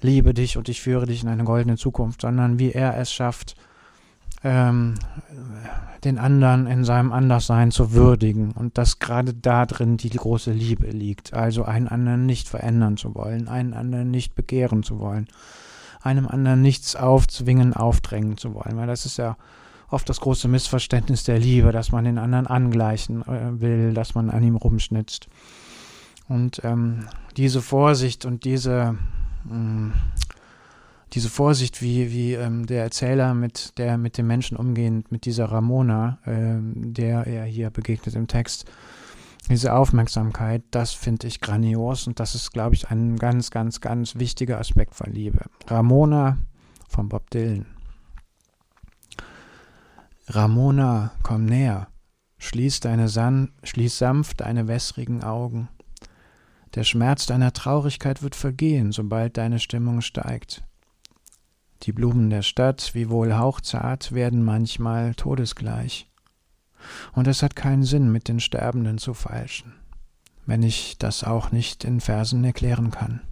liebe 0.00 0.34
dich 0.34 0.56
und 0.56 0.68
ich 0.68 0.80
führe 0.80 1.04
dich 1.06 1.24
in 1.24 1.28
eine 1.28 1.42
goldene 1.42 1.76
Zukunft, 1.76 2.20
sondern 2.20 2.60
wie 2.60 2.70
er 2.70 2.96
es 2.96 3.12
schafft, 3.12 3.56
ähm, 4.44 4.94
den 6.04 6.18
anderen 6.18 6.68
in 6.68 6.84
seinem 6.84 7.10
Anderssein 7.10 7.72
zu 7.72 7.92
würdigen. 7.92 8.52
Und 8.52 8.78
dass 8.78 9.00
gerade 9.00 9.34
da 9.34 9.66
drin 9.66 9.96
die 9.96 10.10
große 10.10 10.52
Liebe 10.52 10.86
liegt, 10.86 11.34
also 11.34 11.64
einen 11.64 11.88
anderen 11.88 12.24
nicht 12.24 12.48
verändern 12.48 12.96
zu 12.96 13.16
wollen, 13.16 13.48
einen 13.48 13.74
anderen 13.74 14.12
nicht 14.12 14.36
begehren 14.36 14.84
zu 14.84 15.00
wollen, 15.00 15.26
einem 16.02 16.28
anderen 16.28 16.62
nichts 16.62 16.94
aufzwingen, 16.94 17.74
aufdrängen 17.74 18.36
zu 18.36 18.54
wollen, 18.54 18.76
weil 18.76 18.86
das 18.86 19.06
ist 19.06 19.16
ja 19.16 19.36
oft 19.92 20.08
das 20.08 20.20
große 20.20 20.48
Missverständnis 20.48 21.24
der 21.24 21.38
Liebe, 21.38 21.72
dass 21.72 21.92
man 21.92 22.04
den 22.04 22.18
anderen 22.18 22.46
angleichen 22.46 23.22
äh, 23.22 23.60
will, 23.60 23.94
dass 23.94 24.14
man 24.14 24.30
an 24.30 24.42
ihm 24.42 24.56
rumschnitzt. 24.56 25.28
Und 26.28 26.60
ähm, 26.64 27.06
diese 27.36 27.62
Vorsicht 27.62 28.24
und 28.24 28.44
diese, 28.44 28.96
mh, 29.44 29.54
mm, 29.54 29.92
diese 31.12 31.28
Vorsicht, 31.28 31.82
wie, 31.82 32.10
wie 32.10 32.34
ähm, 32.34 32.66
der 32.66 32.84
Erzähler 32.84 33.34
mit, 33.34 33.76
der 33.78 33.98
mit 33.98 34.16
dem 34.16 34.26
Menschen 34.26 34.56
umgehend, 34.56 35.12
mit 35.12 35.26
dieser 35.26 35.46
Ramona, 35.46 36.18
äh, 36.24 36.56
der 36.74 37.26
er 37.26 37.44
hier 37.44 37.70
begegnet 37.70 38.14
im 38.14 38.28
Text, 38.28 38.64
diese 39.50 39.74
Aufmerksamkeit, 39.74 40.62
das 40.70 40.92
finde 40.92 41.26
ich 41.26 41.40
grandios 41.40 42.06
und 42.06 42.20
das 42.20 42.34
ist, 42.34 42.52
glaube 42.52 42.74
ich, 42.76 42.90
ein 42.90 43.16
ganz, 43.16 43.50
ganz, 43.50 43.80
ganz 43.80 44.14
wichtiger 44.16 44.58
Aspekt 44.58 44.94
von 44.94 45.12
Liebe. 45.12 45.40
Ramona 45.66 46.38
von 46.88 47.08
Bob 47.08 47.28
Dylan. 47.30 47.66
Ramona, 50.28 51.10
komm 51.24 51.46
näher, 51.46 51.88
schließ, 52.38 52.80
deine 52.80 53.08
San 53.08 53.52
schließ 53.64 53.98
sanft 53.98 54.40
deine 54.40 54.68
wässrigen 54.68 55.24
Augen. 55.24 55.68
Der 56.74 56.84
Schmerz 56.84 57.26
deiner 57.26 57.52
Traurigkeit 57.52 58.22
wird 58.22 58.36
vergehen, 58.36 58.92
sobald 58.92 59.36
deine 59.36 59.58
Stimmung 59.58 60.00
steigt. 60.00 60.62
Die 61.82 61.92
Blumen 61.92 62.30
der 62.30 62.42
Stadt, 62.42 62.94
wiewohl 62.94 63.34
hauchzart, 63.34 64.12
werden 64.12 64.44
manchmal 64.44 65.14
todesgleich. 65.16 66.08
Und 67.12 67.26
es 67.26 67.42
hat 67.42 67.56
keinen 67.56 67.82
Sinn, 67.82 68.12
mit 68.12 68.28
den 68.28 68.38
Sterbenden 68.38 68.98
zu 68.98 69.14
feilschen, 69.14 69.74
wenn 70.46 70.62
ich 70.62 70.98
das 70.98 71.24
auch 71.24 71.50
nicht 71.50 71.84
in 71.84 72.00
Versen 72.00 72.44
erklären 72.44 72.92
kann. 72.92 73.22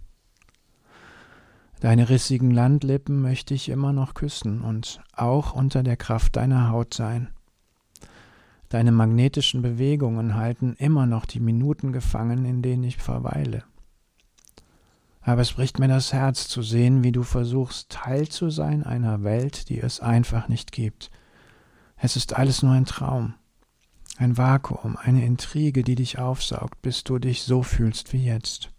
Deine 1.81 2.09
rissigen 2.09 2.51
Landlippen 2.51 3.23
möchte 3.23 3.55
ich 3.55 3.67
immer 3.67 3.91
noch 3.91 4.13
küssen 4.13 4.61
und 4.61 5.01
auch 5.13 5.53
unter 5.53 5.81
der 5.81 5.97
Kraft 5.97 6.35
deiner 6.35 6.69
Haut 6.69 6.93
sein. 6.93 7.29
Deine 8.69 8.91
magnetischen 8.91 9.63
Bewegungen 9.63 10.35
halten 10.35 10.75
immer 10.77 11.07
noch 11.07 11.25
die 11.25 11.39
Minuten 11.39 11.91
gefangen, 11.91 12.45
in 12.45 12.61
denen 12.61 12.83
ich 12.83 12.97
verweile. 12.97 13.63
Aber 15.21 15.41
es 15.41 15.53
bricht 15.53 15.79
mir 15.79 15.87
das 15.87 16.13
Herz 16.13 16.47
zu 16.47 16.61
sehen, 16.61 17.03
wie 17.03 17.11
du 17.11 17.23
versuchst, 17.23 17.89
Teil 17.89 18.27
zu 18.27 18.51
sein 18.51 18.83
einer 18.83 19.23
Welt, 19.23 19.67
die 19.69 19.79
es 19.79 19.99
einfach 19.99 20.49
nicht 20.49 20.71
gibt. 20.71 21.09
Es 21.97 22.15
ist 22.15 22.35
alles 22.35 22.61
nur 22.61 22.73
ein 22.73 22.85
Traum, 22.85 23.33
ein 24.17 24.37
Vakuum, 24.37 24.97
eine 24.97 25.25
Intrige, 25.25 25.81
die 25.81 25.95
dich 25.95 26.19
aufsaugt, 26.19 26.79
bis 26.83 27.03
du 27.03 27.17
dich 27.17 27.41
so 27.41 27.63
fühlst 27.63 28.13
wie 28.13 28.23
jetzt. 28.23 28.70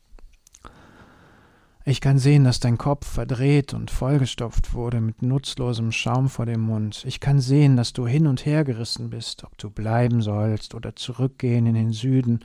Ich 1.85 2.01
kann 2.01 2.19
sehen, 2.19 2.45
dass 2.45 2.61
dein 2.61 2.79
Kopf 2.79 3.07
verdreht 3.09 3.75
und 3.75 3.91
vollgestopft 3.91 4.73
wurde 4.73 5.01
mit 5.01 5.23
nutzlosem 5.23 5.91
Schaum 5.91 6.29
vor 6.29 6.47
dem 6.47 6.61
Mund. 6.61 7.05
Ich 7.07 7.19
kann 7.19 7.41
sehen, 7.41 7.77
dass 7.77 7.93
du 7.93 8.07
hin 8.07 8.29
und 8.29 8.47
her 8.47 8.63
gerissen 8.63 9.11
bist, 9.11 9.43
ob 9.43 9.59
du 9.59 9.69
bleiben 9.69 10.23
sollst 10.23 10.77
oder 10.77 10.95
zurückgehen 10.95 11.67
in 11.67 11.75
den 11.75 11.93
Süden. 11.93 12.41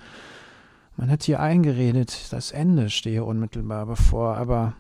Man 0.96 1.12
hat 1.12 1.22
hier 1.22 1.40
eingeredet, 1.40 2.32
das 2.32 2.52
Ende 2.52 2.90
stehe 2.90 3.24
unmittelbar 3.24 3.86
bevor, 3.86 4.38
aber 4.38 4.74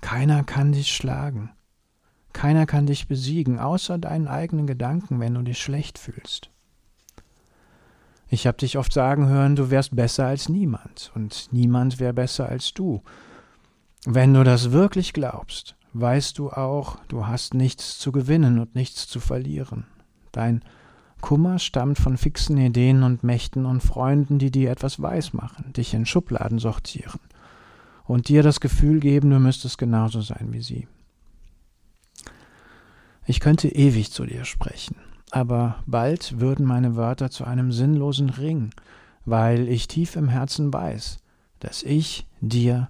keiner 0.00 0.44
kann 0.44 0.70
dich 0.70 0.94
schlagen. 0.94 1.50
Keiner 2.32 2.66
kann 2.66 2.86
dich 2.86 3.08
besiegen, 3.08 3.58
außer 3.58 3.98
deinen 3.98 4.28
eigenen 4.28 4.68
Gedanken, 4.68 5.18
wenn 5.18 5.34
du 5.34 5.42
dich 5.42 5.58
schlecht 5.58 5.98
fühlst. 5.98 6.50
Ich 8.28 8.46
habe 8.46 8.58
dich 8.58 8.78
oft 8.78 8.92
sagen 8.92 9.26
hören, 9.26 9.56
du 9.56 9.70
wärst 9.70 9.96
besser 9.96 10.26
als 10.26 10.48
niemand, 10.48 11.10
und 11.16 11.48
niemand 11.50 11.98
wäre 11.98 12.12
besser 12.12 12.48
als 12.48 12.74
du. 12.74 13.02
Wenn 14.10 14.32
du 14.32 14.42
das 14.42 14.72
wirklich 14.72 15.12
glaubst, 15.12 15.76
weißt 15.92 16.38
du 16.38 16.48
auch, 16.48 16.96
du 17.08 17.26
hast 17.26 17.52
nichts 17.52 17.98
zu 17.98 18.10
gewinnen 18.10 18.58
und 18.58 18.74
nichts 18.74 19.06
zu 19.06 19.20
verlieren. 19.20 19.84
Dein 20.32 20.64
Kummer 21.20 21.58
stammt 21.58 21.98
von 21.98 22.16
fixen 22.16 22.56
Ideen 22.56 23.02
und 23.02 23.22
Mächten 23.22 23.66
und 23.66 23.82
Freunden, 23.82 24.38
die 24.38 24.50
dir 24.50 24.70
etwas 24.70 25.02
weismachen, 25.02 25.74
dich 25.74 25.92
in 25.92 26.06
Schubladen 26.06 26.58
sortieren 26.58 27.20
und 28.04 28.28
dir 28.28 28.42
das 28.42 28.60
Gefühl 28.60 29.00
geben, 29.00 29.28
du 29.28 29.38
müsstest 29.40 29.76
genauso 29.76 30.22
sein 30.22 30.54
wie 30.54 30.62
sie. 30.62 30.88
Ich 33.26 33.40
könnte 33.40 33.68
ewig 33.68 34.10
zu 34.10 34.24
dir 34.24 34.46
sprechen, 34.46 34.96
aber 35.32 35.82
bald 35.84 36.40
würden 36.40 36.64
meine 36.64 36.96
Wörter 36.96 37.30
zu 37.30 37.44
einem 37.44 37.72
sinnlosen 37.72 38.30
Ring, 38.30 38.70
weil 39.26 39.68
ich 39.68 39.86
tief 39.86 40.16
im 40.16 40.28
Herzen 40.28 40.72
weiß, 40.72 41.18
dass 41.60 41.82
ich 41.82 42.26
dir 42.40 42.88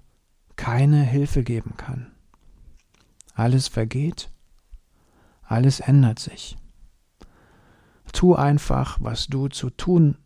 keine 0.59 1.03
Hilfe 1.03 1.41
geben 1.41 1.77
kann. 1.77 2.11
Alles 3.33 3.69
vergeht, 3.69 4.29
alles 5.41 5.79
ändert 5.79 6.19
sich. 6.19 6.57
Tu 8.11 8.35
einfach, 8.35 8.97
was 8.99 9.27
du 9.27 9.47
zu 9.47 9.69
tun, 9.69 10.17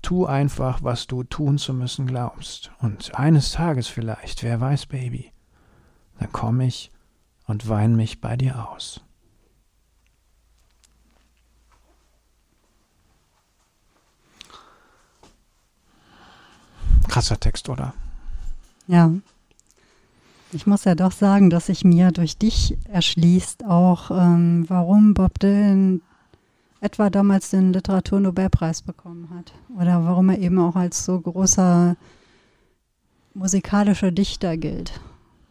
tu 0.00 0.24
einfach, 0.24 0.82
was 0.82 1.08
du 1.08 1.24
tun 1.24 1.58
zu 1.58 1.74
müssen 1.74 2.06
glaubst. 2.06 2.70
Und 2.78 3.14
eines 3.16 3.52
Tages 3.52 3.86
vielleicht, 3.86 4.42
wer 4.44 4.62
weiß, 4.62 4.86
Baby, 4.86 5.30
dann 6.18 6.32
komme 6.32 6.66
ich 6.66 6.90
und 7.44 7.68
weine 7.68 7.96
mich 7.96 8.22
bei 8.22 8.34
dir 8.38 8.66
aus. 8.70 9.02
Krasser 17.08 17.38
Text, 17.38 17.68
oder? 17.68 17.92
Ja. 18.88 19.12
Ich 20.52 20.66
muss 20.66 20.84
ja 20.84 20.94
doch 20.94 21.12
sagen, 21.12 21.50
dass 21.50 21.66
sich 21.66 21.84
mir 21.84 22.10
durch 22.10 22.38
dich 22.38 22.76
erschließt, 22.90 23.64
auch 23.66 24.10
ähm, 24.10 24.64
warum 24.68 25.12
Bob 25.12 25.38
Dylan 25.38 26.00
etwa 26.80 27.10
damals 27.10 27.50
den 27.50 27.72
Literaturnobelpreis 27.72 28.82
bekommen 28.82 29.28
hat. 29.34 29.52
Oder 29.78 30.04
warum 30.04 30.30
er 30.30 30.38
eben 30.38 30.58
auch 30.58 30.74
als 30.74 31.04
so 31.04 31.20
großer 31.20 31.96
musikalischer 33.34 34.10
Dichter 34.10 34.56
gilt. 34.56 35.00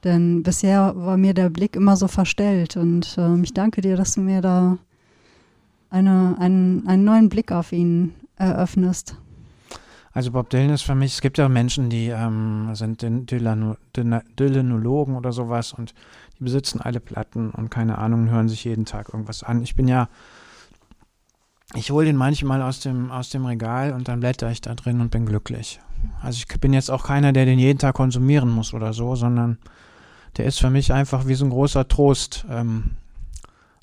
Denn 0.04 0.42
bisher 0.42 0.96
war 0.96 1.18
mir 1.18 1.34
der 1.34 1.50
Blick 1.50 1.76
immer 1.76 1.96
so 1.96 2.08
verstellt 2.08 2.76
und 2.76 3.18
äh, 3.18 3.40
ich 3.42 3.54
danke 3.54 3.82
dir, 3.82 3.98
dass 3.98 4.14
du 4.14 4.22
mir 4.22 4.42
da 4.42 4.78
eine, 5.90 6.36
einen, 6.40 6.88
einen 6.88 7.04
neuen 7.04 7.30
Blick 7.30 7.52
auf 7.52 7.72
ihn 7.72 8.14
eröffnest. 8.36 9.16
Also 10.14 10.32
Bob 10.32 10.50
Dylan 10.50 10.72
ist 10.72 10.84
für 10.84 10.96
mich, 10.96 11.14
es 11.14 11.22
gibt 11.22 11.38
ja 11.38 11.50
Menschen, 11.50 11.90
die 11.90 12.08
ähm, 12.08 12.70
sind 12.74 13.02
Dylanologen 13.02 15.16
oder 15.16 15.32
sowas 15.32 15.74
und 15.74 15.94
die 16.40 16.44
besitzen 16.44 16.82
alle 16.82 17.00
Platten 17.00 17.52
und 17.52 17.70
keine 17.70 17.98
Ahnung, 17.98 18.30
hören 18.30 18.50
sich 18.50 18.64
jeden 18.64 18.86
Tag 18.86 19.10
irgendwas 19.10 19.44
an. 19.44 19.62
Ich 19.62 19.76
bin 19.76 19.88
ja, 19.88 20.10
ich 21.76 21.92
hole 21.92 22.06
den 22.06 22.16
manchmal 22.16 22.62
aus 22.62 22.80
dem, 22.80 23.12
aus 23.12 23.30
dem 23.30 23.46
Regal 23.46 23.94
und 23.94 24.08
dann 24.08 24.20
blätter 24.20 24.50
ich 24.50 24.62
da 24.62 24.76
drin 24.76 25.02
und 25.02 25.12
bin 25.12 25.26
glücklich. 25.26 25.80
Also 26.22 26.38
ich 26.38 26.60
bin 26.60 26.74
jetzt 26.74 26.90
auch 26.90 27.04
keiner, 27.04 27.34
der 27.34 27.46
den 27.46 27.60
jeden 27.60 27.80
Tag 27.80 27.96
konsumieren 27.96 28.50
muss 28.50 28.74
oder 28.74 28.94
so, 28.94 29.16
sondern 29.16 29.58
der 30.38 30.46
ist 30.46 30.60
für 30.60 30.70
mich 30.70 30.94
einfach 30.94 31.28
wie 31.28 31.34
so 31.34 31.46
ein 31.46 31.50
großer 31.50 31.88
Trost. 31.88 32.46
Ähm, 32.50 32.92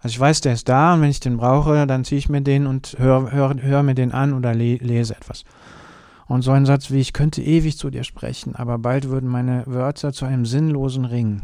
also 0.00 0.14
ich 0.14 0.20
weiß, 0.20 0.42
der 0.42 0.52
ist 0.52 0.68
da 0.68 0.94
und 0.94 1.00
wenn 1.00 1.10
ich 1.10 1.20
den 1.20 1.38
brauche, 1.38 1.86
dann 1.86 2.04
ziehe 2.04 2.18
ich 2.18 2.28
mir 2.28 2.42
den 2.42 2.66
und 2.66 2.96
höre 2.98 3.32
hör, 3.32 3.54
hör 3.60 3.82
mir 3.82 3.94
den 3.94 4.12
an 4.12 4.32
oder 4.32 4.54
le 4.54 4.76
lese 4.76 5.16
etwas. 5.16 5.44
Und 6.26 6.42
so 6.42 6.52
ein 6.52 6.66
Satz 6.66 6.90
wie, 6.90 7.00
ich 7.00 7.12
könnte 7.12 7.42
ewig 7.42 7.76
zu 7.76 7.90
dir 7.90 8.04
sprechen, 8.04 8.54
aber 8.54 8.78
bald 8.78 9.08
würden 9.08 9.28
meine 9.28 9.64
Wörter 9.66 10.12
zu 10.12 10.24
einem 10.24 10.46
sinnlosen 10.46 11.04
Ring. 11.04 11.42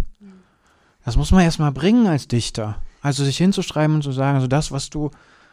Das 1.05 1.17
muss 1.17 1.31
man 1.31 1.43
erstmal 1.43 1.73
bringen 1.73 2.07
als 2.07 2.29
Dichter. 2.29 2.77
Also 3.03 3.25
sich 3.25 3.39
hinzuschreiben 3.39 3.97
und 3.97 4.03
zu 4.03 4.13
sagen, 4.13 4.37
also 4.37 4.47
das, 4.47 4.71
was 4.73 4.91
du, 4.91 5.11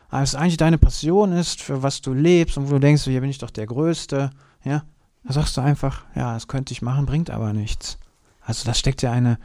was 0.09 0.35
eigentlich 0.35 0.57
deine 0.57 0.77
Passion 0.77 1.31
ist, 1.31 1.61
für 1.61 1.83
was 1.83 2.01
du 2.01 2.13
lebst 2.13 2.57
und 2.57 2.67
wo 2.67 2.73
du 2.73 2.79
denkst, 2.79 3.03
hier 3.03 3.21
bin 3.21 3.29
ich 3.29 3.37
doch 3.37 3.49
der 3.49 3.67
Größte, 3.67 4.31
ja, 4.63 4.83
da 5.23 5.33
sagst 5.33 5.55
du 5.57 5.61
einfach, 5.61 6.03
ja, 6.15 6.33
das 6.33 6.47
könnte 6.47 6.73
ich 6.73 6.81
machen, 6.81 7.05
bringt 7.05 7.29
aber 7.29 7.53
nichts. 7.53 7.97
Also 8.41 8.65
da 8.65 8.73
steckt 8.73 9.01
ja 9.01 9.11
eine, 9.11 9.37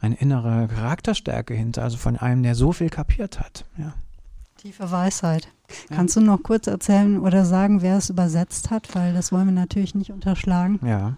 eine 0.00 0.16
innere 0.16 0.68
Charakterstärke 0.68 1.54
hinter, 1.54 1.82
also 1.82 1.96
von 1.96 2.16
einem, 2.16 2.42
der 2.42 2.54
so 2.54 2.72
viel 2.72 2.90
kapiert 2.90 3.40
hat, 3.40 3.64
ja. 3.76 3.92
Tiefe 4.56 4.90
Weisheit. 4.90 5.48
Kannst 5.90 6.16
du 6.16 6.20
noch 6.20 6.42
kurz 6.42 6.66
erzählen 6.66 7.18
oder 7.18 7.44
sagen, 7.44 7.82
wer 7.82 7.98
es 7.98 8.10
übersetzt 8.10 8.70
hat? 8.70 8.94
Weil 8.94 9.12
das 9.14 9.32
wollen 9.32 9.46
wir 9.46 9.52
natürlich 9.52 9.94
nicht 9.94 10.10
unterschlagen. 10.10 10.80
Ja. 10.82 11.14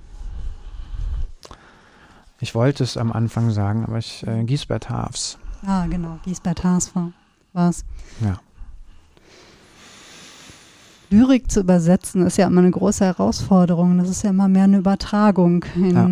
Ich 2.40 2.54
wollte 2.54 2.84
es 2.84 2.96
am 2.96 3.12
Anfang 3.12 3.50
sagen, 3.50 3.84
aber 3.84 3.98
ich, 3.98 4.26
äh, 4.26 4.44
Giesbert 4.44 4.88
Haafs. 4.88 5.38
Ah, 5.64 5.86
genau, 5.86 6.18
Giesbert 6.24 6.64
Haafs 6.64 6.92
war 6.94 7.68
es. 7.68 7.84
Ja. 8.20 8.40
Lyrik 11.10 11.50
zu 11.50 11.60
übersetzen 11.60 12.24
ist 12.24 12.38
ja 12.38 12.46
immer 12.46 12.60
eine 12.60 12.70
große 12.70 13.04
Herausforderung. 13.04 13.98
Das 13.98 14.08
ist 14.08 14.22
ja 14.22 14.30
immer 14.30 14.48
mehr 14.48 14.64
eine 14.64 14.78
Übertragung. 14.78 15.64
In, 15.74 15.94
ja. 15.94 16.06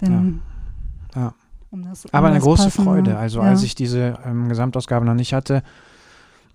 In, 0.00 0.40
ja. 1.14 1.20
ja. 1.20 1.34
Um 1.70 1.84
das, 1.84 2.04
um 2.06 2.10
Aber 2.12 2.28
eine 2.28 2.40
große 2.40 2.70
Freude. 2.70 3.16
Also 3.16 3.40
ja. 3.40 3.48
als 3.48 3.62
ich 3.62 3.74
diese 3.74 4.18
ähm, 4.24 4.48
Gesamtausgabe 4.48 5.04
noch 5.04 5.14
nicht 5.14 5.34
hatte, 5.34 5.62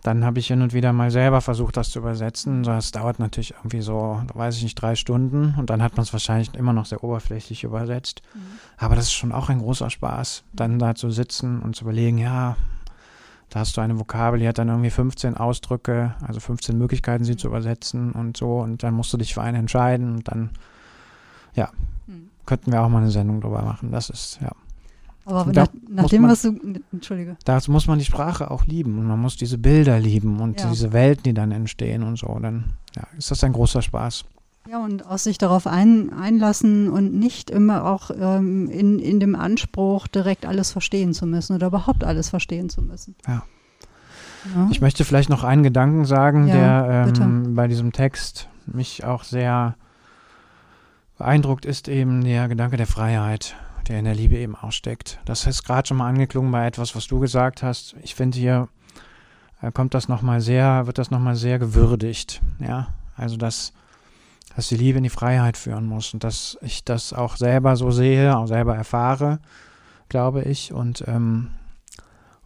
dann 0.04 0.24
habe 0.24 0.40
ich 0.40 0.48
hin 0.48 0.62
und 0.62 0.74
wieder 0.74 0.94
mal 0.94 1.12
selber 1.12 1.42
versucht, 1.42 1.76
das 1.76 1.90
zu 1.90 2.00
übersetzen. 2.00 2.64
Das 2.64 2.92
dauert 2.92 3.20
natürlich 3.20 3.56
irgendwie 3.58 3.82
so, 3.82 4.22
weiß 4.34 4.58
ich 4.58 4.64
nicht, 4.64 4.76
drei 4.76 4.96
Stunden 4.96 5.56
und 5.58 5.70
dann 5.70 5.82
hat 5.82 5.98
man 5.98 6.04
es 6.04 6.14
wahrscheinlich 6.14 6.54
immer 6.54 6.74
noch 6.74 6.86
sehr 6.86 7.04
oberflächlich 7.04 7.64
übersetzt. 7.64 8.22
Mhm. 8.34 8.40
Aber 8.78 8.96
das 8.96 9.06
ist 9.06 9.14
schon 9.14 9.32
auch 9.32 9.50
ein 9.50 9.60
großer 9.60 9.90
Spaß, 9.90 10.44
dann 10.54 10.80
da 10.80 10.96
zu 10.96 11.10
sitzen 11.10 11.62
und 11.62 11.76
zu 11.76 11.84
überlegen, 11.84 12.18
ja, 12.18 12.56
da 13.50 13.62
hast 13.62 13.78
du 13.78 13.82
eine 13.82 13.98
Vokabel, 13.98 14.40
die 14.40 14.48
hat 14.48 14.58
dann 14.58 14.68
irgendwie 14.68 14.90
15 14.90 15.38
Ausdrücke, 15.38 16.16
also 16.26 16.40
15 16.40 16.78
Möglichkeiten, 16.78 17.24
sie 17.24 17.38
zu 17.38 17.48
übersetzen 17.48 18.12
und 18.12 18.36
so. 18.36 18.60
Und 18.60 18.84
dann 18.84 18.94
musst 18.94 19.14
du 19.14 19.18
dich 19.18 19.34
für 19.34 19.42
eine 19.42 19.58
entscheiden 19.58 20.16
und 20.16 20.28
dann, 20.28 20.50
ja, 21.54 21.72
hm. 22.08 22.30
könnten 22.46 22.72
wir 22.72 22.82
auch 22.82 22.90
mal 22.90 23.00
eine 23.00 23.12
Sendung 23.12 23.40
drüber 23.40 23.62
machen. 23.62 23.92
Das 23.92 24.10
ist, 24.10 24.40
ja. 24.42 24.52
Aber 25.28 25.52
nach, 25.52 25.68
nachdem, 25.90 26.22
man, 26.22 26.32
was 26.32 26.44
du, 26.44 26.58
Entschuldige. 26.94 27.36
Dazu 27.44 27.70
muss 27.70 27.86
man 27.86 28.00
die 28.00 28.06
Sprache 28.06 28.50
auch 28.50 28.66
lieben 28.66 28.98
und 28.98 29.08
man 29.08 29.20
muss 29.20 29.36
diese 29.36 29.58
Bilder 29.58 30.00
lieben 30.00 30.40
und 30.40 30.62
ja. 30.62 30.70
diese 30.70 30.94
Welten, 30.94 31.24
die 31.24 31.34
dann 31.34 31.52
entstehen 31.52 32.04
und 32.04 32.18
so. 32.18 32.40
Dann 32.42 32.78
ja, 32.96 33.04
ist 33.18 33.30
das 33.30 33.44
ein 33.44 33.52
großer 33.52 33.82
Spaß. 33.82 34.24
Ja, 34.70 34.84
und 34.84 35.06
aus 35.06 35.26
sich 35.26 35.38
darauf 35.38 35.68
ein, 35.68 36.14
einlassen 36.14 36.90
und 36.90 37.14
nicht 37.14 37.50
immer 37.50 37.86
auch 37.86 38.10
ähm, 38.18 38.70
in, 38.70 39.00
in 39.00 39.20
dem 39.20 39.36
Anspruch, 39.36 40.08
direkt 40.08 40.46
alles 40.46 40.72
verstehen 40.72 41.14
zu 41.14 41.26
müssen 41.26 41.56
oder 41.56 41.68
überhaupt 41.68 42.04
alles 42.04 42.30
verstehen 42.30 42.70
zu 42.70 42.82
müssen. 42.82 43.16
Ja. 43.28 43.44
ja. 44.56 44.68
Ich 44.72 44.80
möchte 44.80 45.04
vielleicht 45.04 45.30
noch 45.30 45.44
einen 45.44 45.64
Gedanken 45.64 46.06
sagen, 46.06 46.48
ja, 46.48 47.04
der 47.04 47.14
ähm, 47.20 47.56
bei 47.56 47.68
diesem 47.68 47.92
Text 47.92 48.48
mich 48.66 49.04
auch 49.04 49.24
sehr 49.24 49.76
beeindruckt, 51.18 51.66
ist 51.66 51.88
eben 51.88 52.24
der 52.24 52.48
Gedanke 52.48 52.78
der 52.78 52.88
Freiheit, 52.88 53.56
der 53.88 54.00
in 54.00 54.06
der 54.06 54.16
Liebe 54.16 54.38
eben 54.38 54.56
auch 54.56 54.72
steckt. 54.72 55.20
Das 55.26 55.46
ist 55.46 55.64
gerade 55.64 55.88
schon 55.88 55.98
mal 55.98 56.08
angeklungen 56.08 56.52
bei 56.52 56.66
etwas, 56.66 56.96
was 56.96 57.08
du 57.08 57.20
gesagt 57.20 57.64
hast. 57.64 57.96
Ich 58.04 58.16
finde 58.16 58.38
hier 58.38 58.68
äh, 59.62 59.72
kommt 59.72 59.94
das 59.94 60.08
noch 60.08 60.22
mal 60.22 60.42
sehr, 60.42 60.86
wird 60.88 60.98
das 60.98 61.12
noch 61.12 61.20
mal 61.20 61.36
sehr 61.36 61.60
gewürdigt. 61.60 62.42
Ja, 62.60 62.88
also 63.16 63.38
dass 63.38 63.74
dass 64.58 64.70
die 64.70 64.76
Liebe 64.76 64.98
in 64.98 65.04
die 65.04 65.12
Freiheit 65.12 65.56
führen 65.56 65.86
muss 65.86 66.16
und 66.16 66.24
dass 66.24 66.58
ich 66.62 66.84
das 66.84 67.14
auch 67.14 67.38
selber 67.38 67.76
so 67.76 67.92
sehe, 67.92 68.36
auch 68.36 68.48
selber 68.48 68.76
erfahre, 68.76 69.38
glaube 70.10 70.42
ich. 70.42 70.74
Und, 70.74 71.04
ähm, 71.08 71.52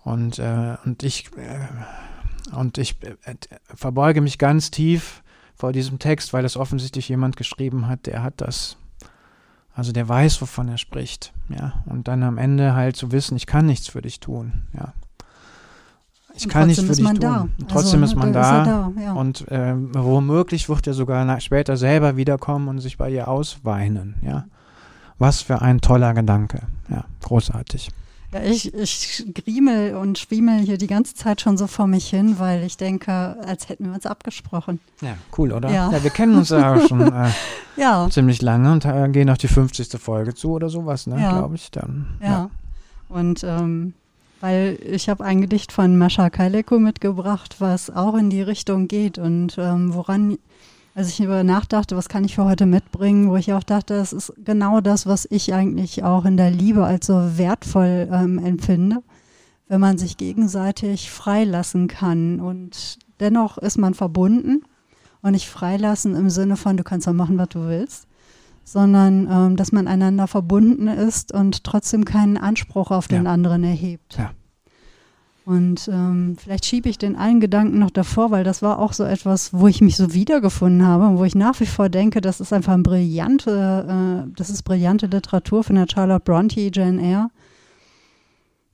und, 0.04 0.38
äh, 0.38 0.75
und 0.84 1.04
ich, 1.04 1.30
äh, 1.38 2.54
und 2.54 2.77
ich 2.77 3.01
äh, 3.01 3.36
verbeuge 3.63 4.19
mich 4.19 4.38
ganz 4.38 4.71
tief 4.71 5.23
vor 5.56 5.71
diesem 5.71 5.99
Text, 5.99 6.34
weil 6.34 6.43
es 6.43 6.58
offensichtlich 6.58 7.08
jemand 7.08 7.38
geschrieben 7.38 7.88
hat, 7.88 8.08
der 8.08 8.23
hat 8.23 8.41
das, 8.41 8.75
also 9.74 9.92
der 9.92 10.08
weiß, 10.08 10.42
wovon 10.42 10.68
er 10.68 10.78
spricht, 10.78 11.34
ja. 11.50 11.84
Und 11.86 12.08
dann 12.08 12.24
am 12.24 12.38
Ende 12.38 12.76
halt 12.76 12.96
zu 12.96 13.12
wissen, 13.12 13.36
ich 13.36 13.48
kann 13.48 13.66
nichts 13.66 13.88
für 13.88 14.02
dich 14.02 14.20
tun, 14.20 14.64
ja. 14.74 14.94
Ich 16.34 16.48
kann 16.48 16.68
nichts 16.68 16.84
für 16.84 16.96
dich 16.96 17.06
tun. 17.06 17.20
Da. 17.20 17.48
Trotzdem 17.68 18.02
also, 18.02 18.14
ist 18.14 18.20
man 18.20 18.34
da. 18.34 18.62
Ist 18.62 18.68
da 18.68 19.02
ja. 19.02 19.14
Und 19.14 19.48
äh, 19.50 19.74
womöglich 19.76 20.70
wird 20.70 20.88
er 20.88 20.94
sogar 20.94 21.26
nach, 21.26 21.42
später 21.42 21.76
selber 21.78 22.16
wiederkommen 22.16 22.68
und 22.68 22.80
sich 22.80 22.98
bei 22.98 23.10
ihr 23.10 23.28
ausweinen. 23.28 24.16
Ja. 24.22 24.46
Was 25.18 25.42
für 25.42 25.62
ein 25.62 25.82
toller 25.82 26.14
Gedanke. 26.14 26.62
Ja, 26.90 27.06
großartig. 27.22 27.92
Ja, 28.34 28.41
ich, 28.44 28.74
ich 28.74 29.26
griemel 29.34 29.96
und 29.96 30.17
schwiemel 30.17 30.60
hier 30.60 30.78
die 30.78 30.88
ganze 30.88 31.15
Zeit 31.15 31.41
schon 31.41 31.58
so 31.58 31.67
vor 31.67 31.88
mich 31.88 32.10
hin, 32.10 32.39
weil 32.39 32.63
ich 32.63 32.78
denke, 32.78 33.36
als 33.46 33.67
hätten 33.67 33.88
wir 33.88 33.94
uns 33.94 34.06
abgesprochen. 34.06 34.80
Ja, 35.02 35.15
cool, 35.38 35.52
oder? 35.52 35.70
Ja, 35.70 35.91
ja 35.91 36.04
wir 36.04 36.12
kennen 36.12 36.36
uns 36.36 36.50
ja 36.50 36.80
schon 36.88 37.02
äh, 37.13 37.30
ja. 37.76 38.08
ziemlich 38.10 38.41
lange 38.41 38.72
und 38.72 38.86
äh, 38.86 39.10
gehen 39.10 39.30
auf 39.30 39.38
die 39.38 39.50
50. 39.50 40.00
Folge 40.00 40.34
zu 40.34 40.52
oder 40.52 40.70
sowas, 40.70 41.08
ne, 41.08 41.20
ja. 41.20 41.32
glaube 41.32 41.56
ich 41.56 41.72
dann. 41.72 42.17
Ja. 42.22 42.50
Und 43.10 43.44
ähm, 43.44 43.94
weil 44.41 44.80
ich 44.84 45.08
habe 45.08 45.24
ein 45.24 45.41
Gedicht 45.41 45.72
von 45.72 45.98
Mascha 45.98 46.30
Kaleko 46.30 46.80
mitgebracht, 46.80 47.58
was 47.60 47.89
auch 47.89 48.15
in 48.15 48.30
die 48.30 48.41
Richtung 48.41 48.88
geht 48.88 49.17
und 49.20 49.58
ähm, 49.60 49.94
woran, 49.94 50.40
als 50.94 51.10
ich 51.10 51.21
über 51.21 51.44
nachdachte, 51.44 51.96
was 51.96 52.10
kann 52.10 52.23
ich 52.23 52.35
für 52.35 52.46
heute 52.46 52.65
mitbringen, 52.65 53.29
wo 53.29 53.37
ich 53.37 53.54
auch 53.54 53.63
dachte, 53.63 53.96
das 53.96 54.12
ist 54.12 54.33
genau 54.44 54.81
das, 54.81 55.06
was 55.06 55.27
ich 55.29 55.54
eigentlich 55.54 56.04
auch 56.04 56.25
in 56.25 56.37
der 56.37 56.52
Liebe 56.52 56.85
als 56.85 57.08
so 57.08 57.37
wertvoll 57.37 58.10
ähm, 58.12 58.37
empfinde, 58.39 59.02
wenn 59.67 59.79
man 59.79 59.98
sich 59.98 60.17
gegenseitig 60.17 61.10
freilassen 61.10 61.87
kann 61.87 62.39
und 62.39 63.00
dennoch 63.19 63.58
ist 63.58 63.77
man 63.77 63.94
verbunden 63.94 64.63
und 65.21 65.31
nicht 65.31 65.48
freilassen 65.48 66.15
im 66.15 66.29
Sinne 66.29 66.58
von, 66.58 66.75
du 66.75 66.83
kannst 66.83 67.08
auch 67.08 67.13
machen, 67.13 67.37
was 67.37 67.50
du 67.50 67.67
willst, 67.67 68.08
sondern 68.63 69.27
ähm, 69.31 69.56
dass 69.56 69.71
man 69.71 69.87
einander 69.87 70.27
verbunden 70.27 70.87
ist 70.87 71.33
und 71.33 71.63
trotzdem 71.63 72.04
keinen 72.04 72.37
Anspruch 72.37 72.92
auf 72.92 73.08
den 73.08 73.25
ja. 73.25 73.31
anderen 73.31 73.63
erhebt. 73.63 74.17
Ja. 74.17 74.31
Und 75.52 75.89
ähm, 75.91 76.37
vielleicht 76.37 76.65
schiebe 76.65 76.87
ich 76.87 76.97
den 76.97 77.17
einen 77.17 77.41
Gedanken 77.41 77.77
noch 77.77 77.91
davor, 77.91 78.31
weil 78.31 78.45
das 78.45 78.62
war 78.62 78.79
auch 78.79 78.93
so 78.93 79.04
etwas, 79.04 79.52
wo 79.54 79.67
ich 79.67 79.81
mich 79.81 79.97
so 79.97 80.13
wiedergefunden 80.13 80.87
habe 80.87 81.08
und 81.08 81.17
wo 81.17 81.25
ich 81.25 81.35
nach 81.35 81.60
wie 81.60 81.65
vor 81.65 81.89
denke, 81.89 82.21
das 82.21 82.39
ist 82.39 82.54
einfach 82.54 82.71
ein 82.71 82.83
brillante, 82.83 84.29
äh, 84.29 84.33
das 84.37 84.49
ist 84.49 84.63
brillante 84.63 85.08
Literatur 85.08 85.65
von 85.65 85.75
der 85.75 85.87
Charlotte 85.91 86.23
Bronte, 86.23 86.71
Jane 86.73 87.02
Eyre. 87.02 87.27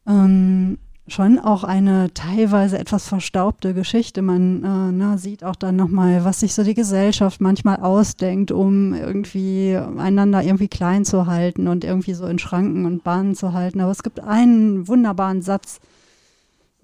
Ähm, 0.05 0.78
schon 1.07 1.39
auch 1.39 1.63
eine 1.63 2.13
teilweise 2.13 2.78
etwas 2.78 3.07
verstaubte 3.07 3.73
Geschichte. 3.73 4.21
Man 4.21 4.63
äh, 4.63 4.91
na, 4.91 5.17
sieht 5.17 5.43
auch 5.43 5.55
dann 5.55 5.78
nochmal, 5.78 6.25
was 6.25 6.41
sich 6.41 6.53
so 6.53 6.63
die 6.63 6.75
Gesellschaft 6.75 7.41
manchmal 7.41 7.78
ausdenkt, 7.78 8.51
um 8.51 8.93
irgendwie 8.93 9.75
einander 9.97 10.43
irgendwie 10.43 10.67
klein 10.67 11.05
zu 11.05 11.25
halten 11.25 11.67
und 11.67 11.84
irgendwie 11.84 12.13
so 12.13 12.28
in 12.28 12.38
Schranken 12.38 12.86
und 12.86 13.03
Bahnen 13.03 13.34
zu 13.34 13.53
halten. 13.53 13.82
Aber 13.82 13.89
es 13.89 14.03
gibt 14.03 14.19
einen 14.19 14.88
wunderbaren 14.88 15.41
Satz, 15.41 15.80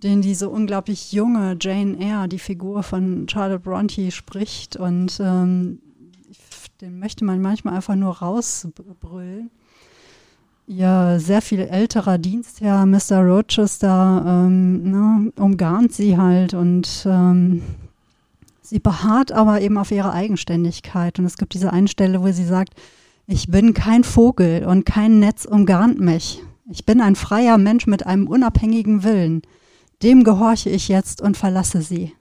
den 0.03 0.21
diese 0.21 0.49
unglaublich 0.49 1.11
junge 1.13 1.57
Jane 1.59 1.97
Eyre, 1.99 2.27
die 2.27 2.39
Figur 2.39 2.83
von 2.83 3.27
Charlotte 3.29 3.59
Bronte, 3.59 4.11
spricht. 4.11 4.75
Und 4.75 5.19
ähm, 5.19 5.79
den 6.81 6.99
möchte 6.99 7.23
man 7.23 7.41
manchmal 7.41 7.75
einfach 7.75 7.95
nur 7.95 8.17
rausbrüllen. 8.17 9.49
ihr 10.67 11.19
sehr 11.19 11.41
viel 11.41 11.61
älterer 11.61 12.17
Dienstherr, 12.17 12.85
Mr. 12.85 13.21
Rochester, 13.21 14.23
ähm, 14.25 14.91
ne, 14.91 15.31
umgarnt 15.37 15.93
sie 15.93 16.17
halt 16.17 16.53
und 16.53 17.05
ähm, 17.05 17.61
sie 18.61 18.79
beharrt 18.79 19.31
aber 19.31 19.61
eben 19.61 19.77
auf 19.77 19.91
ihre 19.91 20.11
Eigenständigkeit. 20.11 21.19
Und 21.19 21.25
es 21.25 21.37
gibt 21.37 21.53
diese 21.53 21.71
eine 21.71 21.87
Stelle, 21.87 22.21
wo 22.21 22.31
sie 22.31 22.45
sagt, 22.45 22.73
ich 23.25 23.47
bin 23.47 23.73
kein 23.73 24.03
Vogel 24.03 24.65
und 24.65 24.85
kein 24.85 25.19
Netz 25.19 25.45
umgarnt 25.45 26.01
mich. 26.01 26.41
Ich 26.69 26.85
bin 26.85 26.99
ein 26.99 27.15
freier 27.15 27.57
Mensch 27.57 27.87
mit 27.87 28.05
einem 28.05 28.27
unabhängigen 28.27 29.03
Willen. 29.03 29.41
Dem 30.01 30.23
gehorche 30.23 30.69
ich 30.69 30.87
jetzt 30.87 31.21
und 31.21 31.37
verlasse 31.37 31.81
sie. 31.81 32.13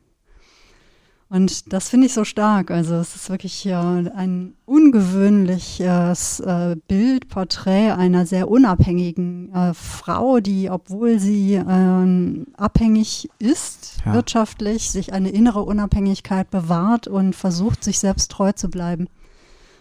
Und 1.32 1.72
das 1.72 1.88
finde 1.88 2.08
ich 2.08 2.12
so 2.12 2.24
stark. 2.24 2.70
Also 2.70 2.96
es 2.96 3.16
ist 3.16 3.30
wirklich 3.30 3.64
äh, 3.64 3.72
ein 3.72 4.52
ungewöhnliches 4.66 6.40
äh, 6.40 6.76
Bild, 6.86 7.28
Porträt 7.28 7.92
einer 7.92 8.26
sehr 8.26 8.50
unabhängigen 8.50 9.50
äh, 9.50 9.72
Frau, 9.72 10.40
die, 10.40 10.68
obwohl 10.68 11.18
sie 11.18 11.54
ähm, 11.54 12.48
abhängig 12.58 13.30
ist, 13.38 14.02
ja. 14.04 14.12
wirtschaftlich, 14.12 14.90
sich 14.90 15.14
eine 15.14 15.30
innere 15.30 15.62
Unabhängigkeit 15.62 16.50
bewahrt 16.50 17.08
und 17.08 17.34
versucht, 17.34 17.82
sich 17.82 17.98
selbst 17.98 18.30
treu 18.30 18.52
zu 18.52 18.68
bleiben. 18.68 19.08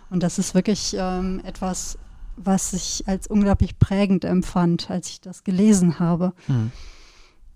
Und 0.09 0.23
das 0.23 0.39
ist 0.39 0.55
wirklich 0.55 0.95
ähm, 0.97 1.41
etwas, 1.43 1.97
was 2.37 2.71
ich 2.71 3.03
als 3.07 3.27
unglaublich 3.27 3.77
prägend 3.77 4.23
empfand, 4.23 4.89
als 4.89 5.09
ich 5.09 5.19
das 5.19 5.43
gelesen 5.43 5.99
habe. 5.99 6.31
Mhm. 6.47 6.71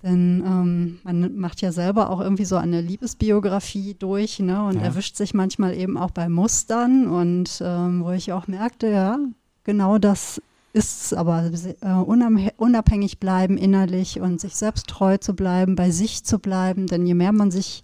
Denn 0.04 0.44
ähm, 0.46 1.00
man 1.04 1.36
macht 1.38 1.62
ja 1.62 1.72
selber 1.72 2.10
auch 2.10 2.22
irgendwie 2.22 2.46
so 2.46 2.58
eine 2.58 2.82
Liebesbiografie 2.82 3.96
durch 3.98 4.40
ne, 4.40 4.64
und 4.66 4.76
ja. 4.76 4.82
erwischt 4.82 5.16
sich 5.16 5.34
manchmal 5.34 5.76
eben 5.76 5.98
auch 5.98 6.12
bei 6.12 6.30
Mustern 6.30 7.08
und 7.08 7.62
ähm, 7.62 8.04
wo 8.04 8.12
ich 8.12 8.32
auch 8.32 8.48
merkte, 8.48 8.88
ja, 8.88 9.18
genau 9.64 9.98
das 9.98 10.42
ist 10.74 11.06
es 11.06 11.14
aber, 11.14 11.52
äh, 11.82 12.52
unabhängig 12.58 13.20
bleiben 13.20 13.58
innerlich 13.58 14.20
und 14.20 14.42
sich 14.42 14.58
selbst 14.58 14.88
treu 14.88 15.18
zu 15.18 15.34
bleiben, 15.34 15.78
bei 15.78 15.90
sich 15.90 16.26
zu 16.26 16.38
bleiben, 16.38 16.88
denn 16.88 17.06
je 17.06 17.14
mehr 17.14 17.32
man 17.32 17.50
sich 17.50 17.84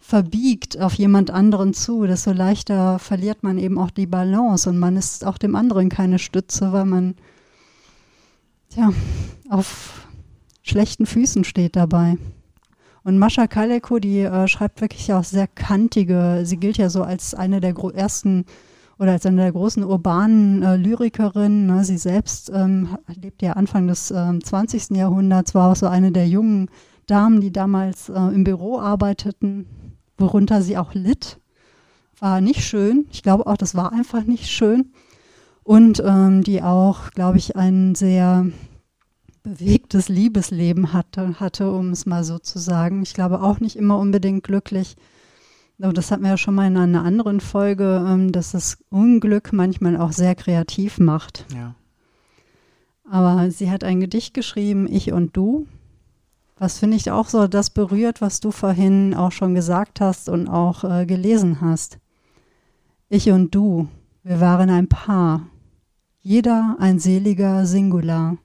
verbiegt 0.00 0.80
auf 0.80 0.94
jemand 0.94 1.30
anderen 1.30 1.74
zu, 1.74 2.06
desto 2.06 2.32
leichter 2.32 2.98
verliert 2.98 3.42
man 3.42 3.58
eben 3.58 3.78
auch 3.78 3.90
die 3.90 4.06
Balance 4.06 4.68
und 4.68 4.78
man 4.78 4.96
ist 4.96 5.26
auch 5.26 5.38
dem 5.38 5.54
anderen 5.54 5.90
keine 5.90 6.18
Stütze, 6.18 6.72
weil 6.72 6.86
man 6.86 7.14
ja 8.74 8.92
auf 9.48 10.01
schlechten 10.62 11.06
Füßen 11.06 11.44
steht 11.44 11.76
dabei. 11.76 12.16
Und 13.04 13.18
Mascha 13.18 13.46
Kaleko, 13.46 13.98
die 13.98 14.20
äh, 14.20 14.46
schreibt 14.46 14.80
wirklich 14.80 15.12
auch 15.12 15.24
sehr 15.24 15.48
kantige, 15.48 16.42
sie 16.44 16.56
gilt 16.56 16.78
ja 16.78 16.88
so 16.88 17.02
als 17.02 17.34
eine 17.34 17.60
der 17.60 17.74
ersten 17.94 18.44
oder 18.98 19.12
als 19.12 19.26
eine 19.26 19.42
der 19.42 19.52
großen 19.52 19.82
urbanen 19.82 20.62
äh, 20.62 20.76
Lyrikerinnen. 20.76 21.66
Ne? 21.66 21.84
Sie 21.84 21.98
selbst 21.98 22.50
ähm, 22.54 22.96
lebt 23.20 23.42
ja 23.42 23.54
Anfang 23.54 23.88
des 23.88 24.12
ähm, 24.12 24.42
20. 24.42 24.90
Jahrhunderts, 24.90 25.54
war 25.54 25.72
auch 25.72 25.76
so 25.76 25.86
eine 25.86 26.12
der 26.12 26.28
jungen 26.28 26.68
Damen, 27.06 27.40
die 27.40 27.52
damals 27.52 28.08
äh, 28.08 28.14
im 28.14 28.44
Büro 28.44 28.78
arbeiteten, 28.78 29.66
worunter 30.18 30.62
sie 30.62 30.78
auch 30.78 30.94
litt. 30.94 31.40
War 32.20 32.40
nicht 32.40 32.62
schön. 32.62 33.06
Ich 33.10 33.24
glaube 33.24 33.48
auch, 33.48 33.56
das 33.56 33.74
war 33.74 33.92
einfach 33.92 34.22
nicht 34.22 34.46
schön. 34.46 34.92
Und 35.64 36.00
ähm, 36.06 36.44
die 36.44 36.62
auch, 36.62 37.10
glaube 37.10 37.38
ich, 37.38 37.56
einen 37.56 37.96
sehr 37.96 38.46
bewegtes 39.42 40.08
Liebesleben 40.08 40.92
hatte, 40.92 41.40
hatte, 41.40 41.72
um 41.72 41.90
es 41.90 42.06
mal 42.06 42.24
so 42.24 42.38
zu 42.38 42.58
sagen. 42.58 43.02
Ich 43.02 43.14
glaube 43.14 43.42
auch 43.42 43.60
nicht 43.60 43.76
immer 43.76 43.98
unbedingt 43.98 44.44
glücklich. 44.44 44.96
Das 45.78 46.12
hatten 46.12 46.22
wir 46.22 46.30
ja 46.30 46.36
schon 46.36 46.54
mal 46.54 46.68
in 46.68 46.76
einer 46.76 47.04
anderen 47.04 47.40
Folge, 47.40 48.04
ähm, 48.08 48.30
dass 48.30 48.52
das 48.52 48.78
Unglück 48.90 49.52
manchmal 49.52 49.96
auch 49.96 50.12
sehr 50.12 50.36
kreativ 50.36 50.98
macht. 50.98 51.44
Ja. 51.52 51.74
Aber 53.10 53.50
sie 53.50 53.68
hat 53.70 53.82
ein 53.82 53.98
Gedicht 53.98 54.32
geschrieben, 54.32 54.86
Ich 54.88 55.12
und 55.12 55.36
Du, 55.36 55.66
was 56.56 56.78
finde 56.78 56.96
ich 56.96 57.10
auch 57.10 57.28
so 57.28 57.48
das 57.48 57.70
berührt, 57.70 58.20
was 58.20 58.38
du 58.38 58.52
vorhin 58.52 59.14
auch 59.14 59.32
schon 59.32 59.56
gesagt 59.56 60.00
hast 60.00 60.28
und 60.28 60.46
auch 60.46 60.84
äh, 60.84 61.04
gelesen 61.04 61.60
hast. 61.60 61.98
Ich 63.08 63.30
und 63.30 63.52
du, 63.52 63.88
wir 64.22 64.38
waren 64.40 64.70
ein 64.70 64.88
Paar, 64.88 65.48
jeder 66.20 66.76
ein 66.78 67.00
seliger 67.00 67.66
Singular 67.66 68.38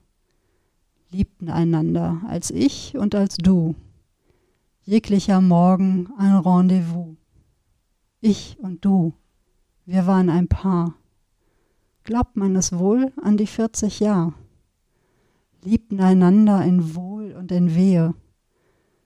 liebten 1.10 1.50
einander 1.50 2.20
als 2.26 2.50
ich 2.50 2.96
und 2.96 3.14
als 3.14 3.36
du. 3.36 3.74
Jeglicher 4.82 5.40
Morgen 5.40 6.08
ein 6.18 6.36
Rendezvous. 6.36 7.16
Ich 8.20 8.58
und 8.60 8.84
du, 8.84 9.14
wir 9.86 10.06
waren 10.06 10.28
ein 10.28 10.48
Paar. 10.48 10.94
Glaubt 12.04 12.36
man 12.36 12.56
es 12.56 12.72
wohl 12.72 13.12
an 13.22 13.36
die 13.36 13.46
40 13.46 14.00
Jahre? 14.00 14.34
Liebten 15.62 16.00
einander 16.00 16.64
in 16.64 16.94
Wohl 16.94 17.32
und 17.32 17.52
in 17.52 17.74
Wehe, 17.74 18.14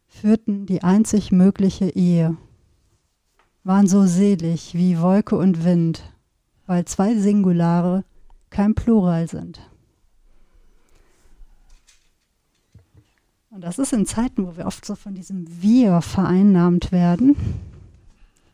führten 0.06 0.66
die 0.66 0.82
einzig 0.82 1.32
mögliche 1.32 1.88
Ehe, 1.88 2.36
waren 3.64 3.86
so 3.86 4.06
selig 4.06 4.74
wie 4.74 5.00
Wolke 5.00 5.36
und 5.36 5.64
Wind, 5.64 6.12
weil 6.66 6.84
zwei 6.84 7.16
Singulare 7.16 8.04
kein 8.50 8.74
Plural 8.74 9.28
sind. 9.28 9.71
Und 13.52 13.60
das 13.60 13.78
ist 13.78 13.92
in 13.92 14.06
Zeiten, 14.06 14.46
wo 14.46 14.56
wir 14.56 14.64
oft 14.64 14.82
so 14.82 14.94
von 14.94 15.14
diesem 15.14 15.44
Wir 15.60 16.00
vereinnahmt 16.00 16.90
werden. 16.90 17.36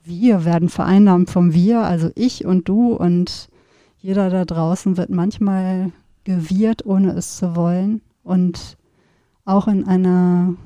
Wir 0.02 0.44
werden 0.44 0.68
vereinnahmt 0.68 1.30
vom 1.30 1.52
Wir, 1.54 1.82
also 1.82 2.10
ich 2.16 2.44
und 2.44 2.68
du 2.68 2.94
und 2.94 3.48
jeder 4.00 4.28
da 4.28 4.44
draußen 4.44 4.96
wird 4.96 5.10
manchmal 5.10 5.92
gewirrt, 6.24 6.84
ohne 6.84 7.12
es 7.12 7.36
zu 7.36 7.54
wollen. 7.54 8.00
Und 8.24 8.76
auch 9.44 9.68
in 9.68 9.86
einer 9.86 10.56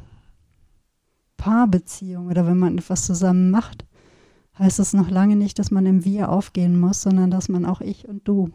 Paarbeziehung 1.37 2.29
oder 2.29 2.47
wenn 2.47 2.59
man 2.59 2.79
etwas 2.79 3.05
zusammen 3.05 3.51
macht, 3.51 3.85
heißt 4.59 4.79
es 4.79 4.95
noch 4.95 5.11
lange 5.11 5.37
nicht, 5.37 5.59
dass 5.59 5.71
man 5.71 5.85
im 5.85 6.07
Wir 6.07 6.31
aufgehen 6.31 6.81
muss, 6.81 7.03
sondern 7.03 7.31
dass 7.31 7.51
man 7.51 7.67
auch 7.67 7.83
ich 7.83 8.09
und 8.09 8.27
du 8.27 8.51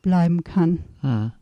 bleiben 0.00 0.42
kann. 0.42 0.84
Hm. 1.02 1.32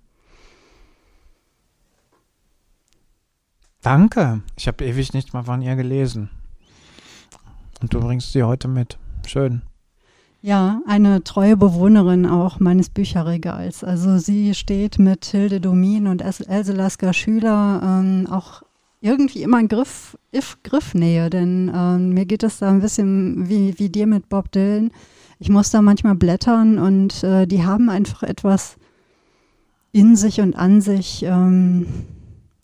Danke. 3.85 4.41
Ich 4.57 4.67
habe 4.67 4.83
ewig 4.83 5.13
nicht 5.13 5.35
mal 5.35 5.43
von 5.43 5.61
ihr 5.61 5.77
gelesen. 5.77 6.31
Und 7.83 7.93
du 7.93 8.01
bringst 8.01 8.33
sie 8.33 8.43
heute 8.43 8.67
mit. 8.67 8.97
Schön. 9.27 9.61
Ja, 10.41 10.81
eine 10.87 11.23
treue 11.23 11.59
Bewohnerin 11.59 12.25
auch 12.25 12.61
meines 12.61 12.89
Bücherregals. 12.89 13.85
Also 13.85 14.17
sie 14.17 14.55
steht 14.55 14.99
mit 14.99 15.27
Hilde 15.27 15.61
Domin 15.61 16.07
und 16.07 16.23
Else 16.23 16.73
Lasker 16.73 17.13
Schüler 17.13 17.83
ähm, 17.85 18.27
auch 18.31 18.63
irgendwie 19.03 19.43
immer 19.43 19.61
in 19.61 19.69
Griff, 19.69 20.17
if, 20.35 20.57
Griffnähe, 20.63 21.29
denn 21.29 21.71
ähm, 21.75 22.15
mir 22.15 22.25
geht 22.25 22.43
es 22.43 22.61
da 22.61 22.71
ein 22.71 22.81
bisschen 22.81 23.51
wie, 23.51 23.79
wie 23.79 23.91
dir 23.91 24.07
mit 24.07 24.31
Bob 24.31 24.51
Dylan. 24.51 24.93
Ich 25.39 25.51
muss 25.51 25.71
da 25.71 25.83
manchmal 25.83 26.15
blättern 26.15 26.79
und 26.79 27.23
äh, 27.23 27.47
die 27.47 27.67
haben 27.67 27.91
einfach 27.91 28.23
etwas 28.23 28.79
in 29.93 30.17
sich 30.17 30.41
und 30.41 30.57
an 30.57 30.81
sich, 30.81 31.23
ähm, 31.23 31.87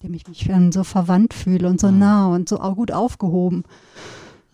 dem 0.03 0.15
ich 0.15 0.27
mich 0.27 0.49
so 0.71 0.85
verwandt 0.85 1.35
fühle 1.35 1.69
und 1.69 1.81
so 1.81 1.91
mhm. 1.91 1.99
nah 1.99 2.27
und 2.29 2.49
so 2.49 2.61
auch 2.61 2.77
gut 2.77 2.93
aufgehoben. 2.93 3.65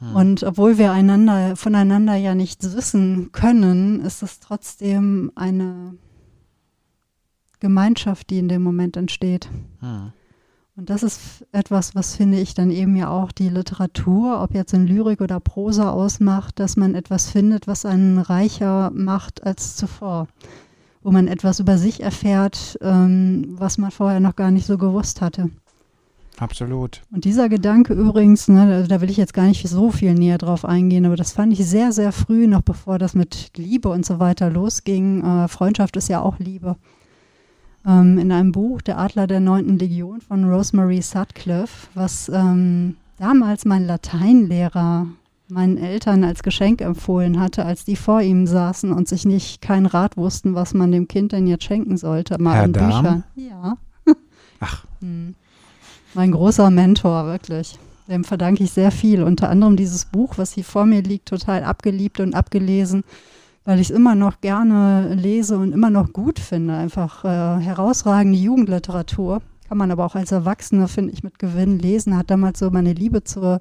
Mhm. 0.01 0.17
Und 0.17 0.43
obwohl 0.43 0.79
wir 0.79 0.93
einander, 0.93 1.57
voneinander 1.57 2.15
ja 2.15 2.35
nichts 2.35 2.75
wissen 2.75 3.31
können, 3.33 4.01
ist 4.01 4.23
es 4.23 4.41
trotzdem 4.41 5.33
eine 5.35 5.95
Gemeinschaft, 7.61 8.31
die 8.31 8.39
in 8.39 8.49
dem 8.49 8.63
Moment 8.63 8.97
entsteht. 8.97 9.49
Mhm. 9.81 10.13
Und 10.77 10.91
das 10.91 11.03
ist 11.03 11.47
etwas, 11.53 11.95
was 11.95 12.17
finde 12.17 12.39
ich 12.39 12.53
dann 12.53 12.71
eben 12.71 12.97
ja 12.97 13.09
auch 13.09 13.33
die 13.33 13.49
Literatur, 13.49 14.43
ob 14.43 14.53
jetzt 14.53 14.75
in 14.75 14.87
Lyrik 14.87 15.23
oder 15.23 15.41
Prosa 15.41 15.91
ausmacht, 15.91 16.59
dass 16.59 16.77
man 16.77 16.95
etwas 16.95 17.31
findet, 17.31 17.67
was 17.67 17.87
einen 17.87 18.19
reicher 18.19 18.91
macht 18.91 19.43
als 19.43 19.77
zuvor 19.77 20.29
wo 21.07 21.13
man 21.13 21.29
etwas 21.29 21.61
über 21.61 21.79
sich 21.79 22.03
erfährt, 22.03 22.77
ähm, 22.83 23.55
was 23.61 23.79
man 23.79 23.93
vorher 23.93 24.19
noch 24.19 24.35
gar 24.35 24.51
nicht 24.51 24.67
so 24.67 24.77
gewusst 24.77 25.21
hatte. 25.21 25.51
Absolut. 26.37 27.01
Und 27.13 27.25
dieser 27.25 27.49
Gedanke 27.49 27.95
übrigens, 27.95 28.49
ne, 28.49 28.69
da, 28.69 28.89
da 28.89 29.01
will 29.01 29.09
ich 29.09 29.17
jetzt 29.17 29.33
gar 29.33 29.45
nicht 29.47 29.69
so 29.69 29.93
viel 29.93 30.15
näher 30.15 30.37
drauf 30.37 30.65
eingehen, 30.65 31.07
aber 31.07 31.15
das 31.15 31.31
fand 31.31 31.53
ich 31.53 31.65
sehr, 31.65 31.93
sehr 31.93 32.11
früh, 32.11 32.49
noch 32.49 32.63
bevor 32.63 32.99
das 32.99 33.15
mit 33.15 33.53
Liebe 33.57 33.89
und 33.89 34.05
so 34.05 34.19
weiter 34.19 34.51
losging. 34.51 35.23
Äh, 35.23 35.47
Freundschaft 35.47 35.97
ist 35.97 36.09
ja 36.09 36.21
auch 36.21 36.41
Liebe. 36.41 36.75
Ähm, 37.87 38.19
in 38.19 38.33
einem 38.33 38.51
Buch, 38.51 38.83
Der 38.83 38.99
Adler 38.99 39.29
der 39.29 39.39
neunten 39.39 39.79
Legion 39.79 40.21
von 40.21 40.43
Rosemary 40.43 41.03
Sutcliffe, 41.03 41.87
was 41.95 42.29
ähm, 42.31 42.97
damals 43.17 43.65
mein 43.65 43.87
Lateinlehrer 43.87 45.07
meinen 45.49 45.79
Eltern 45.79 46.25
als 46.25 46.43
Geschenk 46.43 46.81
empfohlen 46.81 47.39
hatte, 47.39 47.65
als 47.65 47.85
die 47.85 47.97
vor 47.97 48.21
ihm 48.21 48.47
saßen 48.47 48.93
und 48.93 49.09
sich 49.09 49.25
nicht 49.25 49.61
keinen 49.61 49.87
Rat 49.87 50.17
wussten, 50.17 50.55
was 50.55 50.75
man 50.75 50.91
dem 50.93 51.09
Kind 51.09 51.33
denn 51.33 51.47
jetzt 51.47 51.65
schenken 51.65 51.97
sollte. 51.97 52.41
Mal 52.41 52.57
Herr 52.57 52.63
an 52.65 52.73
Darm? 52.73 53.03
Büchern. 53.03 53.25
Ja. 53.37 53.77
Ach. 54.61 54.85
Hm. 55.01 55.35
Mein 56.15 56.33
großer 56.33 56.71
Mentor, 56.71 57.27
wirklich. 57.27 57.79
Dem 58.09 58.25
verdanke 58.25 58.65
ich 58.65 58.73
sehr 58.73 58.91
viel. 58.91 59.23
Unter 59.23 59.51
anderem 59.51 59.77
dieses 59.77 60.05
Buch, 60.07 60.35
was 60.39 60.53
hier 60.53 60.65
vor 60.65 60.87
mir 60.87 61.03
liegt, 61.03 61.29
total 61.29 61.65
abgeliebt 61.65 62.21
und 62.21 62.35
abgelesen. 62.35 63.05
weil 63.65 63.81
ich 63.81 63.91
es 63.91 63.97
immer 63.97 64.15
noch 64.15 64.41
gerne 64.41 65.13
lese 65.15 65.59
und 65.59 65.73
immer 65.73 65.91
noch 65.91 66.13
gut 66.13 66.39
finde. 66.39 66.75
Einfach 66.75 67.25
äh, 67.25 67.61
herausragende 67.61 68.39
Jugendliteratur. 68.39 69.43
Kann 69.69 69.77
man 69.79 69.91
aber 69.91 70.07
auch 70.07 70.15
als 70.15 70.31
Erwachsener, 70.31 70.87
finde 70.87 71.13
ich, 71.13 71.25
mit 71.25 71.39
Gewinn 71.41 71.79
lesen. 71.79 72.17
Hat 72.17 72.31
damals 72.31 72.61
so 72.61 72.71
meine 72.71 72.93
Liebe 72.93 73.25
zur 73.25 73.61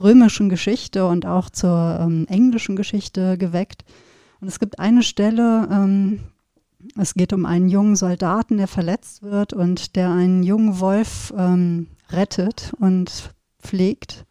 römischen 0.00 0.48
Geschichte 0.48 1.06
und 1.06 1.26
auch 1.26 1.50
zur 1.50 1.98
ähm, 2.00 2.26
englischen 2.28 2.76
Geschichte 2.76 3.38
geweckt. 3.38 3.84
Und 4.40 4.48
es 4.48 4.58
gibt 4.58 4.78
eine 4.78 5.02
Stelle, 5.02 5.68
ähm, 5.70 6.20
es 6.96 7.14
geht 7.14 7.32
um 7.32 7.46
einen 7.46 7.68
jungen 7.68 7.96
Soldaten, 7.96 8.58
der 8.58 8.68
verletzt 8.68 9.22
wird 9.22 9.52
und 9.52 9.96
der 9.96 10.10
einen 10.10 10.42
jungen 10.42 10.78
Wolf 10.80 11.32
ähm, 11.36 11.88
rettet 12.10 12.72
und 12.78 13.34
pflegt. 13.60 14.24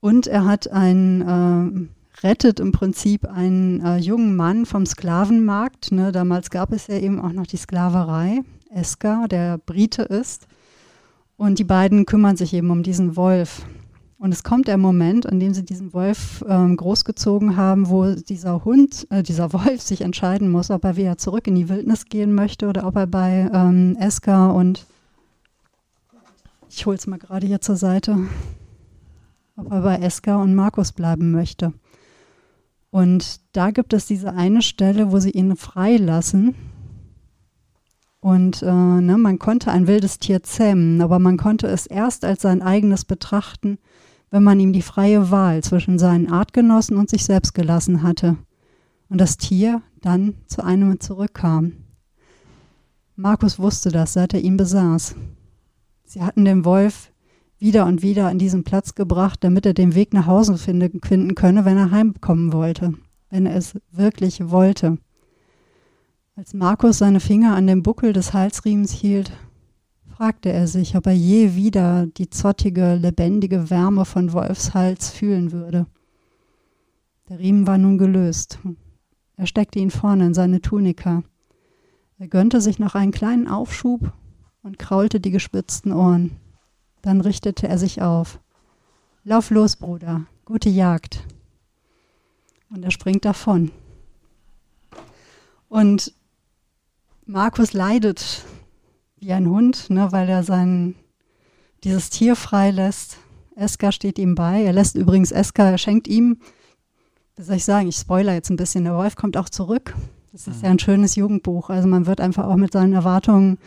Und 0.00 0.26
er 0.26 0.44
hat 0.44 0.70
einen, 0.70 1.20
äh, 1.22 2.26
rettet 2.26 2.60
im 2.60 2.72
Prinzip 2.72 3.26
einen 3.26 3.84
äh, 3.84 3.96
jungen 3.98 4.36
Mann 4.36 4.64
vom 4.64 4.86
Sklavenmarkt. 4.86 5.92
Ne? 5.92 6.12
Damals 6.12 6.50
gab 6.50 6.72
es 6.72 6.86
ja 6.86 6.98
eben 6.98 7.20
auch 7.20 7.32
noch 7.32 7.46
die 7.46 7.56
Sklaverei. 7.56 8.42
Eska, 8.70 9.26
der 9.28 9.58
Brite 9.58 10.02
ist. 10.02 10.46
Und 11.36 11.58
die 11.58 11.64
beiden 11.64 12.06
kümmern 12.06 12.36
sich 12.36 12.52
eben 12.54 12.70
um 12.70 12.82
diesen 12.82 13.16
Wolf. 13.16 13.62
Und 14.20 14.32
es 14.32 14.42
kommt 14.42 14.66
der 14.66 14.78
Moment, 14.78 15.28
an 15.28 15.38
dem 15.38 15.54
sie 15.54 15.64
diesen 15.64 15.92
Wolf 15.92 16.44
ähm, 16.48 16.76
großgezogen 16.76 17.56
haben, 17.56 17.88
wo 17.88 18.14
dieser 18.14 18.64
Hund, 18.64 19.06
äh, 19.10 19.22
dieser 19.22 19.52
Wolf 19.52 19.80
sich 19.80 20.00
entscheiden 20.00 20.50
muss, 20.50 20.70
ob 20.70 20.84
er 20.84 20.96
wieder 20.96 21.18
zurück 21.18 21.46
in 21.46 21.54
die 21.54 21.68
Wildnis 21.68 22.06
gehen 22.06 22.34
möchte 22.34 22.68
oder 22.68 22.86
ob 22.86 22.96
er 22.96 23.06
bei 23.06 23.48
ähm, 23.52 23.96
Eska 24.00 24.50
und 24.50 24.86
ich 26.68 26.84
hole 26.84 26.96
es 26.96 27.06
mal 27.06 27.18
gerade 27.18 27.46
hier 27.46 27.60
zur 27.60 27.76
Seite, 27.76 28.18
ob 29.56 29.70
er 29.70 29.82
bei 29.82 29.96
Eska 29.96 30.36
und 30.36 30.54
Markus 30.54 30.92
bleiben 30.92 31.30
möchte. 31.30 31.72
Und 32.90 33.40
da 33.52 33.70
gibt 33.70 33.92
es 33.92 34.06
diese 34.06 34.32
eine 34.32 34.62
Stelle, 34.62 35.12
wo 35.12 35.18
sie 35.18 35.30
ihn 35.30 35.56
freilassen. 35.56 36.54
Und 38.20 38.62
äh, 38.62 38.66
ne, 38.66 39.16
man 39.16 39.38
konnte 39.38 39.70
ein 39.70 39.86
wildes 39.86 40.18
Tier 40.18 40.42
zähmen, 40.42 41.00
aber 41.00 41.18
man 41.18 41.36
konnte 41.36 41.68
es 41.68 41.86
erst 41.86 42.24
als 42.24 42.42
sein 42.42 42.62
eigenes 42.62 43.04
betrachten, 43.04 43.78
wenn 44.30 44.42
man 44.42 44.60
ihm 44.60 44.72
die 44.72 44.82
freie 44.82 45.30
Wahl 45.30 45.62
zwischen 45.62 45.98
seinen 45.98 46.30
Artgenossen 46.30 46.96
und 46.96 47.10
sich 47.10 47.24
selbst 47.24 47.54
gelassen 47.54 48.02
hatte 48.02 48.36
und 49.08 49.20
das 49.20 49.36
Tier 49.36 49.82
dann 50.00 50.34
zu 50.46 50.62
einem 50.62 51.00
zurückkam. 51.00 51.72
Markus 53.16 53.58
wusste 53.58 53.90
das, 53.90 54.12
seit 54.12 54.34
er 54.34 54.40
ihn 54.40 54.56
besaß. 54.56 55.16
Sie 56.04 56.22
hatten 56.22 56.44
den 56.44 56.64
Wolf 56.64 57.10
wieder 57.58 57.86
und 57.86 58.02
wieder 58.02 58.28
an 58.28 58.38
diesen 58.38 58.64
Platz 58.64 58.94
gebracht, 58.94 59.42
damit 59.42 59.66
er 59.66 59.74
den 59.74 59.94
Weg 59.94 60.12
nach 60.12 60.26
Hause 60.26 60.56
finden, 60.56 61.00
finden 61.02 61.34
könne, 61.34 61.64
wenn 61.64 61.76
er 61.76 61.90
heimkommen 61.90 62.52
wollte, 62.52 62.94
wenn 63.30 63.46
er 63.46 63.56
es 63.56 63.74
wirklich 63.90 64.50
wollte. 64.50 64.98
Als 66.36 66.54
Markus 66.54 66.98
seine 66.98 67.18
Finger 67.18 67.56
an 67.56 67.66
dem 67.66 67.82
Buckel 67.82 68.12
des 68.12 68.32
Halsriemens 68.32 68.92
hielt, 68.92 69.32
fragte 70.18 70.50
er 70.50 70.66
sich, 70.66 70.96
ob 70.96 71.06
er 71.06 71.12
je 71.12 71.54
wieder 71.54 72.06
die 72.06 72.28
zottige, 72.28 72.96
lebendige 72.96 73.70
Wärme 73.70 74.04
von 74.04 74.32
Wolfshals 74.32 75.10
fühlen 75.10 75.52
würde. 75.52 75.86
Der 77.28 77.38
Riemen 77.38 77.68
war 77.68 77.78
nun 77.78 77.98
gelöst. 77.98 78.58
Er 79.36 79.46
steckte 79.46 79.78
ihn 79.78 79.92
vorne 79.92 80.26
in 80.26 80.34
seine 80.34 80.60
Tunika. 80.60 81.22
Er 82.18 82.26
gönnte 82.26 82.60
sich 82.60 82.80
noch 82.80 82.96
einen 82.96 83.12
kleinen 83.12 83.46
Aufschub 83.46 84.12
und 84.64 84.80
kraulte 84.80 85.20
die 85.20 85.30
gespitzten 85.30 85.92
Ohren. 85.92 86.32
Dann 87.00 87.20
richtete 87.20 87.68
er 87.68 87.78
sich 87.78 88.02
auf. 88.02 88.40
Lauf 89.22 89.50
los, 89.50 89.76
Bruder, 89.76 90.26
gute 90.44 90.68
Jagd. 90.68 91.22
Und 92.70 92.82
er 92.82 92.90
springt 92.90 93.24
davon. 93.24 93.70
Und 95.68 96.12
Markus 97.24 97.72
leidet 97.72 98.42
wie 99.20 99.32
ein 99.32 99.48
Hund, 99.48 99.90
ne, 99.90 100.12
weil 100.12 100.28
er 100.28 100.42
sein, 100.42 100.94
dieses 101.84 102.10
Tier 102.10 102.36
freilässt. 102.36 103.18
Eska 103.56 103.92
steht 103.92 104.18
ihm 104.18 104.34
bei. 104.34 104.62
Er 104.62 104.72
lässt 104.72 104.94
übrigens 104.94 105.32
Eska, 105.32 105.70
er 105.70 105.78
schenkt 105.78 106.06
ihm, 106.06 106.38
wie 107.36 107.42
soll 107.42 107.56
ich 107.56 107.64
sagen, 107.64 107.88
ich 107.88 107.96
spoiler 107.96 108.34
jetzt 108.34 108.50
ein 108.50 108.56
bisschen, 108.56 108.84
der 108.84 108.94
Wolf 108.94 109.16
kommt 109.16 109.36
auch 109.36 109.48
zurück. 109.48 109.94
Das 110.32 110.46
ist 110.46 110.62
ja 110.62 110.70
ein 110.70 110.78
schönes 110.78 111.16
Jugendbuch. 111.16 111.70
Also 111.70 111.88
man 111.88 112.06
wird 112.06 112.20
einfach 112.20 112.46
auch 112.46 112.56
mit 112.56 112.72
seinen 112.72 112.92
Erwartungen 112.92 113.58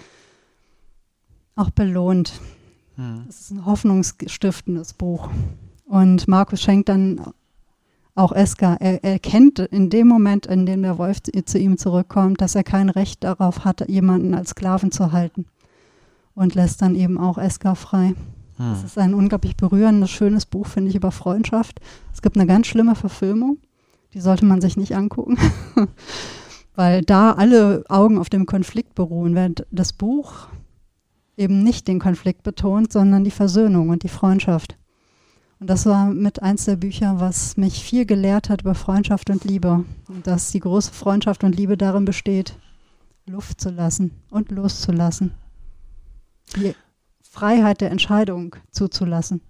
auch 1.55 1.69
belohnt. 1.69 2.39
Mhm. 2.97 3.23
Das 3.27 3.41
ist 3.41 3.51
ein 3.51 3.65
hoffnungsstiftendes 3.65 4.93
Buch. 4.93 5.29
Und 5.85 6.27
Markus 6.27 6.61
schenkt 6.61 6.89
dann 6.89 7.33
auch 8.15 8.31
Eska. 8.31 8.75
Er 8.79 9.03
erkennt 9.03 9.59
in 9.59 9.89
dem 9.89 10.07
Moment, 10.07 10.45
in 10.45 10.65
dem 10.65 10.81
der 10.81 10.97
Wolf 10.97 11.19
zu 11.23 11.57
ihm 11.57 11.77
zurückkommt, 11.77 12.41
dass 12.41 12.55
er 12.55 12.63
kein 12.63 12.89
Recht 12.89 13.23
darauf 13.23 13.63
hat, 13.63 13.87
jemanden 13.89 14.33
als 14.33 14.49
Sklaven 14.49 14.91
zu 14.91 15.11
halten. 15.11 15.45
Und 16.35 16.55
lässt 16.55 16.81
dann 16.81 16.95
eben 16.95 17.17
auch 17.17 17.37
Eska 17.37 17.75
frei. 17.75 18.13
Hm. 18.57 18.71
Das 18.71 18.83
ist 18.83 18.97
ein 18.97 19.13
unglaublich 19.13 19.55
berührendes, 19.55 20.09
schönes 20.09 20.45
Buch, 20.45 20.67
finde 20.67 20.89
ich, 20.89 20.95
über 20.95 21.11
Freundschaft. 21.11 21.79
Es 22.13 22.21
gibt 22.21 22.37
eine 22.37 22.47
ganz 22.47 22.67
schlimme 22.67 22.95
Verfilmung, 22.95 23.57
die 24.13 24.21
sollte 24.21 24.45
man 24.45 24.61
sich 24.61 24.77
nicht 24.77 24.95
angucken, 24.95 25.37
weil 26.75 27.01
da 27.01 27.33
alle 27.33 27.83
Augen 27.89 28.17
auf 28.17 28.29
dem 28.29 28.45
Konflikt 28.45 28.95
beruhen, 28.95 29.35
während 29.35 29.65
das 29.71 29.93
Buch 29.93 30.47
eben 31.37 31.63
nicht 31.63 31.87
den 31.87 31.99
Konflikt 31.99 32.43
betont, 32.43 32.93
sondern 32.93 33.23
die 33.23 33.31
Versöhnung 33.31 33.89
und 33.89 34.03
die 34.03 34.09
Freundschaft. 34.09 34.77
Und 35.61 35.69
das 35.69 35.85
war 35.85 36.07
mit 36.07 36.41
eins 36.41 36.65
der 36.65 36.75
Bücher, 36.75 37.19
was 37.19 37.55
mich 37.55 37.83
viel 37.83 38.07
gelehrt 38.07 38.49
hat 38.49 38.61
über 38.61 38.73
Freundschaft 38.73 39.29
und 39.29 39.43
Liebe. 39.43 39.85
Und 40.07 40.25
dass 40.25 40.51
die 40.51 40.59
große 40.59 40.91
Freundschaft 40.91 41.43
und 41.43 41.55
Liebe 41.55 41.77
darin 41.77 42.03
besteht, 42.03 42.57
Luft 43.27 43.61
zu 43.61 43.69
lassen 43.69 44.09
und 44.31 44.49
loszulassen. 44.49 45.35
Die 46.55 46.75
Freiheit 47.21 47.79
der 47.79 47.91
Entscheidung 47.91 48.55
zuzulassen. 48.71 49.41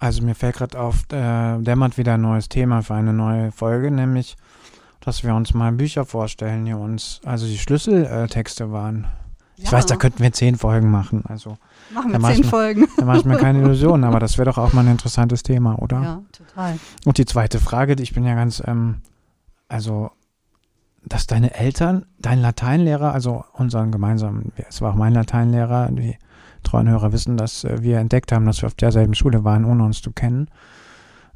Also 0.00 0.24
mir 0.24 0.34
fällt 0.34 0.56
gerade 0.56 0.76
auf, 0.76 1.04
äh, 1.12 1.58
dämmert 1.60 1.98
wieder 1.98 2.14
ein 2.14 2.22
neues 2.22 2.48
Thema 2.48 2.82
für 2.82 2.94
eine 2.94 3.12
neue 3.12 3.52
Folge, 3.52 3.92
nämlich, 3.92 4.36
dass 4.98 5.22
wir 5.22 5.36
uns 5.36 5.54
mal 5.54 5.70
Bücher 5.70 6.04
vorstellen, 6.04 6.64
die 6.64 6.74
uns, 6.74 7.20
also 7.24 7.46
die 7.46 7.58
Schlüsseltexte 7.58 8.72
waren. 8.72 9.06
Ich 9.58 9.72
weiß, 9.72 9.86
da 9.86 9.96
könnten 9.96 10.22
wir 10.22 10.32
zehn 10.32 10.56
Folgen 10.56 10.90
machen. 10.90 11.24
Also 11.26 11.56
machen 11.92 12.12
wir 12.12 12.20
zehn 12.34 12.44
Folgen. 12.44 12.86
Da 12.98 13.04
mache 13.06 13.18
ich 13.18 13.24
mir 13.24 13.36
keine 13.38 13.60
Illusionen, 13.62 14.04
aber 14.04 14.20
das 14.20 14.36
wäre 14.38 14.50
doch 14.50 14.58
auch 14.58 14.72
mal 14.72 14.82
ein 14.82 14.92
interessantes 14.92 15.42
Thema, 15.42 15.80
oder? 15.80 16.02
Ja, 16.02 16.22
total. 16.32 16.78
Und 17.04 17.18
die 17.18 17.24
zweite 17.24 17.58
Frage, 17.58 17.94
ich 18.00 18.12
bin 18.12 18.24
ja 18.24 18.34
ganz, 18.34 18.62
ähm, 18.66 18.96
also, 19.68 20.10
dass 21.04 21.26
deine 21.26 21.54
Eltern, 21.54 22.04
dein 22.18 22.40
Lateinlehrer, 22.40 23.12
also 23.12 23.44
unseren 23.54 23.92
gemeinsamen, 23.92 24.52
es 24.68 24.82
war 24.82 24.92
auch 24.92 24.96
mein 24.96 25.14
Lateinlehrer, 25.14 25.88
die 25.90 26.18
treuen 26.62 26.88
Hörer 26.88 27.12
wissen, 27.12 27.36
dass 27.36 27.64
äh, 27.64 27.82
wir 27.82 27.98
entdeckt 27.98 28.32
haben, 28.32 28.44
dass 28.44 28.62
wir 28.62 28.66
auf 28.66 28.74
derselben 28.74 29.14
Schule 29.14 29.44
waren, 29.44 29.64
ohne 29.64 29.84
uns 29.84 30.02
zu 30.02 30.12
kennen. 30.12 30.48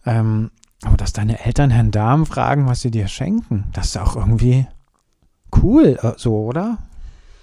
Ähm, 0.05 0.51
aber 0.83 0.97
dass 0.97 1.13
deine 1.13 1.45
Eltern 1.45 1.71
Herrn 1.71 1.91
Darm 1.91 2.27
fragen, 2.27 2.67
was 2.67 2.81
sie 2.81 2.91
dir 2.91 3.07
schenken, 3.09 3.65
das 3.73 3.87
ist 3.87 3.99
auch 3.99 4.17
irgendwie 4.17 4.67
cool, 5.63 5.99
äh, 6.03 6.13
so, 6.17 6.45
oder? 6.45 6.79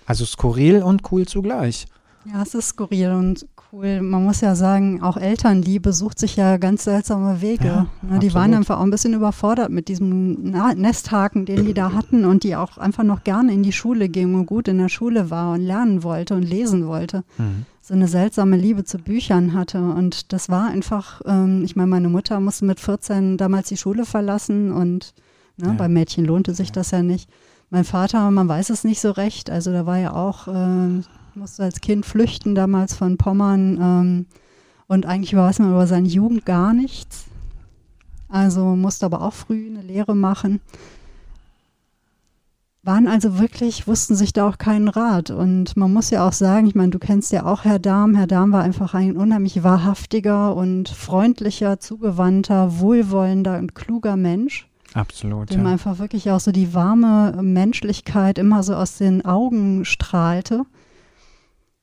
Also 0.08 0.26
skurril 0.26 0.82
und 0.82 1.12
cool 1.12 1.28
zugleich. 1.28 1.86
Ja, 2.26 2.42
es 2.42 2.56
ist 2.56 2.70
skurril 2.70 3.12
und 3.12 3.46
cool. 3.72 4.02
Man 4.02 4.24
muss 4.24 4.40
ja 4.40 4.56
sagen, 4.56 5.02
auch 5.04 5.18
Elternliebe 5.18 5.92
sucht 5.92 6.18
sich 6.18 6.38
ja 6.38 6.56
ganz 6.56 6.86
seltsame 6.86 7.42
Wege. 7.42 7.66
Ja, 7.66 7.88
ne, 8.02 8.20
die 8.20 8.34
waren 8.34 8.54
einfach 8.54 8.80
auch 8.80 8.84
ein 8.84 8.90
bisschen 8.90 9.14
überfordert 9.14 9.70
mit 9.70 9.90
diesem 9.90 10.52
Nesthaken, 10.76 11.46
den 11.46 11.66
die 11.66 11.74
da 11.74 11.92
hatten 11.92 12.24
und 12.24 12.44
die 12.44 12.56
auch 12.56 12.78
einfach 12.78 13.04
noch 13.04 13.26
gerne 13.26 13.54
in 13.54 13.64
die 13.64 13.74
Schule 13.74 14.08
ging 14.08 14.34
und 14.36 14.46
gut 14.46 14.70
in 14.70 14.78
der 14.78 14.90
Schule 14.90 15.30
war 15.30 15.54
und 15.54 15.62
lernen 15.62 16.04
wollte 16.04 16.36
und 16.36 16.44
lesen 16.44 16.88
wollte. 16.88 17.24
Mhm. 17.38 17.66
So 17.82 17.94
eine 17.94 18.08
seltsame 18.08 18.56
Liebe 18.56 18.86
zu 18.86 19.00
Büchern 19.00 19.54
hatte. 19.54 19.80
Und 19.80 20.32
das 20.32 20.48
war 20.48 20.68
einfach, 20.68 21.22
ähm, 21.26 21.64
ich 21.66 21.76
meine, 21.76 21.88
meine 21.88 22.10
Mutter 22.10 22.40
musste 22.40 22.64
mit 22.64 22.80
14 22.80 23.38
damals 23.38 23.68
die 23.68 23.78
Schule 23.78 24.06
verlassen 24.06 24.72
und 24.72 25.14
ne, 25.58 25.68
ja. 25.68 25.74
bei 25.74 25.90
Mädchen 25.90 26.24
lohnte 26.24 26.54
sich 26.54 26.70
ja. 26.70 26.74
das 26.74 26.92
ja 26.92 27.02
nicht. 27.02 27.30
Mein 27.70 27.84
Vater, 27.84 28.32
man 28.32 28.48
weiß 28.48 28.70
es 28.70 28.86
nicht 28.86 29.02
so 29.02 29.12
recht. 29.12 29.50
Also 29.50 29.74
da 29.74 29.86
war 29.86 29.98
ja 29.98 30.14
auch, 30.14 30.48
äh, 30.48 31.02
musste 31.36 31.64
als 31.64 31.82
Kind 31.82 32.06
flüchten 32.06 32.56
damals 32.56 32.96
von 32.96 33.18
Pommern. 33.18 33.78
Ähm, 33.82 34.26
und 34.88 35.06
eigentlich 35.06 35.36
weiß 35.36 35.60
man 35.60 35.72
über 35.72 35.86
seine 35.86 36.08
Jugend 36.08 36.46
gar 36.46 36.74
nichts. 36.74 37.26
Also 38.30 38.76
musste 38.76 39.06
aber 39.06 39.22
auch 39.22 39.34
früh 39.34 39.68
eine 39.68 39.82
Lehre 39.82 40.16
machen. 40.16 40.62
Waren 42.84 43.10
also 43.10 43.38
wirklich, 43.38 43.86
wussten 43.86 44.16
sich 44.16 44.32
da 44.32 44.48
auch 44.48 44.58
keinen 44.58 44.88
Rat. 44.88 45.30
Und 45.30 45.76
man 45.76 45.92
muss 45.92 46.10
ja 46.10 46.26
auch 46.26 46.32
sagen, 46.32 46.68
ich 46.68 46.76
meine, 46.76 46.92
du 46.92 47.00
kennst 47.00 47.34
ja 47.34 47.46
auch 47.46 47.66
Herr 47.66 47.80
Dahm. 47.80 48.16
Herr 48.16 48.28
Dahm 48.28 48.54
war 48.54 48.64
einfach 48.64 48.94
ein 48.94 49.18
unheimlich 49.18 49.62
wahrhaftiger 49.62 50.56
und 50.56 50.88
freundlicher, 50.88 51.82
zugewandter, 51.82 52.80
wohlwollender 52.80 53.58
und 53.58 53.76
kluger 53.76 54.16
Mensch. 54.16 54.70
Absolut. 54.98 55.52
Dem 55.52 55.66
ja. 55.66 55.72
einfach 55.72 56.00
wirklich 56.00 56.32
auch 56.32 56.40
so 56.40 56.52
die 56.52 56.74
warme 56.74 57.38
Menschlichkeit 57.42 58.40
immer 58.40 58.64
so 58.64 58.74
aus 58.74 58.98
den 58.98 59.24
Augen 59.24 59.86
strahlte. 59.86 60.66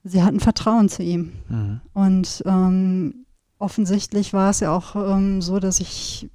Sie 0.02 0.22
hatten 0.22 0.40
Vertrauen 0.40 0.88
zu 0.88 1.02
ihm. 1.04 1.32
Mhm. 1.48 1.80
Und 1.92 2.42
ähm, 2.44 3.26
offensichtlich 3.58 4.32
war 4.32 4.50
es 4.50 4.60
ja 4.60 4.74
auch 4.74 4.96
ähm, 4.96 5.40
so, 5.40 5.60
dass 5.60 5.78
ich 5.78 6.28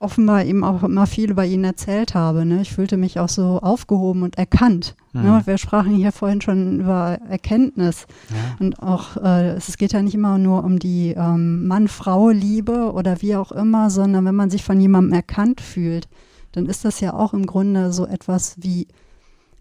offenbar 0.00 0.46
eben 0.46 0.64
auch 0.64 0.82
immer 0.82 1.06
viel 1.06 1.30
über 1.30 1.44
ihn 1.44 1.62
erzählt 1.62 2.14
habe. 2.14 2.46
Ne? 2.46 2.62
Ich 2.62 2.72
fühlte 2.72 2.96
mich 2.96 3.20
auch 3.20 3.28
so 3.28 3.60
aufgehoben 3.60 4.22
und 4.22 4.38
erkannt. 4.38 4.96
Mhm. 5.12 5.22
Ne? 5.22 5.42
Wir 5.44 5.58
sprachen 5.58 5.94
hier 5.94 6.10
vorhin 6.10 6.40
schon 6.40 6.80
über 6.80 7.18
Erkenntnis. 7.28 8.06
Ja. 8.30 8.56
Und 8.58 8.82
auch, 8.82 9.18
äh, 9.18 9.50
es 9.50 9.76
geht 9.76 9.92
ja 9.92 10.00
nicht 10.00 10.14
immer 10.14 10.38
nur 10.38 10.64
um 10.64 10.78
die 10.78 11.10
ähm, 11.10 11.66
Mann-Frau-Liebe 11.66 12.92
oder 12.92 13.20
wie 13.20 13.36
auch 13.36 13.52
immer, 13.52 13.90
sondern 13.90 14.24
wenn 14.24 14.34
man 14.34 14.48
sich 14.48 14.64
von 14.64 14.80
jemandem 14.80 15.12
erkannt 15.12 15.60
fühlt, 15.60 16.08
dann 16.52 16.64
ist 16.66 16.84
das 16.86 17.00
ja 17.00 17.12
auch 17.12 17.34
im 17.34 17.44
Grunde 17.44 17.92
so 17.92 18.06
etwas 18.06 18.56
wie 18.58 18.88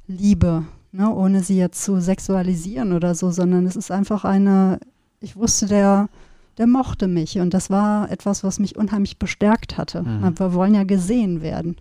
Liebe, 0.08 0.64
ne? 0.94 1.14
ohne 1.14 1.44
sie 1.44 1.58
jetzt 1.58 1.84
zu 1.84 2.00
sexualisieren 2.00 2.94
oder 2.94 3.14
so, 3.14 3.30
sondern 3.30 3.66
es 3.66 3.76
ist 3.76 3.92
einfach 3.92 4.24
eine, 4.24 4.80
ich 5.20 5.36
wusste, 5.36 5.68
der 5.68 6.08
der 6.60 6.68
mochte 6.68 7.08
mich. 7.08 7.40
Und 7.40 7.54
das 7.54 7.72
war 7.72 8.12
etwas, 8.12 8.44
was 8.44 8.60
mich 8.60 8.76
unheimlich 8.76 9.18
bestärkt 9.18 9.78
hatte. 9.78 10.04
Mhm. 10.04 10.38
Wir 10.38 10.54
wollen 10.54 10.76
ja 10.76 10.84
gesehen 10.84 11.42
werden. 11.42 11.78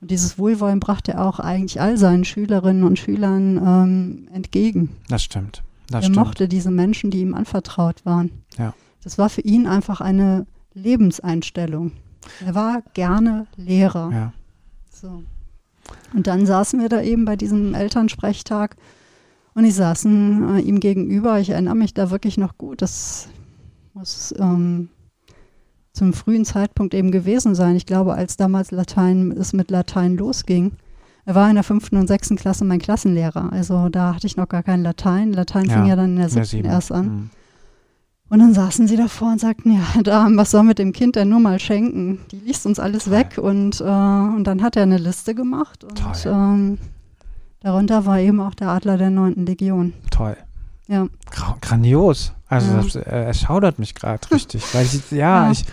Und 0.00 0.10
dieses 0.10 0.38
Wohlwollen 0.38 0.80
brachte 0.80 1.12
er 1.12 1.26
auch 1.26 1.38
eigentlich 1.38 1.80
all 1.80 1.98
seinen 1.98 2.24
Schülerinnen 2.24 2.84
und 2.84 2.98
Schülern 2.98 3.58
ähm, 3.58 4.28
entgegen. 4.32 4.96
Das 5.08 5.22
stimmt. 5.22 5.62
Das 5.88 6.00
er 6.00 6.02
stimmt. 6.04 6.16
mochte 6.16 6.48
diese 6.48 6.70
Menschen, 6.70 7.10
die 7.10 7.20
ihm 7.20 7.34
anvertraut 7.34 8.04
waren. 8.06 8.30
Ja. 8.56 8.72
Das 9.04 9.18
war 9.18 9.28
für 9.28 9.42
ihn 9.42 9.66
einfach 9.66 10.00
eine 10.00 10.46
Lebenseinstellung. 10.72 11.92
Er 12.44 12.54
war 12.54 12.82
gerne 12.94 13.46
Lehrer. 13.56 14.10
Ja. 14.12 14.32
So. 14.90 15.22
Und 16.14 16.26
dann 16.26 16.46
saßen 16.46 16.80
wir 16.80 16.88
da 16.88 17.02
eben 17.02 17.24
bei 17.24 17.36
diesem 17.36 17.74
Elternsprechtag 17.74 18.76
und 19.54 19.64
die 19.64 19.70
saßen 19.70 20.56
äh, 20.56 20.60
ihm 20.60 20.80
gegenüber. 20.80 21.40
Ich 21.40 21.50
erinnere 21.50 21.74
mich 21.74 21.92
da 21.92 22.10
wirklich 22.10 22.38
noch 22.38 22.56
gut. 22.56 22.80
Das 22.80 23.28
muss 23.98 24.32
ähm, 24.38 24.90
zum 25.92 26.12
frühen 26.12 26.44
Zeitpunkt 26.44 26.94
eben 26.94 27.10
gewesen 27.10 27.56
sein. 27.56 27.74
Ich 27.74 27.84
glaube, 27.84 28.14
als 28.14 28.36
damals 28.36 28.70
Latein, 28.70 29.32
es 29.32 29.52
mit 29.52 29.70
Latein 29.70 30.16
losging. 30.16 30.72
Er 31.24 31.34
war 31.34 31.48
in 31.48 31.56
der 31.56 31.64
fünften 31.64 31.96
und 31.96 32.06
sechsten 32.06 32.36
Klasse 32.36 32.64
mein 32.64 32.78
Klassenlehrer. 32.78 33.52
Also 33.52 33.88
da 33.88 34.14
hatte 34.14 34.28
ich 34.28 34.36
noch 34.36 34.48
gar 34.48 34.62
kein 34.62 34.82
Latein. 34.82 35.32
Latein 35.32 35.64
ja, 35.64 35.74
fing 35.74 35.86
ja 35.86 35.96
dann 35.96 36.10
in 36.10 36.16
der 36.16 36.28
siebten 36.28 36.64
erst 36.64 36.92
an. 36.92 37.06
Mhm. 37.06 37.30
Und 38.30 38.38
dann 38.38 38.54
saßen 38.54 38.86
sie 38.86 38.96
davor 38.96 39.32
und 39.32 39.40
sagten, 39.40 39.72
ja, 39.72 39.84
da, 40.04 40.28
was 40.30 40.52
soll 40.52 40.62
mit 40.62 40.78
dem 40.78 40.92
Kind 40.92 41.16
denn 41.16 41.28
nur 41.28 41.40
mal 41.40 41.58
schenken? 41.58 42.20
Die 42.30 42.36
liest 42.38 42.66
uns 42.66 42.78
alles 42.78 43.04
Toll. 43.04 43.14
weg. 43.14 43.38
Und, 43.38 43.80
äh, 43.80 43.84
und 43.84 44.44
dann 44.44 44.62
hat 44.62 44.76
er 44.76 44.84
eine 44.84 44.98
Liste 44.98 45.34
gemacht. 45.34 45.82
Und 45.82 46.00
ähm, 46.24 46.78
darunter 47.60 48.06
war 48.06 48.20
eben 48.20 48.38
auch 48.38 48.54
der 48.54 48.68
Adler 48.68 48.96
der 48.96 49.10
neunten 49.10 49.44
Legion. 49.44 49.92
Toll. 50.12 50.36
Ja. 50.86 51.08
Grandios. 51.60 52.32
Also 52.48 52.70
ja. 52.72 52.82
das, 52.82 52.96
äh, 52.96 53.24
es 53.24 53.40
schaudert 53.40 53.78
mich 53.78 53.94
gerade 53.94 54.30
richtig, 54.32 54.62
weil 54.74 54.84
ich, 54.84 55.10
ja, 55.10 55.46
ja. 55.46 55.52
ich, 55.52 55.64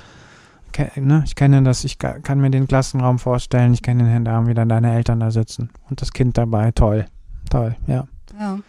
ne, 0.96 1.24
ich 1.26 1.36
kenne 1.36 1.64
das, 1.64 1.84
ich 1.84 1.98
kann 2.00 2.40
mir 2.40 2.50
den 2.50 2.68
Klassenraum 2.68 3.20
vorstellen, 3.20 3.74
ich 3.74 3.82
kenne 3.82 4.04
den 4.04 4.10
Herrn 4.10 4.26
Darm, 4.26 4.48
wieder 4.48 4.66
deine 4.66 4.94
Eltern 4.94 5.20
da 5.20 5.32
sitzen 5.32 5.70
und 5.90 6.02
das 6.02 6.12
Kind 6.12 6.38
dabei, 6.38 6.72
toll, 6.72 7.06
toll, 7.50 7.76
ja. 7.88 8.08
Ja. 8.40 8.60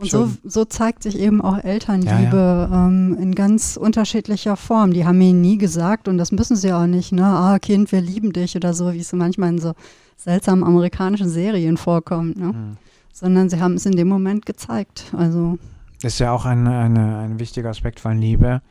Und 0.00 0.10
so, 0.10 0.32
so, 0.42 0.64
zeigt 0.64 1.02
sich 1.02 1.18
eben 1.18 1.40
auch 1.42 1.62
Elternliebe 1.62 2.36
ja, 2.36 2.68
ja. 2.68 2.86
Ähm, 2.86 3.16
in 3.20 3.34
ganz 3.34 3.76
unterschiedlicher 3.76 4.56
Form. 4.56 4.92
Die 4.92 5.04
haben 5.04 5.18
mir 5.18 5.32
nie 5.32 5.58
gesagt, 5.58 6.08
und 6.08 6.18
das 6.18 6.32
müssen 6.32 6.56
sie 6.56 6.72
auch 6.72 6.86
nicht, 6.86 7.12
ne, 7.12 7.24
ah, 7.24 7.58
Kind, 7.60 7.92
wir 7.92 8.00
lieben 8.00 8.32
dich 8.32 8.56
oder 8.56 8.74
so, 8.74 8.92
wie 8.92 8.98
es 8.98 9.12
manchmal 9.12 9.50
in 9.50 9.58
so 9.58 9.74
seltsamen 10.16 10.64
amerikanischen 10.64 11.28
Serien 11.28 11.76
vorkommt, 11.76 12.36
ne? 12.36 12.46
Mhm 12.46 12.76
sondern 13.12 13.48
sie 13.48 13.60
haben 13.60 13.74
es 13.74 13.86
in 13.86 13.92
dem 13.92 14.08
Moment 14.08 14.46
gezeigt. 14.46 15.04
Also 15.16 15.58
ist 16.04 16.18
ja 16.18 16.32
auch 16.32 16.44
ein, 16.44 16.66
eine, 16.66 17.18
ein 17.18 17.38
wichtiger 17.38 17.70
Aspekt 17.70 18.00
von 18.00 18.18
Liebe. 18.18 18.62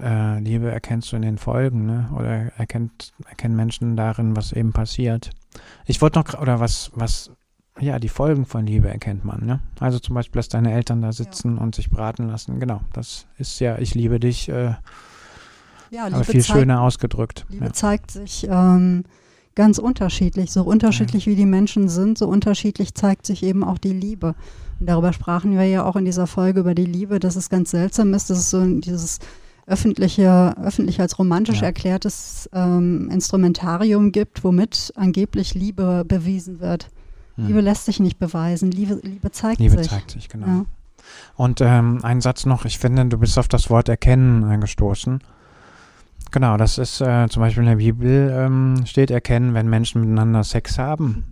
Äh, 0.00 0.40
Liebe 0.40 0.70
erkennst 0.70 1.12
du 1.12 1.16
in 1.16 1.22
den 1.22 1.38
Folgen, 1.38 1.86
ne? 1.86 2.10
Oder 2.16 2.52
erkennt, 2.56 3.12
erkennen 3.28 3.56
Menschen 3.56 3.96
darin, 3.96 4.36
was 4.36 4.52
eben 4.52 4.72
passiert. 4.72 5.30
Ich 5.86 6.00
wollte 6.00 6.18
noch, 6.18 6.40
oder 6.40 6.60
was, 6.60 6.90
was, 6.94 7.30
ja, 7.78 7.98
die 7.98 8.08
Folgen 8.08 8.46
von 8.46 8.66
Liebe 8.66 8.88
erkennt 8.88 9.24
man, 9.24 9.44
ne? 9.44 9.60
Also 9.80 9.98
zum 9.98 10.14
Beispiel, 10.14 10.38
dass 10.38 10.48
deine 10.48 10.72
Eltern 10.72 11.02
da 11.02 11.12
sitzen 11.12 11.56
ja. 11.56 11.62
und 11.62 11.74
sich 11.74 11.90
braten 11.90 12.28
lassen. 12.28 12.58
Genau, 12.58 12.80
das 12.92 13.26
ist 13.36 13.60
ja, 13.60 13.78
ich 13.78 13.94
liebe 13.94 14.18
dich, 14.18 14.48
äh, 14.48 14.74
ja, 15.90 16.06
aber 16.06 16.24
viel 16.24 16.42
zeigt, 16.42 16.58
schöner 16.58 16.80
ausgedrückt. 16.80 17.44
Liebe 17.50 17.66
ja. 17.66 17.72
zeigt 17.72 18.10
sich 18.10 18.46
ähm, 18.48 19.04
ganz 19.54 19.78
unterschiedlich. 19.78 20.50
So 20.52 20.62
unterschiedlich 20.62 21.26
wie 21.26 21.36
die 21.36 21.46
Menschen 21.46 21.88
sind, 21.88 22.16
so 22.16 22.28
unterschiedlich 22.28 22.94
zeigt 22.94 23.26
sich 23.26 23.42
eben 23.42 23.62
auch 23.62 23.78
die 23.78 23.92
Liebe. 23.92 24.34
Und 24.82 24.86
darüber 24.86 25.12
sprachen 25.12 25.52
wir 25.52 25.64
ja 25.64 25.84
auch 25.84 25.94
in 25.94 26.04
dieser 26.04 26.26
Folge 26.26 26.58
über 26.58 26.74
die 26.74 26.84
Liebe, 26.84 27.20
dass 27.20 27.36
es 27.36 27.48
ganz 27.48 27.70
seltsam 27.70 28.12
ist, 28.14 28.30
dass 28.30 28.38
es 28.38 28.50
so 28.50 28.66
dieses 28.80 29.20
öffentliche, 29.64 30.56
öffentlich 30.60 31.00
als 31.00 31.20
romantisch 31.20 31.60
ja. 31.60 31.66
erklärtes 31.66 32.50
ähm, 32.52 33.08
Instrumentarium 33.08 34.10
gibt, 34.10 34.42
womit 34.42 34.92
angeblich 34.96 35.54
Liebe 35.54 36.04
bewiesen 36.04 36.58
wird. 36.58 36.90
Hm. 37.36 37.46
Liebe 37.46 37.60
lässt 37.60 37.84
sich 37.84 38.00
nicht 38.00 38.18
beweisen, 38.18 38.72
Liebe, 38.72 38.98
Liebe 39.04 39.30
zeigt 39.30 39.60
Liebe 39.60 39.70
sich. 39.70 39.82
Liebe 39.82 39.88
zeigt 39.88 40.10
sich, 40.10 40.28
genau. 40.28 40.46
Ja. 40.48 40.64
Und 41.36 41.60
ähm, 41.60 42.00
ein 42.02 42.20
Satz 42.20 42.44
noch, 42.44 42.64
ich 42.64 42.80
finde, 42.80 43.06
du 43.06 43.18
bist 43.18 43.38
auf 43.38 43.46
das 43.46 43.70
Wort 43.70 43.88
erkennen 43.88 44.42
angestoßen. 44.42 45.20
Genau, 46.32 46.56
das 46.56 46.78
ist 46.78 47.00
äh, 47.00 47.28
zum 47.28 47.40
Beispiel 47.40 47.62
in 47.62 47.68
der 47.68 47.76
Bibel 47.76 48.34
ähm, 48.36 48.84
steht 48.84 49.12
erkennen, 49.12 49.54
wenn 49.54 49.70
Menschen 49.70 50.00
miteinander 50.00 50.42
Sex 50.42 50.76
haben. 50.76 51.31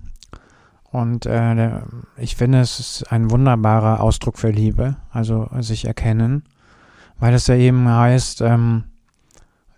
Und 0.93 1.27
äh, 1.27 1.81
ich 2.17 2.35
finde, 2.37 2.61
es 2.61 2.81
ist 2.81 3.13
ein 3.13 3.31
wunderbarer 3.31 4.01
Ausdruck 4.01 4.39
für 4.39 4.51
Liebe, 4.51 4.97
also 5.11 5.49
sich 5.61 5.85
erkennen, 5.85 6.43
weil 7.19 7.33
es 7.33 7.47
ja 7.47 7.55
eben 7.55 7.89
heißt, 7.89 8.41
ähm, 8.41 8.85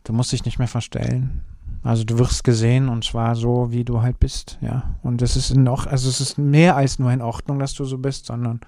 du 0.05 0.13
musst 0.15 0.33
dich 0.33 0.45
nicht 0.45 0.59
mehr 0.59 0.69
verstellen. 0.69 1.43
Also 1.83 2.05
du 2.05 2.19
wirst 2.19 2.45
gesehen 2.45 2.89
und 2.89 3.05
zwar 3.05 3.35
so, 3.35 3.73
wie 3.73 3.85
du 3.85 4.03
halt 4.03 4.21
bist, 4.21 4.59
ja. 4.61 4.95
Und 5.03 5.21
es 5.21 5.37
ist 5.37 5.55
noch, 5.55 5.87
also 5.87 6.09
es 6.09 6.21
ist 6.21 6.39
mehr 6.39 6.77
als 6.77 6.99
nur 6.99 7.11
in 7.11 7.21
Ordnung, 7.21 7.59
dass 7.59 7.75
du 7.75 7.85
so 7.85 7.99
bist, 7.99 8.27
sondern 8.27 8.61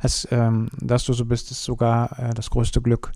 es, 0.00 0.28
ähm, 0.30 0.68
dass 0.78 1.04
du 1.04 1.12
so 1.12 1.24
bist, 1.24 1.50
ist 1.50 1.64
sogar 1.64 2.18
äh, 2.18 2.34
das 2.34 2.50
größte 2.50 2.82
Glück. 2.82 3.12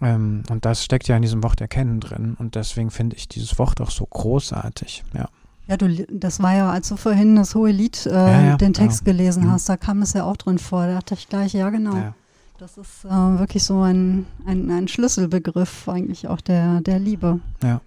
Ähm, 0.00 0.44
und 0.48 0.64
das 0.64 0.84
steckt 0.84 1.08
ja 1.08 1.16
in 1.16 1.22
diesem 1.22 1.42
Wort 1.42 1.60
erkennen 1.60 2.00
drin. 2.00 2.36
Und 2.38 2.54
deswegen 2.54 2.90
finde 2.90 3.16
ich 3.16 3.28
dieses 3.28 3.58
Wort 3.58 3.80
auch 3.80 3.90
so 3.90 4.06
großartig, 4.06 5.04
ja. 5.14 5.28
Ja, 5.68 5.76
du, 5.76 5.88
das 6.10 6.40
war 6.40 6.54
ja, 6.54 6.70
als 6.70 6.88
du 6.88 6.96
vorhin 6.96 7.34
das 7.36 7.54
hohe 7.54 7.72
Lied, 7.72 8.06
äh, 8.06 8.10
ja, 8.12 8.44
ja, 8.44 8.56
den 8.56 8.72
Text 8.72 9.04
genau. 9.04 9.16
gelesen 9.16 9.44
mhm. 9.44 9.52
hast, 9.52 9.68
da 9.68 9.76
kam 9.76 10.02
es 10.02 10.12
ja 10.12 10.24
auch 10.24 10.36
drin 10.36 10.58
vor. 10.58 10.86
Da 10.86 10.94
dachte 10.94 11.14
ich 11.14 11.28
gleich, 11.28 11.54
ja, 11.54 11.70
genau. 11.70 11.96
Ja. 11.96 12.14
Das 12.58 12.78
ist 12.78 13.04
äh, 13.04 13.08
wirklich 13.10 13.64
so 13.64 13.82
ein, 13.82 14.26
ein, 14.46 14.70
ein 14.70 14.88
Schlüsselbegriff 14.88 15.88
eigentlich 15.88 16.28
auch 16.28 16.40
der, 16.40 16.80
der 16.80 16.98
Liebe. 16.98 17.40
Ja. 17.62 17.80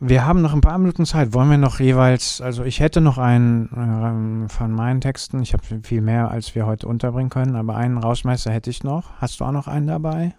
Wir 0.00 0.24
haben 0.26 0.42
noch 0.42 0.52
ein 0.52 0.60
paar 0.60 0.78
Minuten 0.78 1.06
Zeit. 1.06 1.32
Wollen 1.32 1.50
wir 1.50 1.58
noch 1.58 1.80
jeweils, 1.80 2.40
also 2.40 2.62
ich 2.64 2.80
hätte 2.80 3.00
noch 3.00 3.18
einen 3.18 3.68
ähm, 3.76 4.48
von 4.48 4.70
meinen 4.70 5.00
Texten, 5.00 5.42
ich 5.42 5.54
habe 5.54 5.64
viel 5.82 6.00
mehr, 6.00 6.30
als 6.30 6.54
wir 6.54 6.66
heute 6.66 6.86
unterbringen 6.86 7.30
können, 7.30 7.56
aber 7.56 7.76
einen 7.76 7.98
Rausmeister 7.98 8.52
hätte 8.52 8.70
ich 8.70 8.84
noch. 8.84 9.10
Hast 9.20 9.40
du 9.40 9.44
auch 9.44 9.52
noch 9.52 9.66
einen 9.66 9.86
dabei? 9.88 10.34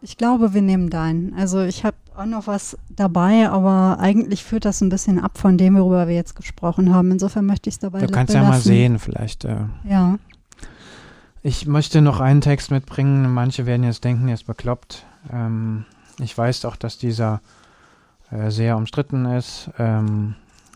Ich 0.00 0.16
glaube, 0.16 0.54
wir 0.54 0.62
nehmen 0.62 0.90
deinen. 0.90 1.34
Also 1.34 1.62
ich 1.62 1.84
habe 1.84 1.96
auch 2.16 2.26
noch 2.26 2.46
was 2.46 2.76
dabei, 2.90 3.48
aber 3.48 3.98
eigentlich 4.00 4.44
führt 4.44 4.64
das 4.64 4.80
ein 4.80 4.88
bisschen 4.88 5.18
ab 5.18 5.38
von 5.38 5.58
dem, 5.58 5.76
worüber 5.76 6.08
wir 6.08 6.14
jetzt 6.14 6.36
gesprochen 6.36 6.94
haben. 6.94 7.10
Insofern 7.10 7.46
möchte 7.46 7.68
ich 7.68 7.76
es 7.76 7.78
dabei 7.80 8.00
Du 8.00 8.08
kannst 8.08 8.32
belassen. 8.32 8.42
ja 8.42 8.50
mal 8.50 8.60
sehen, 8.60 8.98
vielleicht. 8.98 9.44
Äh. 9.44 9.66
Ja. 9.88 10.18
Ich 11.42 11.66
möchte 11.66 12.02
noch 12.02 12.20
einen 12.20 12.40
Text 12.40 12.70
mitbringen. 12.70 13.32
Manche 13.32 13.66
werden 13.66 13.84
jetzt 13.84 14.04
denken, 14.04 14.28
er 14.28 14.34
ist 14.34 14.46
bekloppt. 14.46 15.04
Ähm, 15.32 15.84
ich 16.18 16.36
weiß 16.36 16.64
auch, 16.66 16.76
dass 16.76 16.98
dieser 16.98 17.40
äh, 18.30 18.50
sehr 18.50 18.76
umstritten 18.76 19.24
ist. 19.26 19.70
Ähm, 19.78 20.34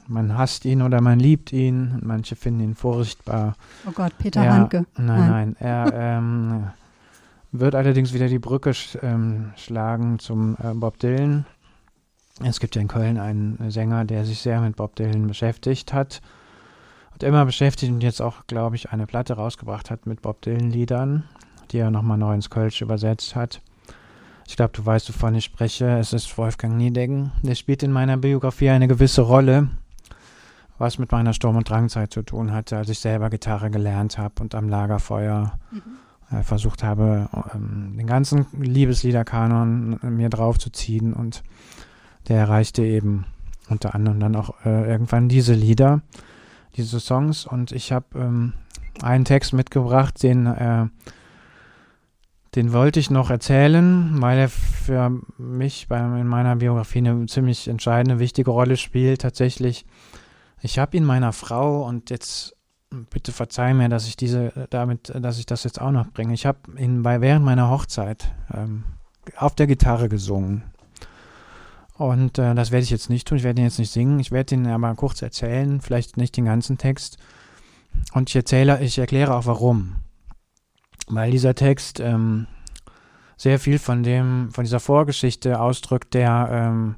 man 0.08 0.36
hasst 0.36 0.64
ihn 0.64 0.82
oder 0.82 1.00
man 1.00 1.18
liebt 1.18 1.52
ihn. 1.52 1.98
Manche 2.02 2.36
finden 2.36 2.60
ihn 2.60 2.74
furchtbar. 2.74 3.54
Oh 3.86 3.92
Gott, 3.92 4.12
Peter 4.18 4.42
er, 4.42 4.54
Handke. 4.54 4.86
Nein, 4.96 5.06
nein. 5.06 5.30
nein 5.30 5.56
er 5.58 5.92
ähm, 5.94 6.64
wird 7.60 7.74
allerdings 7.74 8.12
wieder 8.12 8.28
die 8.28 8.38
Brücke 8.38 8.74
sch 8.74 8.98
ähm, 9.02 9.52
schlagen 9.56 10.18
zum 10.18 10.56
äh, 10.62 10.74
Bob 10.74 10.98
Dylan. 10.98 11.46
Es 12.44 12.60
gibt 12.60 12.74
ja 12.76 12.82
in 12.82 12.88
Köln 12.88 13.18
einen 13.18 13.70
Sänger, 13.70 14.04
der 14.04 14.24
sich 14.24 14.40
sehr 14.40 14.60
mit 14.60 14.76
Bob 14.76 14.94
Dylan 14.96 15.26
beschäftigt 15.26 15.92
hat. 15.92 16.20
Und 17.12 17.22
immer 17.22 17.46
beschäftigt 17.46 17.90
und 17.90 18.02
jetzt 18.02 18.20
auch, 18.20 18.46
glaube 18.46 18.76
ich, 18.76 18.90
eine 18.90 19.06
Platte 19.06 19.34
rausgebracht 19.34 19.90
hat 19.90 20.04
mit 20.04 20.20
Bob 20.20 20.42
Dylan-Liedern, 20.42 21.24
die 21.70 21.78
er 21.78 21.90
nochmal 21.90 22.18
neu 22.18 22.34
ins 22.34 22.50
Kölsch 22.50 22.82
übersetzt 22.82 23.34
hat. 23.34 23.62
Ich 24.46 24.56
glaube, 24.56 24.72
du 24.74 24.84
weißt, 24.84 25.08
wovon 25.08 25.34
ich 25.34 25.44
spreche. 25.44 25.98
Es 25.98 26.12
ist 26.12 26.36
Wolfgang 26.36 26.76
Niedecken. 26.76 27.32
Der 27.42 27.54
spielt 27.54 27.82
in 27.82 27.90
meiner 27.90 28.18
Biografie 28.18 28.68
eine 28.68 28.86
gewisse 28.86 29.22
Rolle, 29.22 29.68
was 30.78 30.98
mit 30.98 31.10
meiner 31.10 31.32
Sturm- 31.32 31.56
und 31.56 31.68
Drangzeit 31.68 32.12
zu 32.12 32.22
tun 32.22 32.52
hatte, 32.52 32.76
als 32.76 32.90
ich 32.90 32.98
selber 32.98 33.30
Gitarre 33.30 33.70
gelernt 33.70 34.18
habe 34.18 34.42
und 34.42 34.54
am 34.54 34.68
Lagerfeuer 34.68 35.58
mhm. 35.70 35.82
Äh, 36.30 36.42
versucht 36.42 36.82
habe, 36.82 37.28
ähm, 37.54 37.94
den 37.96 38.06
ganzen 38.06 38.46
Liebesliederkanon 38.58 40.00
äh, 40.02 40.10
mir 40.10 40.28
draufzuziehen. 40.28 41.12
Und 41.12 41.42
der 42.28 42.38
erreichte 42.38 42.82
eben 42.82 43.26
unter 43.68 43.94
anderem 43.94 44.20
dann 44.20 44.36
auch 44.36 44.54
äh, 44.64 44.90
irgendwann 44.90 45.28
diese 45.28 45.54
Lieder, 45.54 46.02
diese 46.76 47.00
Songs. 47.00 47.46
Und 47.46 47.72
ich 47.72 47.92
habe 47.92 48.06
ähm, 48.16 48.52
einen 49.02 49.24
Text 49.24 49.52
mitgebracht, 49.52 50.22
den 50.22 50.90
Den 52.54 52.72
wollte 52.72 52.98
ich 52.98 53.10
noch 53.10 53.28
erzählen, 53.28 54.22
weil 54.22 54.38
er 54.38 54.48
für 54.48 55.10
mich 55.36 55.88
in 55.90 56.26
meiner 56.26 56.56
Biografie 56.56 57.00
eine 57.00 57.26
ziemlich 57.26 57.68
entscheidende, 57.68 58.18
wichtige 58.18 58.50
Rolle 58.50 58.78
spielt. 58.78 59.20
Tatsächlich, 59.20 59.84
ich 60.62 60.78
habe 60.78 60.96
ihn 60.96 61.04
meiner 61.04 61.34
Frau 61.34 61.86
und 61.86 62.08
jetzt 62.08 62.55
bitte 62.90 63.32
verzeih 63.32 63.74
mir, 63.74 63.88
dass 63.88 64.06
ich 64.06 64.16
diese 64.16 64.68
damit, 64.70 65.12
dass 65.14 65.38
ich 65.38 65.46
das 65.46 65.64
jetzt 65.64 65.80
auch 65.80 65.90
noch 65.90 66.10
bringe. 66.10 66.34
Ich 66.34 66.46
habe 66.46 66.58
ihn 66.78 67.04
während 67.04 67.44
meiner 67.44 67.70
Hochzeit 67.70 68.32
ähm, 68.54 68.84
auf 69.36 69.54
der 69.54 69.66
Gitarre 69.66 70.08
gesungen. 70.08 70.62
Und 71.94 72.38
äh, 72.38 72.54
das 72.54 72.70
werde 72.70 72.84
ich 72.84 72.90
jetzt 72.90 73.10
nicht 73.10 73.26
tun. 73.26 73.38
Ich 73.38 73.44
werde 73.44 73.60
ihn 73.60 73.64
jetzt 73.64 73.78
nicht 73.78 73.90
singen. 73.90 74.20
Ich 74.20 74.30
werde 74.30 74.54
ihn 74.54 74.66
aber 74.66 74.94
kurz 74.94 75.22
erzählen, 75.22 75.80
vielleicht 75.80 76.16
nicht 76.16 76.36
den 76.36 76.44
ganzen 76.44 76.78
Text. 76.78 77.18
Und 78.12 78.28
ich 78.28 78.36
erzähle, 78.36 78.80
ich 78.82 78.98
erkläre 78.98 79.34
auch 79.34 79.46
warum 79.46 79.96
weil 81.08 81.30
dieser 81.30 81.54
Text 81.54 82.00
ähm, 82.00 82.46
sehr 83.36 83.58
viel 83.58 83.78
von 83.78 84.02
dem, 84.02 84.50
von 84.52 84.64
dieser 84.64 84.80
Vorgeschichte 84.80 85.60
ausdrückt, 85.60 86.14
der 86.14 86.48
ähm, 86.50 86.96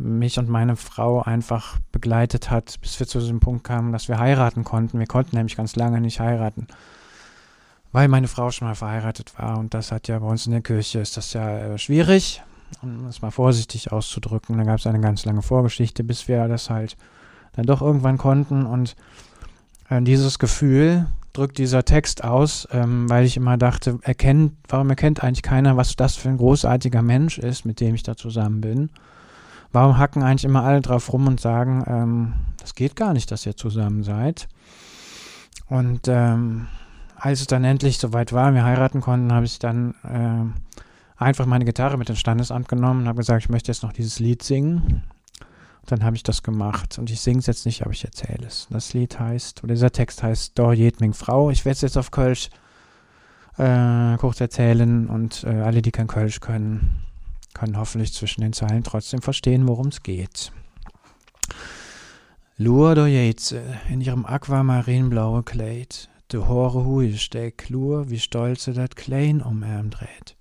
mich 0.00 0.38
und 0.38 0.48
meine 0.48 0.76
Frau 0.76 1.22
einfach 1.22 1.78
begleitet 1.92 2.50
hat, 2.50 2.80
bis 2.80 2.98
wir 2.98 3.06
zu 3.06 3.20
diesem 3.20 3.40
Punkt 3.40 3.64
kamen, 3.64 3.92
dass 3.92 4.08
wir 4.08 4.18
heiraten 4.18 4.64
konnten. 4.64 4.98
Wir 4.98 5.06
konnten 5.06 5.36
nämlich 5.36 5.56
ganz 5.56 5.76
lange 5.76 6.00
nicht 6.00 6.20
heiraten, 6.20 6.66
weil 7.92 8.08
meine 8.08 8.28
Frau 8.28 8.50
schon 8.50 8.66
mal 8.66 8.74
verheiratet 8.74 9.38
war 9.38 9.58
und 9.58 9.74
das 9.74 9.92
hat 9.92 10.08
ja 10.08 10.18
bei 10.18 10.26
uns 10.26 10.46
in 10.46 10.52
der 10.52 10.62
Kirche 10.62 11.00
ist 11.00 11.16
das 11.16 11.32
ja 11.34 11.58
äh, 11.58 11.78
schwierig, 11.78 12.42
um 12.82 13.06
es 13.06 13.20
mal 13.20 13.30
vorsichtig 13.30 13.92
auszudrücken. 13.92 14.56
Da 14.56 14.64
gab 14.64 14.78
es 14.78 14.86
eine 14.86 15.00
ganz 15.00 15.24
lange 15.24 15.42
Vorgeschichte, 15.42 16.02
bis 16.02 16.26
wir 16.28 16.48
das 16.48 16.70
halt 16.70 16.96
dann 17.52 17.66
doch 17.66 17.82
irgendwann 17.82 18.16
konnten 18.16 18.64
und 18.64 18.96
äh, 19.90 20.00
dieses 20.00 20.38
Gefühl, 20.38 21.06
drückt 21.32 21.58
dieser 21.58 21.84
Text 21.84 22.24
aus, 22.24 22.66
ähm, 22.72 23.08
weil 23.08 23.24
ich 23.24 23.36
immer 23.36 23.56
dachte, 23.56 23.98
erkennt, 24.02 24.54
warum 24.68 24.90
erkennt 24.90 25.22
eigentlich 25.22 25.42
keiner, 25.42 25.76
was 25.76 25.94
das 25.94 26.16
für 26.16 26.28
ein 26.28 26.38
großartiger 26.38 27.02
Mensch 27.02 27.38
ist, 27.38 27.64
mit 27.64 27.80
dem 27.80 27.94
ich 27.94 28.02
da 28.02 28.16
zusammen 28.16 28.60
bin? 28.60 28.90
Warum 29.72 29.98
hacken 29.98 30.22
eigentlich 30.22 30.44
immer 30.44 30.64
alle 30.64 30.80
drauf 30.80 31.12
rum 31.12 31.26
und 31.26 31.40
sagen, 31.40 31.84
ähm, 31.86 32.34
das 32.58 32.74
geht 32.74 32.96
gar 32.96 33.12
nicht, 33.12 33.30
dass 33.30 33.46
ihr 33.46 33.56
zusammen 33.56 34.02
seid? 34.02 34.48
Und 35.68 36.08
ähm, 36.08 36.66
als 37.16 37.40
es 37.40 37.46
dann 37.46 37.64
endlich 37.64 37.98
soweit 37.98 38.32
war, 38.32 38.52
wir 38.54 38.64
heiraten 38.64 39.00
konnten, 39.00 39.32
habe 39.32 39.46
ich 39.46 39.58
dann 39.58 39.94
äh, 40.02 41.22
einfach 41.22 41.46
meine 41.46 41.64
Gitarre 41.64 41.98
mit 41.98 42.08
ins 42.08 42.18
Standesamt 42.18 42.68
genommen 42.68 43.02
und 43.02 43.08
habe 43.08 43.18
gesagt, 43.18 43.44
ich 43.44 43.50
möchte 43.50 43.70
jetzt 43.70 43.82
noch 43.82 43.92
dieses 43.92 44.18
Lied 44.18 44.42
singen 44.42 45.02
dann 45.90 46.04
habe 46.04 46.16
ich 46.16 46.22
das 46.22 46.42
gemacht. 46.42 46.98
Und 46.98 47.10
ich 47.10 47.20
singe 47.20 47.38
es 47.38 47.46
jetzt 47.46 47.66
nicht, 47.66 47.82
aber 47.82 47.92
ich 47.92 48.04
erzähle 48.04 48.46
es. 48.46 48.66
Das 48.70 48.92
Lied 48.92 49.18
heißt, 49.18 49.64
oder 49.64 49.74
dieser 49.74 49.92
Text 49.92 50.22
heißt 50.22 50.58
Dor 50.58 50.72
Jedming 50.72 51.12
Frau. 51.12 51.50
Ich 51.50 51.64
werde 51.64 51.74
es 51.74 51.80
jetzt 51.80 51.98
auf 51.98 52.10
Kölsch 52.10 52.50
äh, 53.58 54.16
kurz 54.18 54.40
erzählen 54.40 55.08
und 55.08 55.44
äh, 55.44 55.60
alle, 55.60 55.82
die 55.82 55.90
kein 55.90 56.06
Kölsch 56.06 56.40
können, 56.40 57.02
können 57.60 57.76
hoffentlich 57.76 58.14
zwischen 58.14 58.40
den 58.40 58.54
Zeilen 58.54 58.84
trotzdem 58.84 59.20
verstehen, 59.20 59.68
worum 59.68 59.88
es 59.88 60.02
geht. 60.02 60.50
Lur 62.56 62.94
do 62.94 63.04
Jeze 63.04 63.62
in 63.90 64.00
ihrem 64.00 64.24
aquamarinblaue 64.24 65.42
Kleid, 65.42 66.08
de 66.32 66.40
hore 66.40 66.86
Hui 66.86 67.18
steck, 67.18 67.68
lur, 67.68 68.08
wie 68.08 68.18
stolze 68.18 68.72
dat 68.72 68.96
Klein 68.96 69.42
um 69.42 69.62
Arm 69.62 69.90
dreht. 69.90 70.36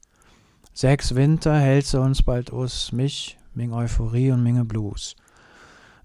Sechs 0.73 1.13
Winter 1.13 1.59
hält 1.59 1.87
sie 1.87 1.99
uns 1.99 2.21
bald 2.23 2.53
us, 2.53 2.93
mich, 2.93 3.37
Ming 3.53 3.73
Euphorie 3.73 4.31
und 4.31 4.41
Minge 4.41 4.63
Blues. 4.63 5.17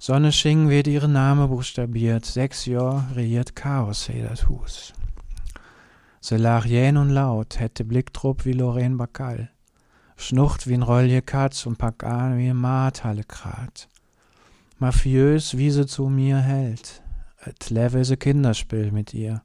Sonne 0.00 0.32
Sching 0.32 0.68
wird 0.68 0.88
ihre 0.88 1.08
Name 1.08 1.46
buchstabiert, 1.46 2.24
sechs 2.24 2.66
Jahr 2.66 3.08
regiert 3.14 3.54
Chaos 3.54 4.08
he 4.08 4.20
das 4.20 4.48
Hus. 4.48 4.92
Se 6.20 6.38
lach 6.38 6.66
jähn 6.66 6.96
und 6.96 7.10
laut, 7.10 7.60
hätte 7.60 7.84
Blicktrupp 7.84 8.44
wie 8.44 8.52
Lorraine 8.52 8.96
Bacall, 8.96 9.50
schnucht 10.16 10.66
wie 10.66 10.74
n 10.74 10.82
Rollje 10.82 11.22
Katz 11.22 11.66
und 11.66 11.78
pack 11.78 12.04
an 12.04 12.38
wie 12.38 12.48
n 12.48 12.56
Marthalle 12.56 13.24
Krat. 13.24 13.88
Mafiös, 14.78 15.56
wie 15.56 15.70
se 15.70 15.86
zu 15.86 16.08
mir 16.08 16.38
hält, 16.38 17.02
et 17.44 17.70
level 17.70 18.04
se 18.04 18.16
Kinderspiel 18.16 18.92
mit 18.92 19.14
ihr. 19.14 19.42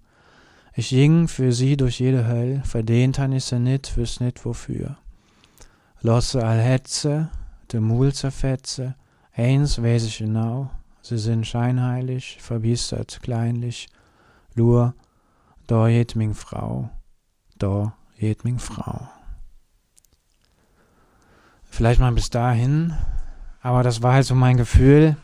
Ich 0.74 0.90
ging 0.90 1.28
für 1.28 1.52
sie 1.52 1.78
durch 1.78 2.00
jede 2.00 2.28
Höll, 2.28 2.62
verdient 2.64 3.20
han 3.20 3.34
ich 3.34 3.46
se 3.46 3.60
nit, 3.60 3.96
wüs 3.98 4.20
nit 4.20 4.46
wofür. 4.46 4.98
Losse 6.02 6.46
all 6.46 6.60
Hetze, 6.60 7.30
de 7.72 7.80
Mul 7.80 8.14
zerfetze, 8.14 8.96
Eins 9.40 9.82
weiß 9.82 10.04
ich 10.04 10.18
genau, 10.18 10.70
sie 11.02 11.18
sind 11.18 11.48
scheinheilig, 11.48 12.40
verbissert, 12.42 13.20
kleinlich, 13.22 13.88
lur, 14.54 14.96
jet 15.70 16.16
ming 16.18 16.34
Frau, 16.34 16.90
jet 18.18 18.44
ming 18.44 18.60
Frau. 18.60 19.08
Vielleicht 21.70 22.00
mal 22.00 22.12
bis 22.12 22.30
dahin, 22.30 22.94
aber 23.62 23.84
das 23.84 24.02
war 24.02 24.14
halt 24.14 24.26
so 24.26 24.36
mein 24.36 24.58
Gefühl. 24.58 25.16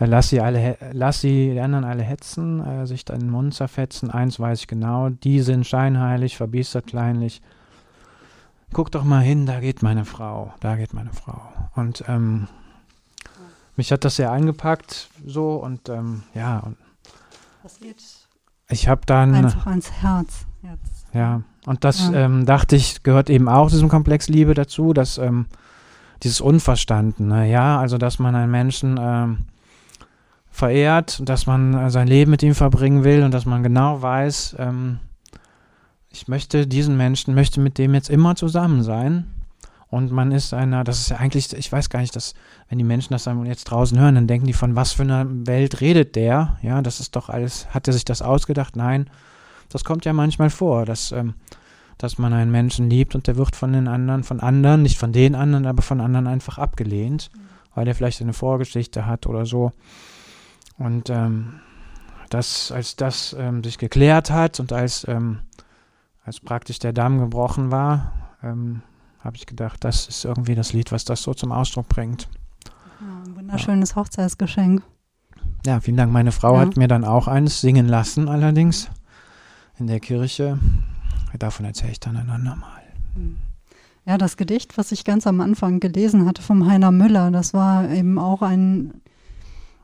Lass 0.00 0.28
sie 0.28 0.40
alle, 0.40 0.78
lass 0.92 1.20
sie 1.20 1.50
die 1.52 1.60
anderen 1.60 1.84
alle 1.84 2.04
hetzen, 2.04 2.64
äh, 2.64 2.86
sich 2.86 3.04
dann 3.04 3.18
den 3.18 3.30
Mund 3.30 3.54
zerfetzen. 3.54 4.10
Eins 4.10 4.38
weiß 4.38 4.60
ich 4.60 4.66
genau, 4.68 5.08
die 5.08 5.40
sind 5.40 5.66
scheinheilig, 5.66 6.36
verbiestert, 6.36 6.86
kleinlich. 6.86 7.42
Guck 8.72 8.92
doch 8.92 9.02
mal 9.02 9.22
hin, 9.22 9.44
da 9.46 9.58
geht 9.58 9.82
meine 9.82 10.04
Frau, 10.04 10.54
da 10.60 10.76
geht 10.76 10.94
meine 10.94 11.12
Frau. 11.12 11.40
Und 11.74 12.04
ähm, 12.06 12.46
mich 13.76 13.90
hat 13.90 14.04
das 14.04 14.16
sehr 14.16 14.30
eingepackt, 14.30 15.10
so 15.26 15.54
und 15.54 15.88
ähm, 15.88 16.22
ja. 16.32 16.60
Und 16.60 16.76
das 17.64 17.80
geht 17.80 17.96
ich 18.70 18.88
habe 18.88 19.00
dann 19.06 19.34
einfach 19.34 19.66
ans 19.66 19.90
Herz. 19.90 20.46
Jetzt. 20.62 21.06
Ja, 21.14 21.42
und 21.68 21.84
das 21.84 22.08
ja. 22.08 22.24
Ähm, 22.24 22.46
dachte 22.46 22.76
ich, 22.76 23.02
gehört 23.02 23.28
eben 23.28 23.46
auch 23.46 23.68
diesem 23.68 23.90
Komplex 23.90 24.28
Liebe 24.28 24.54
dazu, 24.54 24.94
dass 24.94 25.18
ähm, 25.18 25.46
dieses 26.22 26.40
Unverstandene, 26.40 27.50
ja, 27.50 27.78
also 27.78 27.98
dass 27.98 28.18
man 28.18 28.34
einen 28.34 28.50
Menschen 28.50 28.98
ähm, 28.98 29.38
verehrt, 30.50 31.20
dass 31.28 31.46
man 31.46 31.74
äh, 31.74 31.90
sein 31.90 32.08
Leben 32.08 32.30
mit 32.30 32.42
ihm 32.42 32.54
verbringen 32.54 33.04
will 33.04 33.22
und 33.22 33.32
dass 33.32 33.44
man 33.44 33.62
genau 33.62 34.00
weiß, 34.00 34.56
ähm, 34.58 34.98
ich 36.08 36.26
möchte 36.26 36.66
diesen 36.66 36.96
Menschen, 36.96 37.34
möchte 37.34 37.60
mit 37.60 37.76
dem 37.76 37.92
jetzt 37.92 38.08
immer 38.08 38.34
zusammen 38.34 38.82
sein 38.82 39.26
und 39.90 40.10
man 40.10 40.32
ist 40.32 40.54
einer, 40.54 40.84
das 40.84 41.00
ist 41.00 41.10
ja 41.10 41.18
eigentlich, 41.18 41.52
ich 41.52 41.70
weiß 41.70 41.90
gar 41.90 42.00
nicht, 42.00 42.16
dass, 42.16 42.32
wenn 42.70 42.78
die 42.78 42.84
Menschen 42.84 43.12
das 43.12 43.24
dann 43.24 43.44
jetzt 43.44 43.64
draußen 43.64 43.98
hören, 43.98 44.14
dann 44.14 44.26
denken 44.26 44.46
die, 44.46 44.54
von 44.54 44.74
was 44.74 44.92
für 44.92 45.02
einer 45.02 45.26
Welt 45.28 45.82
redet 45.82 46.16
der? 46.16 46.56
Ja, 46.62 46.80
das 46.80 46.98
ist 46.98 47.14
doch 47.14 47.28
alles, 47.28 47.68
hat 47.74 47.88
er 47.88 47.92
sich 47.92 48.06
das 48.06 48.22
ausgedacht? 48.22 48.74
Nein, 48.74 49.10
das 49.68 49.84
kommt 49.84 50.06
ja 50.06 50.14
manchmal 50.14 50.48
vor, 50.50 50.86
dass, 50.86 51.12
ähm, 51.12 51.34
dass 51.98 52.16
man 52.16 52.32
einen 52.32 52.50
Menschen 52.50 52.88
liebt 52.88 53.14
und 53.14 53.26
der 53.26 53.36
wird 53.36 53.56
von 53.56 53.72
den 53.72 53.88
anderen, 53.88 54.24
von 54.24 54.40
anderen, 54.40 54.82
nicht 54.82 54.98
von 54.98 55.12
den 55.12 55.34
anderen, 55.34 55.66
aber 55.66 55.82
von 55.82 56.00
anderen 56.00 56.26
einfach 56.26 56.58
abgelehnt, 56.58 57.30
mhm. 57.34 57.40
weil 57.74 57.88
er 57.88 57.94
vielleicht 57.94 58.22
eine 58.22 58.32
Vorgeschichte 58.32 59.06
hat 59.06 59.26
oder 59.26 59.44
so. 59.44 59.72
Und 60.78 61.10
ähm, 61.10 61.60
das, 62.30 62.70
als 62.70 62.96
das 62.96 63.34
ähm, 63.38 63.64
sich 63.64 63.78
geklärt 63.78 64.30
hat 64.30 64.60
und 64.60 64.72
als, 64.72 65.06
ähm, 65.08 65.40
als 66.24 66.40
praktisch 66.40 66.78
der 66.78 66.92
Damm 66.92 67.18
gebrochen 67.18 67.70
war, 67.70 68.12
ähm, 68.42 68.82
habe 69.20 69.36
ich 69.36 69.46
gedacht, 69.46 69.84
das 69.84 70.06
ist 70.06 70.24
irgendwie 70.24 70.54
das 70.54 70.72
Lied, 70.72 70.92
was 70.92 71.04
das 71.04 71.22
so 71.22 71.34
zum 71.34 71.50
Ausdruck 71.50 71.88
bringt. 71.88 72.28
Ja, 73.00 73.22
ein 73.26 73.36
wunderschönes 73.36 73.90
ja. 73.90 73.96
Hochzeitsgeschenk. 73.96 74.82
Ja, 75.66 75.80
vielen 75.80 75.96
Dank. 75.96 76.12
Meine 76.12 76.32
Frau 76.32 76.54
ja. 76.54 76.60
hat 76.60 76.76
mir 76.76 76.88
dann 76.88 77.04
auch 77.04 77.26
eines 77.26 77.60
singen 77.60 77.88
lassen, 77.88 78.28
allerdings 78.28 78.88
in 79.78 79.88
der 79.88 80.00
Kirche. 80.00 80.58
Davon 81.38 81.66
erzähle 81.66 81.92
ich 81.92 82.00
dann 82.00 82.16
ein 82.16 82.30
andermal. 82.30 82.82
Hm. 83.14 83.36
Ja, 84.06 84.16
das 84.16 84.38
Gedicht, 84.38 84.78
was 84.78 84.90
ich 84.90 85.04
ganz 85.04 85.26
am 85.26 85.40
Anfang 85.42 85.80
gelesen 85.80 86.24
hatte 86.24 86.40
vom 86.40 86.66
Heiner 86.66 86.90
Müller, 86.90 87.30
das 87.30 87.52
war 87.52 87.90
eben 87.90 88.18
auch 88.18 88.40
ein, 88.40 89.02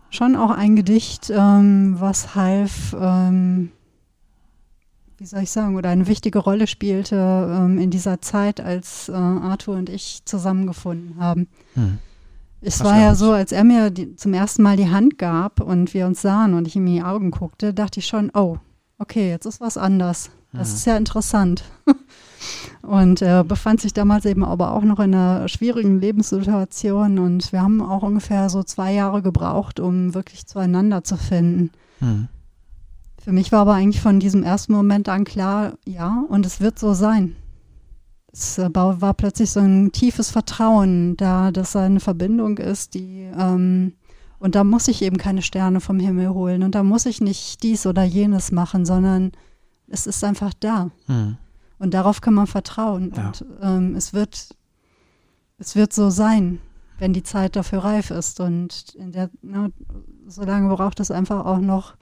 schon 0.08 0.34
auch 0.34 0.50
ein 0.50 0.76
Gedicht, 0.76 1.30
ähm, 1.30 1.96
was 1.98 2.34
half, 2.34 2.96
ähm, 2.98 3.70
wie 5.18 5.26
soll 5.26 5.42
ich 5.42 5.50
sagen, 5.50 5.76
oder 5.76 5.90
eine 5.90 6.06
wichtige 6.06 6.38
Rolle 6.38 6.66
spielte 6.66 7.16
ähm, 7.16 7.78
in 7.78 7.90
dieser 7.90 8.22
Zeit, 8.22 8.60
als 8.60 9.10
äh, 9.10 9.12
Arthur 9.12 9.76
und 9.76 9.90
ich 9.90 10.22
zusammengefunden 10.24 11.16
haben. 11.20 11.48
Hm. 11.74 11.98
Es 12.62 12.82
war 12.82 12.98
ja 12.98 13.14
so, 13.14 13.32
als 13.32 13.52
er 13.52 13.62
mir 13.62 13.90
die, 13.90 14.16
zum 14.16 14.32
ersten 14.32 14.62
Mal 14.62 14.78
die 14.78 14.88
Hand 14.88 15.18
gab 15.18 15.60
und 15.60 15.92
wir 15.92 16.06
uns 16.06 16.22
sahen 16.22 16.54
und 16.54 16.66
ich 16.66 16.76
ihm 16.76 16.86
in 16.86 16.94
die 16.94 17.02
Augen 17.02 17.30
guckte, 17.30 17.74
dachte 17.74 18.00
ich 18.00 18.06
schon, 18.06 18.30
oh, 18.32 18.56
okay, 18.98 19.28
jetzt 19.28 19.44
ist 19.44 19.60
was 19.60 19.76
anders. 19.76 20.30
Das 20.56 20.72
ist 20.72 20.86
ja 20.86 20.96
interessant. 20.96 21.64
und 22.82 23.22
er 23.22 23.44
befand 23.44 23.80
sich 23.80 23.92
damals 23.92 24.24
eben 24.24 24.44
aber 24.44 24.72
auch 24.72 24.82
noch 24.82 25.00
in 25.00 25.14
einer 25.14 25.48
schwierigen 25.48 26.00
Lebenssituation 26.00 27.18
und 27.18 27.52
wir 27.52 27.62
haben 27.62 27.82
auch 27.82 28.02
ungefähr 28.02 28.48
so 28.48 28.62
zwei 28.62 28.92
Jahre 28.92 29.22
gebraucht, 29.22 29.80
um 29.80 30.14
wirklich 30.14 30.46
zueinander 30.46 31.02
zu 31.02 31.16
finden. 31.16 31.70
Hm. 31.98 32.28
Für 33.22 33.32
mich 33.32 33.52
war 33.52 33.60
aber 33.60 33.74
eigentlich 33.74 34.02
von 34.02 34.20
diesem 34.20 34.42
ersten 34.42 34.72
Moment 34.74 35.08
an 35.08 35.24
klar, 35.24 35.74
ja, 35.86 36.24
und 36.28 36.44
es 36.44 36.60
wird 36.60 36.78
so 36.78 36.92
sein. 36.92 37.34
Es 38.30 38.58
äh, 38.58 38.68
war 38.72 39.14
plötzlich 39.14 39.50
so 39.50 39.60
ein 39.60 39.92
tiefes 39.92 40.30
Vertrauen 40.30 41.16
da, 41.16 41.50
dass 41.50 41.74
eine 41.74 42.00
Verbindung 42.00 42.58
ist, 42.58 42.94
die, 42.94 43.30
ähm, 43.36 43.94
und 44.38 44.56
da 44.56 44.62
muss 44.62 44.88
ich 44.88 45.00
eben 45.02 45.16
keine 45.16 45.40
Sterne 45.40 45.80
vom 45.80 45.98
Himmel 45.98 46.30
holen 46.30 46.62
und 46.62 46.74
da 46.74 46.82
muss 46.82 47.06
ich 47.06 47.22
nicht 47.22 47.62
dies 47.62 47.86
oder 47.86 48.04
jenes 48.04 48.52
machen, 48.52 48.84
sondern 48.84 49.32
es 49.88 50.06
ist 50.06 50.22
einfach 50.24 50.52
da. 50.60 50.90
Hm. 51.06 51.36
Und 51.78 51.92
darauf 51.94 52.20
kann 52.20 52.34
man 52.34 52.46
vertrauen. 52.46 53.12
Ja. 53.14 53.26
Und 53.28 53.44
ähm, 53.60 53.94
es, 53.96 54.12
wird, 54.14 54.48
es 55.58 55.76
wird 55.76 55.92
so 55.92 56.10
sein, 56.10 56.60
wenn 56.98 57.12
die 57.12 57.22
Zeit 57.22 57.56
dafür 57.56 57.84
reif 57.84 58.10
ist. 58.10 58.40
Und 58.40 58.94
in 58.94 59.12
der, 59.12 59.28
ne, 59.42 59.72
solange 60.26 60.74
braucht 60.74 61.00
es 61.00 61.10
einfach 61.10 61.44
auch 61.44 61.58
noch 61.58 61.94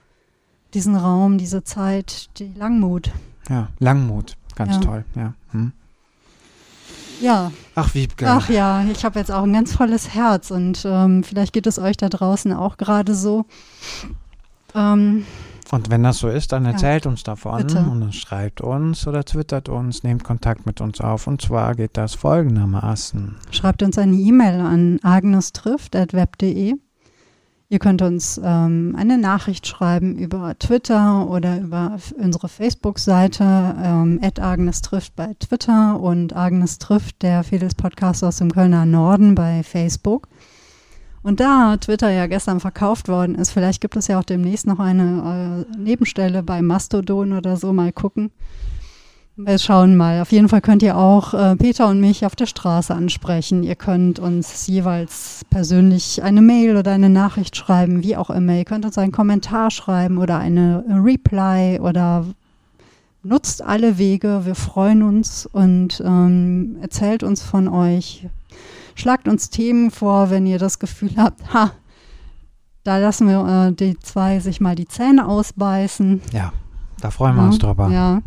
diesen 0.75 0.95
Raum, 0.97 1.39
diese 1.39 1.65
Zeit, 1.65 2.31
die 2.39 2.53
Langmut. 2.55 3.11
Ja, 3.49 3.69
Langmut. 3.79 4.37
Ganz 4.55 4.75
Ja. 4.75 4.81
toll. 4.81 5.05
Ja. 5.17 5.35
Hm. 5.51 5.73
Ja, 7.21 7.53
Ach, 7.77 7.95
Wiebke. 7.95 8.29
ach 8.29 8.49
ja, 8.49 8.83
ich 8.85 9.05
habe 9.05 9.19
jetzt 9.19 9.31
auch 9.31 9.45
ein 9.45 9.53
ganz 9.53 9.73
volles 9.77 10.13
Herz 10.13 10.51
und 10.51 10.83
ähm, 10.85 11.23
vielleicht 11.23 11.53
geht 11.53 11.69
es 11.69 11.79
euch 11.79 11.97
da 11.97 12.09
draußen 12.09 12.53
auch 12.53 12.77
gerade 12.79 13.15
so. 13.15 13.47
Ähm, 14.75 15.25
Und 15.73 15.89
wenn 15.89 16.03
das 16.03 16.19
so 16.19 16.29
ist, 16.29 16.53
dann 16.53 16.65
Ja. 16.67 16.73
erzählt 16.73 17.07
uns 17.07 17.23
davon 17.23 17.57
Bitte. 17.67 17.79
und 17.79 18.01
dann 18.01 18.13
schreibt 18.13 18.61
uns 18.61 19.07
oder 19.07 19.25
twittert 19.25 19.71
uns, 19.71 20.03
nehmt 20.03 20.23
Kontakt 20.23 20.67
mit 20.67 20.83
uns 20.83 21.01
auf. 21.01 21.27
Und 21.27 21.41
zwar 21.41 21.75
geht 21.75 21.97
das 21.97 22.15
folgendermaßen. 22.15 23.37
Schreibt 23.51 23.83
uns 23.83 23.97
eine 23.97 24.15
E-Mail 24.15 24.61
an 24.61 24.99
agnestrifft.web.de. 25.03 26.75
Ihr 27.71 27.79
könnt 27.79 28.03
uns 28.03 28.39
ähm, 28.45 28.95
eine 28.99 29.17
Nachricht 29.17 29.67
schreiben 29.67 30.19
über 30.19 30.59
Twitter 30.59 31.27
oder 31.27 31.59
über 31.59 31.97
unsere 32.19 32.51
Facebook-Seite 32.51 33.75
ähm, 33.83 34.21
@agnestrifft 34.39 35.17
bei 35.17 35.33
Twitter 35.39 35.99
und 35.99 36.37
Agnes 36.37 36.77
trifft, 36.79 37.23
der 37.23 37.45
Fedels 37.45 37.75
Podcast 37.75 38.23
aus 38.25 38.37
dem 38.37 38.53
Kölner 38.53 38.85
Norden 38.85 39.35
bei 39.35 39.63
Facebook. 39.63 40.29
Und 41.23 41.39
da 41.41 41.77
Twitter 41.77 42.11
ja 42.11 42.27
gestern 42.27 42.59
verkauft 42.59 43.09
worden 43.09 43.37
ist, 43.37 43.51
vielleicht 43.51 43.81
gibt 43.81 43.97
es 43.97 44.09
ja 44.09 44.19
auch 44.19 44.25
demnächst 44.25 44.67
noch 44.67 44.81
eine 44.81 45.67
äh, 45.71 45.79
Nebenstelle 45.79 46.43
bei 46.43 46.63
Mastodon 46.63 47.33
oder 47.33 47.57
so, 47.57 47.73
mal 47.73 47.93
gucken. 47.93 48.33
Wir 49.37 49.59
schauen 49.59 49.97
mal. 49.97 50.21
Auf 50.21 50.31
jeden 50.31 50.51
Fall 50.51 50.61
könnt 50.61 50.83
ihr 50.83 50.97
auch 50.97 51.33
äh, 51.33 51.57
Peter 51.57 51.89
und 51.89 52.01
mich 52.01 52.27
auf 52.27 52.37
der 52.37 52.47
Straße 52.47 52.95
ansprechen. 52.95 53.63
Ihr 53.63 53.77
könnt 53.77 54.19
uns 54.19 54.67
jeweils 54.67 55.43
persönlich 55.49 56.23
eine 56.23 56.43
Mail 56.43 56.77
oder 56.77 56.91
eine 56.91 57.09
Nachricht 57.09 57.57
schreiben, 57.57 58.03
wie 58.03 58.17
auch 58.17 58.29
immer. 58.29 58.55
Ihr 58.55 58.67
könnt 58.67 58.85
uns 58.85 58.99
einen 58.99 59.11
Kommentar 59.11 59.71
schreiben 59.71 60.19
oder 60.19 60.39
eine 60.39 60.85
Reply 60.87 61.81
oder 61.81 62.27
nutzt 63.23 63.63
alle 63.63 63.97
Wege. 63.97 64.43
Wir 64.45 64.55
freuen 64.55 65.03
uns 65.03 65.47
und 65.47 66.03
ähm, 66.05 66.77
erzählt 66.83 67.23
uns 67.23 67.43
von 67.43 67.69
euch. 67.69 68.27
Schlagt 68.95 69.29
uns 69.29 69.51
Themen 69.51 69.91
vor, 69.91 70.31
wenn 70.31 70.47
ihr 70.47 70.59
das 70.59 70.79
Gefühl 70.79 71.13
habt, 71.17 71.53
ha, 71.53 71.73
da 72.85 72.99
lassen 72.99 73.29
wir 73.29 73.69
äh, 73.69 73.73
die 73.73 73.99
zwei 74.01 74.41
sich 74.41 74.61
mal 74.61 74.75
die 74.75 74.89
Zähne 74.89 75.27
ausbeißen. 75.27 76.21
Ja, 76.33 76.53
da 77.01 77.11
freuen 77.11 77.37
wir 77.37 77.45
uns 77.45 77.59
drüber. 77.59 77.89
Ja. 77.89 78.23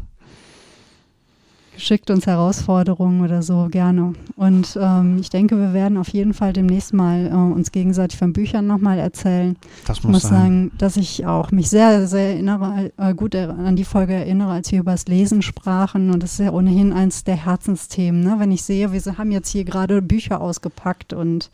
Schickt 1.77 2.09
uns 2.09 2.25
Herausforderungen 2.25 3.21
oder 3.21 3.41
so 3.41 3.67
gerne. 3.69 4.13
Und 4.35 4.77
ähm, 4.81 5.17
ich 5.19 5.29
denke, 5.29 5.57
wir 5.57 5.73
werden 5.73 5.97
auf 5.97 6.09
jeden 6.09 6.33
Fall 6.33 6.53
demnächst 6.53 6.93
mal 6.93 7.27
äh, 7.27 7.33
uns 7.33 7.71
gegenseitig 7.71 8.17
von 8.17 8.33
Büchern 8.33 8.65
nochmal 8.67 8.97
erzählen. 8.97 9.55
Das 9.85 9.97
Ich 9.97 10.03
muss 10.03 10.13
muss 10.13 10.21
sein. 10.23 10.31
sagen, 10.31 10.71
dass 10.77 10.97
ich 10.97 11.25
auch 11.25 11.51
mich 11.51 11.69
sehr, 11.69 12.07
sehr 12.07 12.33
erinnere, 12.33 12.91
äh, 12.97 13.13
gut 13.13 13.35
an 13.35 13.75
die 13.75 13.83
Folge 13.83 14.13
erinnere, 14.13 14.51
als 14.51 14.71
wir 14.71 14.79
über 14.79 14.91
das 14.93 15.07
Lesen 15.07 15.41
sprachen. 15.41 16.11
Und 16.11 16.23
das 16.23 16.33
ist 16.33 16.39
ja 16.39 16.51
ohnehin 16.51 16.93
eins 16.93 17.23
der 17.23 17.35
Herzensthemen. 17.45 18.21
Ne? 18.23 18.35
Wenn 18.37 18.51
ich 18.51 18.63
sehe, 18.63 18.91
wir 18.93 19.17
haben 19.17 19.31
jetzt 19.31 19.49
hier 19.49 19.65
gerade 19.65 20.01
Bücher 20.01 20.41
ausgepackt 20.41 21.13
und 21.13 21.49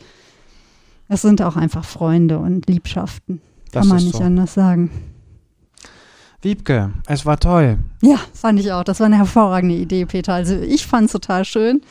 es 1.07 1.21
sind 1.23 1.41
auch 1.41 1.57
einfach 1.57 1.83
Freunde 1.83 2.39
und 2.39 2.67
Liebschaften. 2.67 3.41
Das 3.71 3.81
Kann 3.87 3.95
man 3.95 4.03
nicht 4.03 4.17
so. 4.17 4.23
anders 4.23 4.53
sagen. 4.53 4.89
Wiebke, 6.41 6.91
es 7.07 7.25
war 7.25 7.39
toll. 7.39 7.77
Ja, 8.01 8.17
fand 8.33 8.59
ich 8.59 8.71
auch. 8.71 8.83
Das 8.83 8.99
war 8.99 9.05
eine 9.05 9.17
hervorragende 9.17 9.75
Idee, 9.75 10.05
Peter. 10.05 10.33
Also 10.33 10.55
ich 10.55 10.87
fand 10.87 11.05
es 11.05 11.11
total 11.11 11.45
schön. 11.45 11.81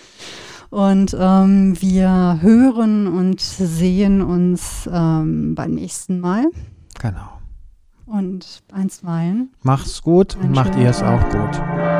Und 0.71 1.17
ähm, 1.19 1.81
wir 1.81 2.39
hören 2.41 3.07
und 3.09 3.41
sehen 3.41 4.23
uns 4.23 4.89
ähm, 4.93 5.55
beim 5.55 5.73
nächsten 5.73 6.21
Mal. 6.21 6.47
Genau. 7.01 7.41
Und 8.07 8.63
einstweilen. 8.73 9.51
Macht's 9.63 10.03
gut 10.03 10.37
und 10.41 10.53
macht 10.53 10.77
ihr 10.77 10.91
es 10.91 11.03
auch 11.03 11.23
gut. 11.29 12.00